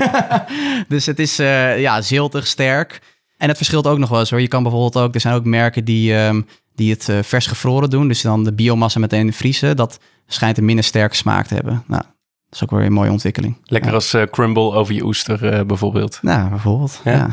dus 0.88 1.06
het 1.06 1.18
is 1.18 1.38
eh, 1.38 1.80
ja, 1.80 2.00
ziltig, 2.02 2.46
sterk. 2.46 3.00
En 3.36 3.48
het 3.48 3.56
verschilt 3.56 3.86
ook 3.86 3.98
nog 3.98 4.08
wel 4.08 4.18
eens 4.20 4.30
hoor. 4.30 4.40
Je 4.40 4.48
kan 4.48 4.62
bijvoorbeeld 4.62 4.96
ook, 5.04 5.14
er 5.14 5.20
zijn 5.20 5.34
ook 5.34 5.44
merken 5.44 5.84
die, 5.84 6.14
ehm, 6.16 6.42
die 6.74 6.90
het 6.92 7.08
eh, 7.08 7.18
vers 7.22 7.46
gevroren 7.46 7.90
doen. 7.90 8.08
Dus 8.08 8.22
dan 8.22 8.44
de 8.44 8.52
biomassa 8.54 9.00
meteen 9.00 9.32
vriezen. 9.32 9.76
Dat 9.76 9.98
schijnt 10.26 10.58
een 10.58 10.64
minder 10.64 10.84
sterke 10.84 11.16
smaak 11.16 11.46
te 11.46 11.54
hebben. 11.54 11.84
Nou, 11.86 12.02
dat 12.02 12.12
is 12.50 12.62
ook 12.62 12.70
weer 12.70 12.86
een 12.86 12.92
mooie 12.92 13.10
ontwikkeling. 13.10 13.56
Lekker 13.64 13.90
Ja. 13.90 13.96
als 13.96 14.14
eh, 14.14 14.22
crumble 14.22 14.72
over 14.72 14.94
je 14.94 15.04
oester 15.04 15.52
eh, 15.52 15.64
bijvoorbeeld. 15.64 16.18
Nou, 16.22 16.48
bijvoorbeeld. 16.48 17.00
Ja. 17.04 17.28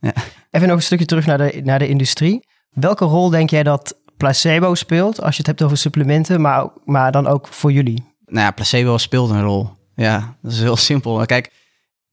Ja. 0.00 0.12
Even 0.50 0.68
nog 0.68 0.76
een 0.76 0.82
stukje 0.82 1.04
terug 1.04 1.26
naar 1.26 1.38
de, 1.38 1.60
naar 1.64 1.78
de 1.78 1.88
industrie. 1.88 2.46
Welke 2.70 3.04
rol 3.04 3.30
denk 3.30 3.50
jij 3.50 3.62
dat 3.62 3.98
placebo 4.16 4.74
speelt 4.74 5.20
als 5.22 5.30
je 5.32 5.38
het 5.38 5.46
hebt 5.46 5.62
over 5.62 5.76
supplementen, 5.76 6.40
maar, 6.40 6.68
maar 6.84 7.12
dan 7.12 7.26
ook 7.26 7.46
voor 7.46 7.72
jullie? 7.72 8.04
Nou 8.26 8.44
ja, 8.44 8.50
placebo 8.50 8.98
speelt 8.98 9.30
een 9.30 9.42
rol. 9.42 9.70
Ja, 9.94 10.36
dat 10.42 10.52
is 10.52 10.60
heel 10.60 10.76
simpel. 10.76 11.16
Maar 11.16 11.26
Kijk, 11.26 11.52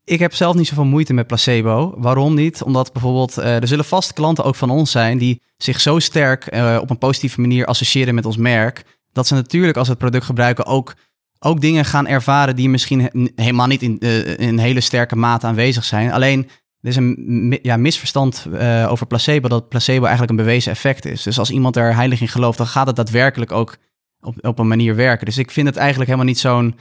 ik 0.08 0.20
heb 0.20 0.34
zelf 0.34 0.56
niet 0.56 0.68
zoveel 0.68 0.86
moeite 0.86 1.14
met 1.14 1.28
placebo. 1.28 1.94
Waarom 1.98 2.34
niet? 2.34 2.64
Omdat 2.64 2.94
bijvoorbeeld, 2.94 3.38
eh, 3.38 3.62
er 3.62 3.68
zullen 3.68 3.86
vast 3.86 4.14
klanten 4.14 4.44
ook 4.44 4.56
van 4.56 4.70
ons 4.70 4.92
zijn 4.92 5.18
die 5.18 5.42
zich 5.58 5.82
zo 5.82 6.00
sterk 6.00 6.46
eh, 6.46 6.78
op 6.82 6.90
een 6.90 6.98
positieve 6.98 7.42
manier 7.42 7.66
associëren 7.66 8.16
met 8.16 8.26
ons 8.26 8.38
merk, 8.38 8.84
dat 9.14 9.28
ze 9.28 9.34
natuurlijk 9.34 9.78
als 9.78 9.86
ze 9.86 9.92
het 9.92 10.02
product 10.02 10.26
gebruiken 10.26 10.66
ook, 10.66 10.94
ook 11.40 11.62
dingen 11.62 11.86
gaan 11.86 12.08
ervaren 12.08 12.56
die 12.56 12.70
misschien 12.70 13.00
he- 13.02 13.28
helemaal 13.36 13.68
niet 13.68 13.82
in, 13.82 14.00
eh, 14.00 14.38
in 14.38 14.58
hele 14.58 14.82
sterke 14.82 15.16
mate 15.16 15.48
aanwezig 15.48 15.84
zijn. 15.84 16.12
Alleen, 16.12 16.50
er 16.82 16.90
is 16.90 16.96
een 16.96 17.60
ja, 17.62 17.78
misverstand 17.78 18.48
over 18.88 19.08
placebo, 19.08 19.48
dat 19.48 19.70
placebo 19.70 20.02
eigenlijk 20.02 20.32
een 20.32 20.46
bewezen 20.46 20.72
effect 20.72 21.06
is. 21.06 21.24
Dus 21.24 21.40
als 21.40 21.52
iemand 21.52 21.76
er 21.76 21.96
heilig 21.96 22.22
in 22.22 22.28
gelooft, 22.28 22.58
dan 22.58 22.68
gaat 22.68 22.88
het 22.88 22.96
daadwerkelijk 22.96 23.52
ook 23.52 23.78
op, 24.22 24.46
op 24.46 24.60
een 24.60 24.68
manier 24.68 24.96
werken. 24.96 25.26
Dus 25.26 25.38
ik 25.38 25.52
vind 25.52 25.68
het 25.68 25.78
eigenlijk 25.78 26.10
helemaal 26.10 26.30
niet 26.30 26.40
zo'n. 26.40 26.76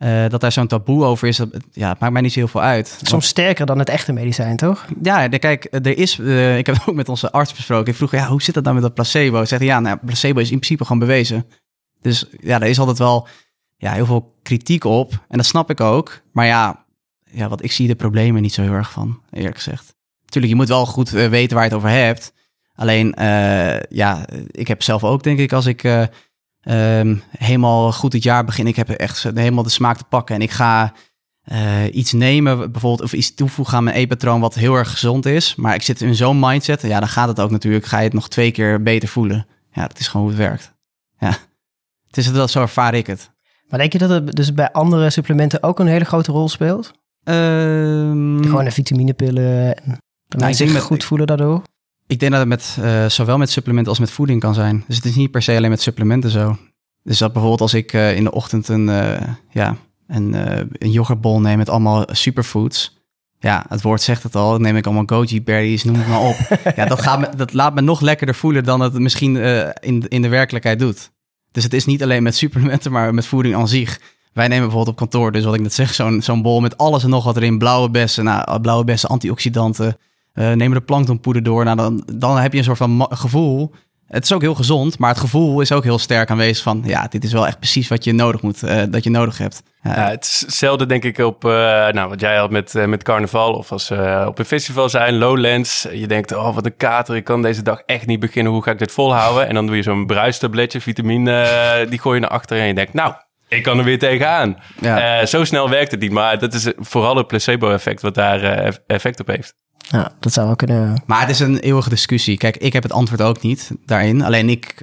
Eh, 0.00 0.28
dat 0.28 0.40
daar 0.40 0.52
zo'n 0.52 0.66
taboe 0.66 1.04
over 1.04 1.28
is. 1.28 1.36
Dat, 1.36 1.48
ja, 1.72 1.88
het 1.88 1.98
maakt 1.98 2.12
mij 2.12 2.22
niet 2.22 2.32
zo 2.32 2.38
heel 2.38 2.48
veel 2.48 2.62
uit. 2.62 2.98
Soms 3.02 3.26
sterker 3.26 3.66
dan 3.66 3.78
het 3.78 3.88
echte 3.88 4.12
medicijn, 4.12 4.56
toch? 4.56 4.86
Ja, 5.02 5.28
de- 5.28 5.38
kijk, 5.38 5.66
er 5.70 5.98
is. 5.98 6.18
eh, 6.18 6.58
ik 6.58 6.66
heb 6.66 6.74
het 6.76 6.86
ook 6.88 6.94
met 6.94 7.08
onze 7.08 7.32
arts 7.32 7.54
besproken. 7.54 7.90
Ik 7.90 7.96
vroeg, 7.96 8.10
ja, 8.10 8.26
hoe 8.28 8.42
zit 8.42 8.54
dat 8.54 8.64
dan 8.64 8.74
met 8.74 8.82
dat 8.82 8.94
placebo? 8.94 9.44
Zegt, 9.44 9.62
ja, 9.62 9.80
nou, 9.80 9.96
placebo 10.04 10.40
is 10.40 10.50
in 10.50 10.56
principe 10.58 10.84
gewoon 10.84 10.98
bewezen. 10.98 11.46
Dus 12.00 12.26
ja, 12.40 12.60
er 12.60 12.66
is 12.68 12.78
altijd 12.78 12.98
wel 12.98 13.28
ja, 13.76 13.92
heel 13.92 14.06
veel 14.06 14.34
kritiek 14.42 14.84
op. 14.84 15.12
En 15.28 15.36
dat 15.36 15.46
snap 15.46 15.70
ik 15.70 15.80
ook. 15.80 16.20
Maar 16.32 16.46
ja, 16.46 16.84
ja, 17.30 17.48
wat 17.48 17.64
ik 17.64 17.72
zie 17.72 17.86
de 17.88 17.94
problemen 17.94 18.42
niet 18.42 18.54
zo 18.54 18.62
heel 18.62 18.72
erg 18.72 18.90
van, 18.90 19.20
eerlijk 19.30 19.56
gezegd. 19.56 19.94
Natuurlijk, 20.24 20.52
je 20.52 20.58
moet 20.58 20.68
wel 20.68 20.86
goed 20.86 21.14
eh, 21.14 21.28
weten 21.28 21.54
waar 21.56 21.64
je 21.64 21.70
het 21.70 21.78
over 21.78 21.90
hebt. 21.90 22.32
Alleen, 22.74 23.14
ja, 23.88 24.24
ik 24.50 24.68
heb 24.68 24.82
zelf 24.82 25.04
ook, 25.04 25.22
denk 25.22 25.38
ik, 25.38 25.52
als 25.52 25.66
ik 25.66 25.82
eh, 26.60 26.98
ehm, 27.00 27.16
helemaal 27.38 27.92
goed 27.92 28.12
het 28.12 28.22
jaar 28.22 28.44
begin, 28.44 28.66
ik 28.66 28.76
heb 28.76 28.88
echt 28.88 29.22
helemaal 29.22 29.62
de 29.62 29.68
smaak 29.70 29.96
te 29.96 30.04
pakken 30.04 30.34
en 30.34 30.42
ik 30.42 30.50
ga 30.50 30.92
eh, 31.40 31.94
iets 31.94 32.12
nemen, 32.12 32.72
bijvoorbeeld, 32.72 33.02
of 33.02 33.12
iets 33.12 33.34
toevoegen 33.34 33.76
aan 33.76 33.84
mijn 33.84 33.96
eetpatroon 33.96 34.40
wat 34.40 34.54
heel 34.54 34.74
erg 34.74 34.90
gezond 34.90 35.26
is, 35.26 35.54
maar 35.54 35.74
ik 35.74 35.82
zit 35.82 36.00
in 36.00 36.14
zo'n 36.14 36.38
mindset, 36.40 36.82
ja, 36.82 36.98
dan 37.00 37.08
gaat 37.08 37.28
het 37.28 37.40
ook 37.40 37.50
natuurlijk, 37.50 37.84
ga 37.84 37.98
je 37.98 38.04
het 38.04 38.12
nog 38.12 38.28
twee 38.28 38.50
keer 38.50 38.82
beter 38.82 39.08
voelen. 39.08 39.46
Ja, 39.72 39.86
dat 39.86 39.98
is 39.98 40.08
gewoon 40.08 40.26
hoe 40.26 40.36
het 40.36 40.46
werkt. 40.46 40.72
Ja, 41.18 41.28
het 42.06 42.16
is 42.16 42.26
het 42.26 42.34
wel, 42.36 42.48
zo 42.48 42.60
ervaar 42.60 42.94
ik 42.94 43.06
het. 43.06 43.30
Maar 43.68 43.78
denk 43.78 43.92
je 43.92 43.98
dat 43.98 44.10
het 44.10 44.32
dus 44.36 44.54
bij 44.54 44.72
andere 44.72 45.10
supplementen 45.10 45.62
ook 45.62 45.78
een 45.78 45.86
hele 45.86 46.04
grote 46.04 46.32
rol 46.32 46.48
speelt? 46.48 46.92
Ehm, 47.22 48.42
Gewoon 48.42 48.64
de 48.64 48.70
vitaminepillen 48.70 49.76
en 49.76 49.98
dat 50.28 50.48
ik 50.48 50.56
denk 50.56 50.72
met- 50.72 50.82
goed 50.82 51.04
voelen 51.04 51.26
daardoor? 51.26 51.62
Ik 52.10 52.20
denk 52.20 52.32
dat 52.32 52.40
het 52.40 52.48
met, 52.48 52.76
eh, 52.80 53.06
zowel 53.06 53.38
met 53.38 53.50
supplementen 53.50 53.90
als 53.90 53.98
met 54.00 54.10
voeding 54.10 54.40
kan 54.40 54.54
zijn. 54.54 54.84
Dus 54.86 54.96
het 54.96 55.04
is 55.04 55.14
niet 55.14 55.30
per 55.30 55.42
se 55.42 55.56
alleen 55.56 55.70
met 55.70 55.82
supplementen 55.82 56.30
zo. 56.30 56.56
Dus 57.02 57.18
dat 57.18 57.32
bijvoorbeeld 57.32 57.60
als 57.60 57.74
ik 57.74 57.92
eh, 57.92 58.16
in 58.16 58.24
de 58.24 58.32
ochtend 58.32 58.68
een, 58.68 58.88
eh, 58.88 59.28
ja, 59.50 59.76
een, 60.06 60.34
een 60.78 60.90
yoghurtbol 60.90 61.40
neem 61.40 61.58
met 61.58 61.68
allemaal 61.68 62.04
superfoods. 62.10 62.98
Ja, 63.38 63.64
het 63.68 63.82
woord 63.82 64.02
zegt 64.02 64.22
het 64.22 64.34
al. 64.34 64.50
Dan 64.50 64.62
neem 64.62 64.76
ik 64.76 64.86
allemaal 64.86 65.04
goji 65.06 65.42
berries, 65.42 65.84
noem 65.84 65.94
het 65.94 66.06
maar 66.06 66.20
op. 66.20 66.36
ja, 66.76 66.86
dat, 66.86 67.02
gaat 67.02 67.20
me, 67.20 67.28
dat 67.36 67.52
laat 67.52 67.74
me 67.74 67.80
nog 67.80 68.00
lekkerder 68.00 68.34
voelen 68.34 68.64
dan 68.64 68.80
het 68.80 68.98
misschien 68.98 69.36
in, 69.80 70.08
in 70.08 70.22
de 70.22 70.28
werkelijkheid 70.28 70.78
doet. 70.78 71.10
Dus 71.52 71.64
het 71.64 71.72
is 71.72 71.86
niet 71.86 72.02
alleen 72.02 72.22
met 72.22 72.36
supplementen, 72.36 72.92
maar 72.92 73.14
met 73.14 73.26
voeding 73.26 73.54
aan 73.54 73.68
zich. 73.68 74.00
Wij 74.32 74.48
nemen 74.48 74.68
bijvoorbeeld 74.68 75.00
op 75.00 75.10
kantoor, 75.10 75.32
dus 75.32 75.44
wat 75.44 75.54
ik 75.54 75.60
net 75.60 75.74
zeg, 75.74 75.94
zo'n 75.94 76.22
zo'n 76.22 76.42
bol 76.42 76.60
met 76.60 76.78
alles 76.78 77.02
en 77.02 77.10
nog 77.10 77.24
wat 77.24 77.36
erin. 77.36 77.58
Blauwe 77.58 77.90
bessen, 77.90 78.24
nou, 78.24 78.60
blauwe 78.60 78.84
bessen, 78.84 79.08
antioxidanten. 79.08 79.96
Eh, 80.32 80.52
neem 80.52 80.72
er 80.72 80.78
de 80.78 80.84
planktonpoeder 80.84 81.42
door. 81.42 81.64
Nou, 81.64 81.76
dan, 81.76 82.02
dan 82.14 82.38
heb 82.38 82.52
je 82.52 82.58
een 82.58 82.64
soort 82.64 82.78
van 82.78 83.06
gevoel. 83.10 83.72
Het 84.06 84.24
is 84.24 84.32
ook 84.32 84.40
heel 84.40 84.54
gezond, 84.54 84.98
maar 84.98 85.10
het 85.10 85.18
gevoel 85.18 85.60
is 85.60 85.72
ook 85.72 85.84
heel 85.84 85.98
sterk 85.98 86.30
aanwezig 86.30 86.62
van... 86.62 86.82
ja, 86.84 87.06
dit 87.08 87.24
is 87.24 87.32
wel 87.32 87.46
echt 87.46 87.58
precies 87.58 87.88
wat 87.88 88.04
je 88.04 88.12
nodig 88.12 88.42
moet, 88.42 88.62
eh, 88.62 88.82
dat 88.90 89.04
je 89.04 89.10
nodig 89.10 89.38
hebt. 89.38 89.62
Ja, 89.82 89.96
Ja, 89.96 90.08
het 90.08 90.24
is 90.24 90.42
hetzelfde 90.46 90.86
denk 90.86 91.04
ik 91.04 91.18
op 91.18 91.44
eh, 91.44 91.50
nou, 91.88 92.08
wat 92.08 92.20
jij 92.20 92.36
had 92.36 92.50
met, 92.50 92.74
eh, 92.74 92.84
met 92.84 93.02
carnaval 93.02 93.54
of 93.54 93.72
als 93.72 93.88
we 93.88 94.24
op 94.26 94.38
een 94.38 94.44
festival 94.44 94.88
zijn, 94.88 95.18
Lowlands. 95.18 95.86
Je 95.92 96.06
denkt, 96.06 96.32
oh 96.32 96.54
wat 96.54 96.64
een 96.66 96.76
kater, 96.76 97.16
ik 97.16 97.24
kan 97.24 97.42
deze 97.42 97.62
dag 97.62 97.82
echt 97.86 98.06
niet 98.06 98.20
beginnen, 98.20 98.52
hoe 98.52 98.62
ga 98.62 98.70
ik 98.70 98.78
dit 98.78 98.92
volhouden? 98.92 99.48
En 99.48 99.54
dan 99.54 99.66
doe 99.66 99.76
je 99.76 99.82
zo'n 99.82 100.06
bruistabletje, 100.06 100.80
vitamine, 100.80 101.42
eh, 101.42 101.90
die 101.90 102.00
gooi 102.00 102.14
je 102.14 102.20
naar 102.20 102.30
achteren 102.30 102.62
en 102.62 102.68
je 102.68 102.74
denkt, 102.74 102.92
nou, 102.92 103.14
ik 103.48 103.62
kan 103.62 103.78
er 103.78 103.84
weer 103.84 103.98
tegenaan. 103.98 104.56
Ja. 104.80 105.20
Eh, 105.20 105.26
zo 105.26 105.44
snel 105.44 105.70
werkt 105.70 105.90
het 105.90 106.00
niet, 106.00 106.12
maar 106.12 106.38
dat 106.38 106.54
is 106.54 106.72
vooral 106.76 107.16
het 107.16 107.26
placebo-effect 107.26 108.02
wat 108.02 108.14
daar 108.14 108.42
eh, 108.42 108.72
effect 108.86 109.20
op 109.20 109.26
heeft. 109.26 109.54
Ja, 109.92 110.12
dat 110.20 110.32
zou 110.32 110.46
wel 110.46 110.56
kunnen. 110.56 111.02
Maar 111.06 111.20
het 111.20 111.30
is 111.30 111.40
een 111.40 111.58
eeuwige 111.58 111.88
discussie. 111.88 112.36
Kijk, 112.36 112.56
ik 112.56 112.72
heb 112.72 112.82
het 112.82 112.92
antwoord 112.92 113.22
ook 113.22 113.42
niet 113.42 113.70
daarin. 113.86 114.22
Alleen 114.22 114.48
ik, 114.48 114.74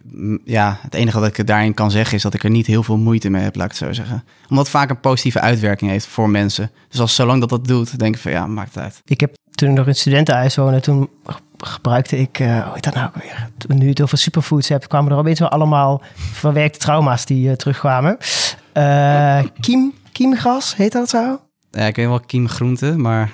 ja, 0.46 0.78
het 0.82 0.94
enige 0.94 1.20
wat 1.20 1.38
ik 1.38 1.48
daarin 1.48 1.74
kan 1.74 1.92
zeggen 1.92 2.16
is 2.16 2.22
dat 2.24 2.34
ik 2.34 2.44
er 2.44 2.50
niet 2.50 2.68
heel 2.68 2.84
veel 2.84 2.98
moeite 2.98 3.30
mee 3.30 3.44
heb, 3.44 3.56
laat 3.56 3.66
ik 3.66 3.72
het 3.78 3.88
zo 3.88 3.94
zeggen. 3.94 4.24
Omdat 4.50 4.66
het 4.66 4.76
vaak 4.76 4.90
een 4.90 5.00
positieve 5.00 5.40
uitwerking 5.40 5.92
heeft 5.92 6.06
voor 6.06 6.30
mensen. 6.30 6.72
Dus 6.90 7.00
als 7.00 7.16
zolang 7.16 7.40
dat 7.40 7.50
dat 7.50 7.68
doet, 7.68 8.00
denk 8.00 8.16
ik 8.16 8.22
van 8.22 8.32
ja, 8.32 8.48
maakt 8.48 8.74
het 8.76 8.84
uit. 8.84 9.02
Ik 9.06 9.20
heb 9.20 9.34
toen 9.52 9.70
ik 9.70 9.76
nog 9.76 9.88
in 9.88 9.96
studentenhuis 9.96 10.56
woonde, 10.56 10.80
toen 10.80 11.10
ge- 11.26 11.40
gebruikte 11.58 12.18
ik, 12.20 12.40
eh 12.40 12.64
hoe 12.64 12.74
heet 12.74 12.84
dat 12.84 12.94
nou 12.94 13.08
ook 13.08 13.22
weer? 13.24 13.50
Toen 13.58 13.78
nu 13.78 13.90
het 13.90 14.02
over 14.02 14.18
superfoods 14.18 14.68
hebt, 14.70 14.88
kwamen 14.88 15.12
er 15.12 15.18
opeens 15.18 15.40
wel 15.40 15.50
allemaal 15.50 16.02
verwerkte 16.16 16.80
trauma's 16.80 17.26
die 17.26 17.50
eh, 17.50 17.56
terugkwamen. 17.56 18.18
Eh 18.74 19.40
kiem, 19.60 19.94
kiemgras, 20.12 20.76
heet 20.76 20.92
dat 20.92 21.10
zo? 21.10 21.40
Ja, 21.72 21.86
ik 21.86 21.96
weet 21.96 22.08
wel 22.08 22.20
kiemgroente, 22.20 22.98
maar 22.98 23.32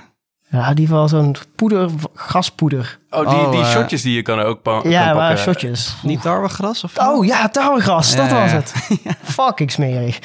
Ja, 0.53 0.69
ieder 0.69 0.85
geval 0.85 1.07
zo'n 1.07 1.35
poeder, 1.55 1.89
graspoeder. 2.13 2.99
Oh, 3.09 3.29
die, 3.29 3.39
Oh, 3.39 3.51
die 3.51 3.59
eh, 3.61 3.69
shotjes 3.69 4.01
die 4.01 4.15
je 4.15 4.21
kan 4.21 4.39
ook 4.39 4.61
pa- 4.61 4.81
kan 4.81 4.91
Ja, 4.91 4.99
pakken. 5.03 5.15
maar 5.21 5.37
shotjes. 5.37 5.95
niet 6.01 6.21
tarwegras 6.21 6.83
of 6.83 6.97
Oh 6.97 7.25
ja, 7.25 7.49
tarwegras, 7.49 8.15
dat 8.15 8.29
Ja, 8.29 8.41
was 8.41 8.51
ja. 8.51 8.57
het. 8.57 8.73
Fucking 9.37 9.71
smerig. 9.71 10.19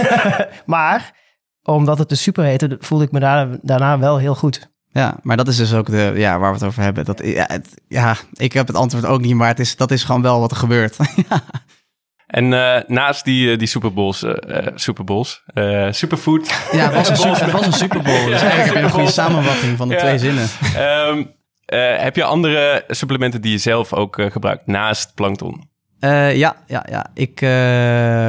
maar, 0.66 1.12
omdat 1.62 1.98
het 1.98 2.08
dus 2.08 2.22
super 2.22 2.44
heette, 2.44 2.76
voelde 2.80 3.04
ik 3.04 3.12
me 3.12 3.20
daar, 3.20 3.48
daarna 3.62 3.98
wel 3.98 4.18
heel 4.18 4.34
goed. 4.34 4.72
Ja, 4.90 5.14
maar 5.22 5.36
dat 5.36 5.48
is 5.48 5.56
dus 5.56 5.74
ook 5.74 5.86
de, 5.86 6.12
ja, 6.16 6.38
waar 6.38 6.48
we 6.52 6.56
het 6.58 6.66
over 6.66 6.82
hebben. 6.82 7.04
Dat, 7.04 7.20
ja, 7.24 7.44
het- 7.48 7.74
ja, 7.88 8.16
ik 8.32 8.52
heb 8.52 8.66
het 8.66 8.76
antwoord 8.76 9.06
ook 9.06 9.20
niet, 9.20 9.34
maar 9.34 9.48
het 9.48 9.60
is, 9.60 9.76
dat 9.76 9.90
is 9.90 10.04
gewoon 10.04 10.22
wel 10.22 10.40
wat 10.40 10.50
er 10.50 10.56
gebeurt. 10.56 10.96
En 12.34 12.52
eh, 12.52 12.82
naast 12.86 13.24
die, 13.24 13.50
eh, 13.52 13.58
die 13.58 13.66
Superbowls, 13.68 14.22
eh, 14.22 14.66
Superbowls, 14.74 15.42
eh, 15.46 15.86
superfood, 15.90 16.48
ja, 16.72 16.78
het 16.90 16.94
was 16.94 17.08
een, 17.08 17.16
super, 17.16 17.50
was 17.56 17.66
een 17.66 17.72
Super 17.72 18.02
Bowl. 18.02 18.24
Dus 18.24 18.40
eigenlijk 18.42 18.64
heb 18.64 18.74
je 18.74 18.82
een 18.82 18.90
goede 18.90 19.10
samenvatting 19.10 19.76
van 19.76 19.88
de 19.88 19.94
Ja. 19.94 20.00
twee 20.00 20.18
zinnen. 20.18 20.46
Ehm, 20.76 21.24
eh, 21.64 21.96
heb 22.02 22.16
je 22.16 22.24
andere 22.24 22.84
supplementen 22.88 23.40
die 23.40 23.50
je 23.52 23.58
zelf 23.58 23.92
ook 23.92 24.22
gebruikt 24.32 24.66
naast 24.66 25.14
plankton? 25.14 25.72
Ja, 26.34 26.56
ja, 26.66 26.86
ja, 26.90 27.06
ik 27.14 27.38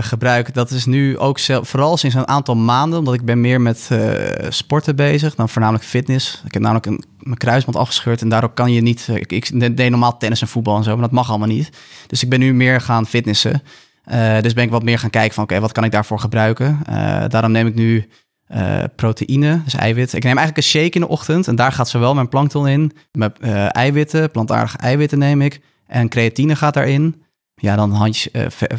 gebruik, 0.05 0.53
dat 0.53 0.71
is 0.71 0.85
nu 0.85 1.17
ook 1.17 1.39
zelf, 1.39 1.69
vooral 1.69 1.97
sinds 1.97 2.15
een 2.15 2.27
aantal 2.27 2.55
maanden, 2.55 2.99
omdat 2.99 3.13
ik 3.13 3.25
ben 3.25 3.41
meer 3.41 3.61
met 3.61 3.89
sporten 4.49 4.95
bezig, 4.95 5.35
dan 5.35 5.49
voornamelijk 5.49 5.85
fitness. 5.85 6.41
Ik 6.45 6.53
heb 6.53 6.61
namelijk 6.61 6.85
een, 6.85 7.03
mijn 7.19 7.37
kruisband 7.37 7.77
afgescheurd 7.77 8.21
en 8.21 8.29
daardoor 8.29 8.53
kan 8.53 8.71
je 8.73 8.81
niet, 8.81 9.07
ik, 9.13 9.31
ik 9.31 9.77
deed 9.77 9.89
normaal 9.89 10.17
tennis 10.17 10.41
en 10.41 10.47
voetbal 10.47 10.77
en 10.77 10.83
zo, 10.83 10.91
maar 10.93 11.01
dat 11.01 11.11
mag 11.11 11.29
allemaal 11.29 11.47
niet. 11.47 11.69
Dus 12.07 12.23
ik 12.23 12.29
ben 12.29 12.39
nu 12.39 12.53
meer 12.53 12.81
gaan 12.81 13.05
fitnessen. 13.07 13.61
Eh, 14.05 14.41
dus 14.41 14.53
ben 14.53 14.63
ik 14.63 14.69
wat 14.69 14.83
meer 14.83 14.99
gaan 14.99 15.09
kijken 15.09 15.33
van, 15.33 15.43
oké, 15.43 15.59
wat 15.59 15.71
kan 15.71 15.83
ik 15.83 15.91
daarvoor 15.91 16.19
gebruiken? 16.19 16.79
Eh, 16.85 17.23
daarom 17.27 17.51
neem 17.51 17.67
ik 17.67 17.75
nu 17.75 18.09
eh, 18.45 18.83
proteïne, 18.95 19.61
dus 19.63 19.75
eiwit. 19.75 20.13
Ik 20.13 20.23
neem 20.23 20.37
eigenlijk 20.37 20.57
een 20.57 20.71
shake 20.71 20.95
in 20.95 21.01
de 21.01 21.07
ochtend 21.07 21.47
en 21.47 21.55
daar 21.55 21.71
gaat 21.71 21.89
zowel 21.89 22.13
mijn 22.13 22.29
plankton 22.29 22.67
in, 22.67 22.91
eh, 23.11 23.75
eiwitten, 23.75 24.31
plantaardige 24.31 24.77
eiwitten 24.77 25.19
neem 25.19 25.41
ik, 25.41 25.61
en 25.87 26.09
creatine 26.09 26.55
gaat 26.55 26.73
daarin. 26.73 27.23
Ja, 27.55 27.75
dan 27.75 27.91
handjes 27.91 28.29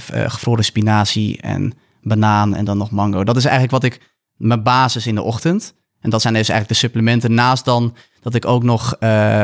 gevroren 0.09 0.65
spinazie 0.65 1.41
en 1.41 1.73
banaan 2.03 2.55
en 2.55 2.65
dan 2.65 2.79
nog 2.79 2.91
mango. 2.91 3.25
Dat 3.25 3.37
is 3.37 3.45
eigenlijk 3.45 3.73
wat 3.73 3.93
ik, 3.93 4.01
mijn 4.37 4.63
basis 4.63 5.07
in 5.07 5.15
de 5.15 5.23
ochtend. 5.23 5.75
En 6.01 6.11
dat 6.11 6.23
zijn 6.23 6.35
dus 6.35 6.49
eigenlijk 6.49 6.81
de 6.81 6.87
supplementen. 6.87 7.35
Naast 7.35 7.65
dan 7.65 7.97
dat 8.21 8.35
ik 8.35 8.47
ook 8.47 8.63
nog 8.63 8.97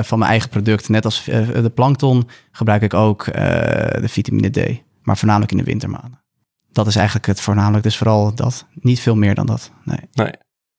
van 0.03 0.19
mijn 0.19 0.31
eigen 0.31 0.49
product, 0.49 0.89
net 0.89 1.05
als 1.05 1.25
de 1.25 1.73
plankton, 1.75 2.29
gebruik 2.51 2.83
ik 2.83 2.95
ook 2.95 3.25
de 3.25 4.09
vitamine 4.09 4.51
D. 4.51 4.83
Maar 5.03 5.17
voornamelijk 5.17 5.53
in 5.53 5.59
de 5.59 5.65
wintermaanden. 5.65 6.23
Dat 6.73 6.87
is 6.87 6.97
eigenlijk 6.97 7.27
het 7.27 7.41
voornamelijk. 7.41 7.83
Dus 7.83 7.97
vooral 7.97 8.35
dat. 8.35 8.67
Niet 8.75 9.01
veel 9.01 9.17
meer 9.17 9.35
dan 9.35 9.47
dat. 9.47 9.71
Nee. 9.85 10.09
Nee. 10.13 10.33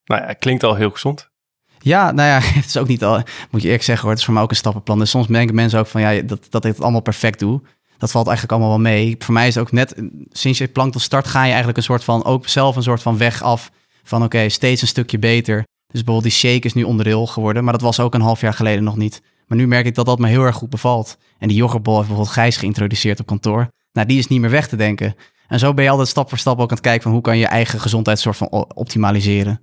Nou 0.05 0.21
ja, 0.21 0.33
klinkt 0.33 0.63
al 0.63 0.75
heel 0.75 0.89
gezond. 0.89 1.31
Ja, 1.79 2.11
nou 2.11 2.29
ja, 2.29 2.39
het 2.59 2.65
is 2.65 2.77
ook 2.77 2.87
niet 2.87 3.03
al, 3.03 3.21
moet 3.51 3.61
je 3.61 3.67
eerlijk 3.67 3.83
zeggen 3.83 4.01
hoor, 4.01 4.11
het 4.11 4.19
is 4.19 4.25
voor 4.25 4.33
mij 4.33 4.43
ook 4.43 4.49
een 4.49 4.55
stappenplan. 4.55 4.99
Dus 4.99 5.09
soms 5.09 5.27
denken 5.27 5.55
mensen 5.55 5.79
ook 5.79 5.87
van 5.87 6.01
ja, 6.01 6.21
dat, 6.21 6.47
dat 6.49 6.65
ik 6.65 6.71
het 6.71 6.81
allemaal 6.81 7.01
perfect 7.01 7.39
doe. 7.39 7.61
Dat 7.97 8.11
valt 8.11 8.27
eigenlijk 8.27 8.57
allemaal 8.57 8.77
wel 8.81 8.91
mee. 8.91 9.15
Voor 9.19 9.33
mij 9.33 9.47
is 9.47 9.55
het 9.55 9.63
ook 9.63 9.71
net, 9.71 9.95
sinds 10.29 10.57
je 10.57 10.67
plankton 10.67 11.01
start, 11.01 11.27
ga 11.27 11.39
je 11.39 11.47
eigenlijk 11.47 11.77
een 11.77 11.83
soort 11.83 12.03
van, 12.03 12.23
ook 12.23 12.47
zelf 12.47 12.75
een 12.75 12.83
soort 12.83 13.01
van 13.01 13.17
weg 13.17 13.41
af 13.41 13.71
van 14.03 14.23
oké, 14.23 14.49
steeds 14.49 14.81
een 14.81 14.87
stukje 14.87 15.19
beter. 15.19 15.55
Dus 15.87 16.03
bijvoorbeeld 16.03 16.23
die 16.33 16.51
shake 16.51 16.65
is 16.65 16.73
nu 16.73 16.83
onderdeel 16.83 17.27
geworden, 17.27 17.63
maar 17.63 17.73
dat 17.73 17.81
was 17.81 17.99
ook 17.99 18.13
een 18.13 18.21
half 18.21 18.41
jaar 18.41 18.53
geleden 18.53 18.83
nog 18.83 18.95
niet. 18.95 19.21
Maar 19.47 19.57
nu 19.57 19.67
merk 19.67 19.85
ik 19.85 19.95
dat 19.95 20.05
dat 20.05 20.19
me 20.19 20.27
heel 20.27 20.43
erg 20.43 20.55
goed 20.55 20.69
bevalt. 20.69 21.17
En 21.37 21.47
die 21.47 21.57
yoghurtbol 21.57 21.95
heeft 21.95 22.07
bijvoorbeeld 22.07 22.35
Gijs 22.35 22.57
geïntroduceerd 22.57 23.19
op 23.19 23.25
kantoor. 23.25 23.67
Nou, 23.93 24.07
die 24.07 24.17
is 24.17 24.27
niet 24.27 24.39
meer 24.41 24.49
weg 24.49 24.67
te 24.67 24.75
denken. 24.75 25.15
En 25.47 25.59
zo 25.59 25.73
ben 25.73 25.83
je 25.83 25.89
altijd 25.89 26.07
stap 26.07 26.29
voor 26.29 26.37
stap 26.37 26.55
ook 26.59 26.69
aan 26.69 26.75
het 26.75 26.85
kijken 26.85 27.01
van 27.03 27.11
hoe 27.11 27.21
kan 27.21 27.33
je 27.35 27.41
je 27.41 27.47
eigen 27.47 27.79
gezondheid 27.79 28.19
soort 28.19 28.37
van 28.37 28.47
optimaliseren. 28.73 29.61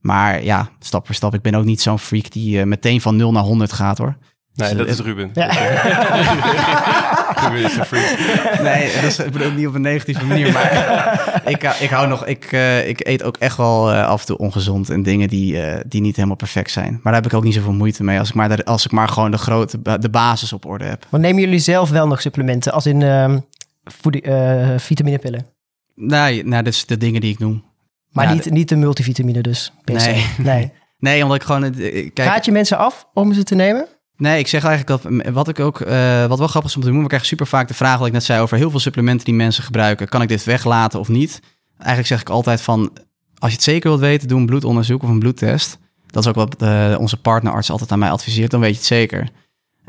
Maar 0.00 0.42
ja, 0.44 0.68
stap 0.78 1.06
voor 1.06 1.14
stap. 1.14 1.34
Ik 1.34 1.42
ben 1.42 1.54
ook 1.54 1.64
niet 1.64 1.80
zo'n 1.82 1.98
freak 1.98 2.30
die 2.30 2.60
eh, 2.60 2.66
meteen 2.66 3.00
van 3.00 3.16
0 3.16 3.32
naar 3.32 3.42
100 3.42 3.72
gaat 3.72 3.98
hoor. 3.98 4.16
Nee, 4.54 4.68
Dus, 4.68 4.78
dat 4.78 4.86
eh, 4.86 4.92
is 4.92 5.00
Ruben. 5.00 5.30
Ja. 5.32 5.46
Ruben 7.42 7.64
is 7.64 7.76
een 7.76 7.84
freak. 7.84 8.18
Nee, 8.62 8.92
dat 8.94 9.02
is, 9.02 9.18
ik 9.18 9.30
bedoel 9.32 9.50
niet 9.50 9.66
op 9.66 9.74
een 9.74 9.80
negatieve 9.80 10.24
manier. 10.26 10.52
Maar 10.52 11.42
ik, 11.54 11.62
hou- 11.62 11.76
ik 11.84 11.90
hou 11.90 12.08
nog, 12.08 12.26
ik, 12.26 12.44
eh, 12.44 12.88
ik 12.88 13.06
eet 13.06 13.22
ook 13.22 13.36
echt 13.36 13.56
wel 13.56 13.92
eh, 13.92 14.06
af 14.06 14.20
en 14.20 14.26
toe 14.26 14.38
ongezond 14.38 14.90
en 14.90 15.02
dingen 15.02 15.28
die, 15.28 15.62
eh, 15.62 15.80
die 15.86 16.00
niet 16.00 16.16
helemaal 16.16 16.36
perfect 16.36 16.70
zijn. 16.70 16.92
Maar 16.92 17.12
daar 17.12 17.22
heb 17.22 17.26
ik 17.30 17.34
ook 17.34 17.44
niet 17.44 17.54
zoveel 17.54 17.72
moeite 17.72 18.04
mee 18.04 18.18
als 18.18 18.28
ik 18.28 18.34
maar, 18.34 18.56
de, 18.56 18.64
als 18.64 18.84
ik 18.84 18.90
maar 18.90 19.08
gewoon 19.08 19.30
de 19.30 19.38
grote, 19.38 19.98
de 19.98 20.10
basis 20.10 20.52
op 20.52 20.64
orde 20.66 20.84
heb. 20.84 21.06
Maar 21.08 21.20
nemen 21.20 21.40
jullie 21.42 21.58
zelf 21.58 21.90
wel 21.90 22.06
nog 22.06 22.20
supplementen, 22.20 22.72
als 22.72 22.86
in 22.86 23.02
ehm 23.02 23.38
voeding, 23.84 24.24
eh, 24.24 24.78
vitaminepillen? 24.78 25.46
Nee, 25.94 26.44
nou, 26.44 26.62
dat 26.62 26.72
is 26.72 26.86
de 26.86 26.96
dingen 26.96 27.20
die 27.20 27.32
ik 27.32 27.38
noem. 27.38 27.64
Maar 28.10 28.24
Ja, 28.24 28.32
niet, 28.32 28.50
niet 28.50 28.68
de 28.68 28.76
multivitamine 28.76 29.40
dus, 29.40 29.72
Nee. 29.84 30.26
Nee. 30.38 30.72
Nee, 30.98 31.22
omdat 31.22 31.36
ik 31.36 31.42
gewoon, 31.42 31.64
eh, 31.64 32.10
kijk, 32.14 32.28
Raad 32.28 32.44
je 32.44 32.52
mensen 32.52 32.78
af 32.78 33.06
om 33.14 33.32
ze 33.32 33.42
te 33.42 33.54
nemen? 33.54 33.86
Nee, 34.16 34.38
ik 34.38 34.46
zeg 34.46 34.64
eigenlijk 34.64 35.02
dat 35.02 35.32
wat 35.34 35.48
ik 35.48 35.60
ook, 35.60 35.80
eh, 35.80 36.26
wat 36.26 36.38
wel 36.38 36.48
grappig 36.48 36.70
is 36.70 36.76
om 36.76 36.82
te 36.82 36.88
doen, 36.88 37.00
we 37.00 37.06
krijgen 37.06 37.28
super 37.28 37.46
vaak 37.46 37.68
de 37.68 37.74
vraag, 37.74 37.98
wat 37.98 38.06
ik 38.06 38.12
net 38.12 38.24
zei, 38.24 38.40
over 38.40 38.56
heel 38.56 38.70
veel 38.70 38.80
supplementen 38.80 39.24
die 39.24 39.34
mensen 39.34 39.62
gebruiken. 39.62 40.08
Kan 40.08 40.22
ik 40.22 40.28
dit 40.28 40.44
weglaten 40.44 41.00
of 41.00 41.08
niet? 41.08 41.40
Eigenlijk 41.76 42.08
zeg 42.08 42.20
ik 42.20 42.28
altijd 42.28 42.60
van, 42.60 42.90
als 43.38 43.50
je 43.50 43.56
het 43.56 43.64
zeker 43.64 43.88
wilt 43.88 44.00
weten, 44.00 44.28
doe 44.28 44.40
een 44.40 44.46
bloedonderzoek 44.46 45.02
of 45.02 45.08
een 45.08 45.18
bloedtest. 45.18 45.78
Dat 46.06 46.22
is 46.22 46.28
ook 46.28 46.34
wat 46.34 46.56
onze 46.98 47.16
partnerarts 47.16 47.70
altijd 47.70 47.92
aan 47.92 47.98
mij 47.98 48.10
adviseert, 48.10 48.50
dan 48.50 48.60
weet 48.60 48.70
je 48.70 48.76
het 48.76 48.86
zeker. 48.86 49.28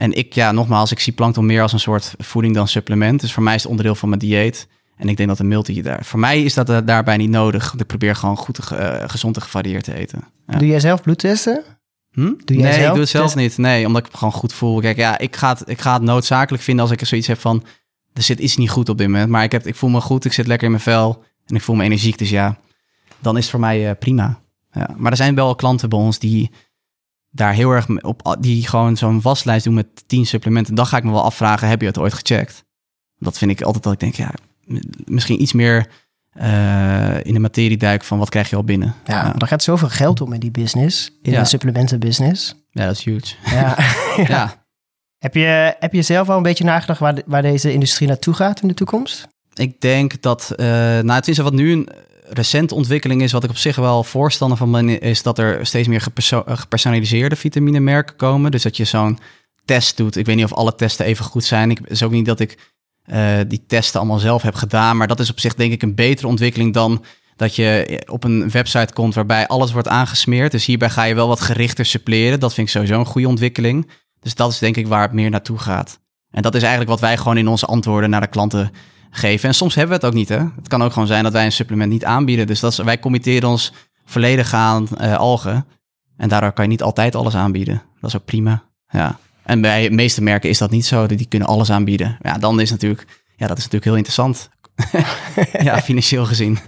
En 0.02 0.14
ik, 0.14 0.34
ja, 0.34 0.52
nogmaals, 0.52 0.92
ik 0.92 1.00
zie 1.00 1.14
plankton 1.14 1.46
meer 1.46 1.62
als 1.62 1.74
een 1.74 1.80
soort 1.80 2.14
voeding 2.18 2.54
dan 2.54 2.68
supplement. 2.68 3.22
Dus 3.22 3.34
voor 3.34 3.44
mij 3.44 3.56
is 3.56 3.62
het 3.62 3.70
onderdeel 3.70 3.96
van 3.96 4.10
mijn 4.10 4.22
dieet. 4.22 4.68
En 4.98 5.10
ik 5.10 5.18
denk 5.18 5.30
dat 5.30 5.40
een 5.40 5.48
multi 5.48 5.76
je 5.76 5.82
daar... 5.82 6.06
Voor 6.06 6.20
mij 6.20 6.44
is 6.44 6.54
dat 6.54 6.70
eh, 6.70 6.78
daarbij 6.86 7.18
niet 7.18 7.30
nodig. 7.30 7.68
Want 7.68 7.82
ik 7.82 7.88
probeer 7.88 8.16
gewoon 8.16 8.38
goed, 8.38 8.72
eh, 8.72 9.04
gezond 9.08 9.36
en 9.36 9.42
gevarieerd 9.42 9.84
te 9.84 9.94
eten. 9.94 10.24
Ja. 10.48 10.58
Doe 10.58 10.68
jij 10.68 10.80
zelf 10.80 11.02
bloedtesten? 11.02 11.64
Hm? 12.12 12.22
Doe 12.22 12.58
jij 12.58 12.64
nee, 12.64 12.74
zelf 12.74 12.86
ik 12.86 12.92
doe 12.92 13.00
het 13.00 13.10
zelf 13.10 13.36
niet. 13.36 13.58
Nee, 13.58 13.86
omdat 13.86 14.06
ik 14.06 14.12
me 14.12 14.18
gewoon 14.18 14.34
goed 14.34 14.54
voel. 14.54 14.80
Kijk, 14.80 14.98
ja, 14.98 15.18
ik 15.18 15.36
ga, 15.36 15.50
het, 15.50 15.64
ik 15.70 15.82
ga 15.82 15.94
het 15.94 16.02
noodzakelijk 16.02 16.64
vinden 16.64 16.84
als 16.84 16.94
ik 16.94 17.02
er 17.02 17.08
zoiets 17.08 17.28
heb 17.28 17.40
van... 17.40 17.64
er 18.14 18.24
zit 18.24 18.40
iets 18.40 18.58
niet 18.58 18.70
goed 18.70 18.90
op 18.90 18.98
dit 18.98 19.08
moment. 19.08 19.30
Maar 19.30 19.44
ik, 19.44 19.52
heb, 19.52 19.68
ik 19.68 19.76
voel 19.76 19.90
me 19.90 20.02
goed, 20.02 20.26
ik 20.26 20.34
zit 20.34 20.48
lekker 20.48 20.66
in 20.66 20.72
mijn 20.72 20.84
vel... 20.84 21.24
en 21.46 21.56
ik 21.56 21.62
voel 21.62 21.76
me 21.76 21.84
energiek. 21.84 22.18
Dus 22.18 22.30
ja, 22.30 22.58
dan 23.20 23.38
is 23.38 23.42
het 23.42 23.52
voor 23.52 23.60
mij 23.60 23.90
eh, 23.90 23.98
prima. 24.00 24.40
Ja. 24.72 24.90
Maar 24.98 25.12
er 25.12 25.18
zijn 25.18 25.36
wel 25.36 25.56
klanten 25.56 25.90
bij 25.90 26.00
ons 26.00 26.20
die 26.20 26.52
daar 27.32 27.54
heel 27.54 27.72
erg 27.72 27.88
op... 28.02 28.36
die 28.40 28.68
gewoon 28.68 28.98
zo'n 28.98 29.22
waslijst 29.22 29.64
doen 29.66 29.74
met 29.74 29.88
10 30.08 30.26
supplementen. 30.26 30.76
Dan 30.76 30.86
ga 30.86 30.98
ik 30.98 31.04
me 31.04 31.12
wel 31.12 31.24
afvragen, 31.24 31.68
heb 31.68 31.82
je 31.82 31.88
het 31.88 31.98
ooit 32.00 32.14
gecheckt? 32.14 32.64
Dat 33.18 33.38
vind 33.38 33.52
ik 33.52 33.62
altijd 33.62 33.84
dat 33.84 33.94
ik 33.94 34.00
denk, 34.00 34.14
ja, 34.16 34.32
misschien 35.06 35.42
iets 35.42 35.54
meer 35.54 35.88
eh, 36.32 37.24
in 37.26 37.34
de 37.34 37.40
materie 37.40 37.78
duiken 37.78 38.08
van 38.08 38.18
wat 38.18 38.30
krijg 38.30 38.50
je 38.50 38.56
al 38.56 38.64
binnen. 38.64 38.96
Ja, 39.06 39.14
ja. 39.26 39.36
er 39.38 39.48
gaat 39.48 39.64
zoveel 39.64 39.90
geld 39.90 40.22
om 40.22 40.34
in 40.34 40.40
die 40.40 40.52
business, 40.52 41.18
in 41.22 41.32
Ja. 41.32 41.40
de 41.40 41.46
supplementenbusiness. 41.48 42.56
Ja, 42.72 42.86
dat 42.86 42.96
is 42.98 43.04
huge. 43.04 43.36
Ja. 43.56 43.78
ja. 44.28 44.66
heb, 45.18 45.34
je, 45.36 45.76
heb 45.80 45.94
je 45.94 46.02
zelf 46.02 46.30
al 46.30 46.38
een 46.38 46.44
beetje 46.44 46.64
nagedacht 46.64 47.00
waar, 47.00 47.16
de- 47.16 47.24
waar 47.26 47.42
deze 47.42 47.74
industrie 47.74 48.08
naartoe 48.08 48.34
gaat 48.34 48.62
in 48.62 48.68
de 48.68 48.74
toekomst? 48.74 49.28
Ik 49.54 49.82
denk 49.82 50.22
dat, 50.22 50.52
eh 50.56 50.66
nou 50.68 51.12
het 51.12 51.28
is 51.28 51.38
wat 51.38 51.54
nu 51.54 51.72
een 51.72 51.90
recente 52.34 52.76
ontwikkeling 52.76 53.22
is, 53.22 53.32
wat 53.32 53.44
ik 53.44 53.50
op 53.50 53.58
zich 53.58 53.76
wel 53.76 54.04
voorstander 54.04 54.58
van 54.58 54.72
ben, 54.72 55.02
is 55.02 55.24
dat 55.24 55.38
er 55.38 55.66
steeds 55.66 55.88
meer 55.88 56.02
geperso- 56.02 56.44
gepersonaliseerde 56.46 57.36
vitaminemerken 57.36 58.16
komen. 58.16 58.52
Dus 58.52 58.64
dat 58.64 58.78
je 58.78 58.84
zo'n 58.84 59.20
test 59.66 59.98
doet. 59.98 60.16
Ik 60.16 60.26
weet 60.26 60.36
niet 60.36 60.46
of 60.46 60.54
alle 60.54 60.76
testen 60.76 61.06
even 61.06 61.26
goed 61.26 61.44
zijn. 61.44 61.72
Ik, 61.72 61.80
is 61.86 62.04
ook 62.04 62.12
niet 62.12 62.26
dat 62.26 62.40
ik 62.40 62.58
eh, 63.04 63.38
die 63.48 63.64
testen 63.68 64.00
allemaal 64.00 64.20
zelf 64.20 64.42
heb 64.42 64.56
gedaan, 64.56 64.98
maar 64.98 65.08
dat 65.08 65.20
is 65.20 65.30
op 65.30 65.40
zich 65.40 65.56
denk 65.56 65.72
ik 65.72 65.82
een 65.82 65.96
betere 65.96 66.28
ontwikkeling 66.28 66.74
dan 66.74 67.04
dat 67.36 67.56
je 67.56 68.02
op 68.10 68.24
een 68.24 68.50
website 68.50 68.94
komt 68.94 69.14
waarbij 69.14 69.48
alles 69.48 69.72
wordt 69.72 69.88
aangesmeerd. 69.88 70.52
Dus 70.52 70.66
hierbij 70.66 70.90
ga 70.90 71.04
je 71.04 71.16
wel 71.16 71.28
wat 71.28 71.42
gerichter 71.42 71.86
suppleren. 71.86 72.40
Dat 72.40 72.54
vind 72.54 72.68
ik 72.68 72.74
sowieso 72.74 73.00
een 73.00 73.06
goede 73.06 73.28
ontwikkeling. 73.28 73.90
Dus 74.20 74.36
dat 74.36 74.52
is 74.52 74.60
denk 74.60 74.78
ik 74.78 74.88
waar 74.88 75.02
het 75.02 75.12
meer 75.12 75.30
naartoe 75.30 75.58
gaat. 75.58 76.00
En 76.32 76.42
dat 76.42 76.56
is 76.56 76.62
eigenlijk 76.62 76.92
wat 76.92 77.00
wij 77.00 77.18
gewoon 77.18 77.38
in 77.38 77.48
onze 77.48 77.66
antwoorden 77.66 78.10
naar 78.10 78.22
de 78.22 78.28
klanten 78.28 78.72
geven. 79.12 79.50
En 79.50 79.56
soms 79.56 79.76
hebben 79.76 80.00
we 80.00 80.06
het 80.06 80.14
ook 80.14 80.20
niet. 80.20 80.30
Hè? 80.30 80.38
Het 80.38 80.68
kan 80.68 80.84
ook 80.84 80.94
gewoon 80.94 81.08
zijn 81.08 81.24
dat 81.24 81.34
wij 81.34 81.46
een 81.46 81.52
supplement 81.52 81.92
niet 81.92 82.06
aanbieden. 82.06 82.48
Dus 82.48 82.60
dat 82.60 82.72
is, 82.72 82.78
wij 82.78 83.00
committeren 83.00 83.50
ons 83.50 83.74
volledig 84.06 84.54
aan 84.54 84.88
eh, 84.98 85.16
algen. 85.16 85.66
En 86.18 86.30
daardoor 86.30 86.52
kan 86.52 86.64
je 86.64 86.70
niet 86.70 86.82
altijd 86.82 87.16
alles 87.16 87.36
aanbieden. 87.36 87.82
Dat 88.00 88.10
is 88.10 88.16
ook 88.16 88.26
prima. 88.26 88.64
Ja. 88.90 89.18
En 89.44 89.62
bij 89.62 89.90
de 89.90 89.96
meeste 89.96 90.22
merken 90.22 90.50
is 90.50 90.58
dat 90.58 90.72
niet 90.72 90.86
zo. 90.86 91.06
Die 91.06 91.26
kunnen 91.26 91.48
alles 91.48 91.72
aanbieden. 91.72 92.18
Ja, 92.22 92.38
dan 92.38 92.60
is 92.60 92.70
natuurlijk, 92.70 93.06
ja, 93.36 93.48
dat 93.48 93.58
is 93.58 93.64
natuurlijk 93.64 93.84
heel 93.84 93.96
interessant. 93.96 94.50
ja, 95.68 95.82
financieel 95.82 96.26
gezien. 96.26 96.60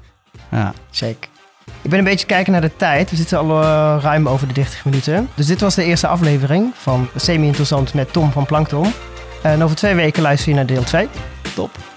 Ja. 0.51 0.73
Check. 0.91 1.29
Ik 1.81 1.89
ben 1.89 1.99
een 1.99 2.05
beetje 2.05 2.25
kijken 2.25 2.51
naar 2.51 2.61
de 2.61 2.75
tijd. 2.75 3.09
We 3.09 3.15
zitten 3.15 3.37
al 3.37 3.61
eh, 3.61 3.97
ruim 4.01 4.27
over 4.27 4.47
de 4.47 4.53
30 4.53 4.85
minuten. 4.85 5.29
Dus 5.35 5.45
dit 5.45 5.61
was 5.61 5.75
de 5.75 5.83
eerste 5.83 6.07
aflevering 6.07 6.71
van 6.75 7.09
Semi-interessant 7.15 7.93
met 7.93 8.13
Tom 8.13 8.31
van 8.31 8.45
Plankton. 8.45 8.93
En 9.43 9.63
over 9.63 9.75
twee 9.75 9.95
weken 9.95 10.21
luister 10.21 10.49
je 10.49 10.55
naar 10.55 10.65
deel 10.65 10.83
2. 10.83 11.07
Top. 11.55 11.92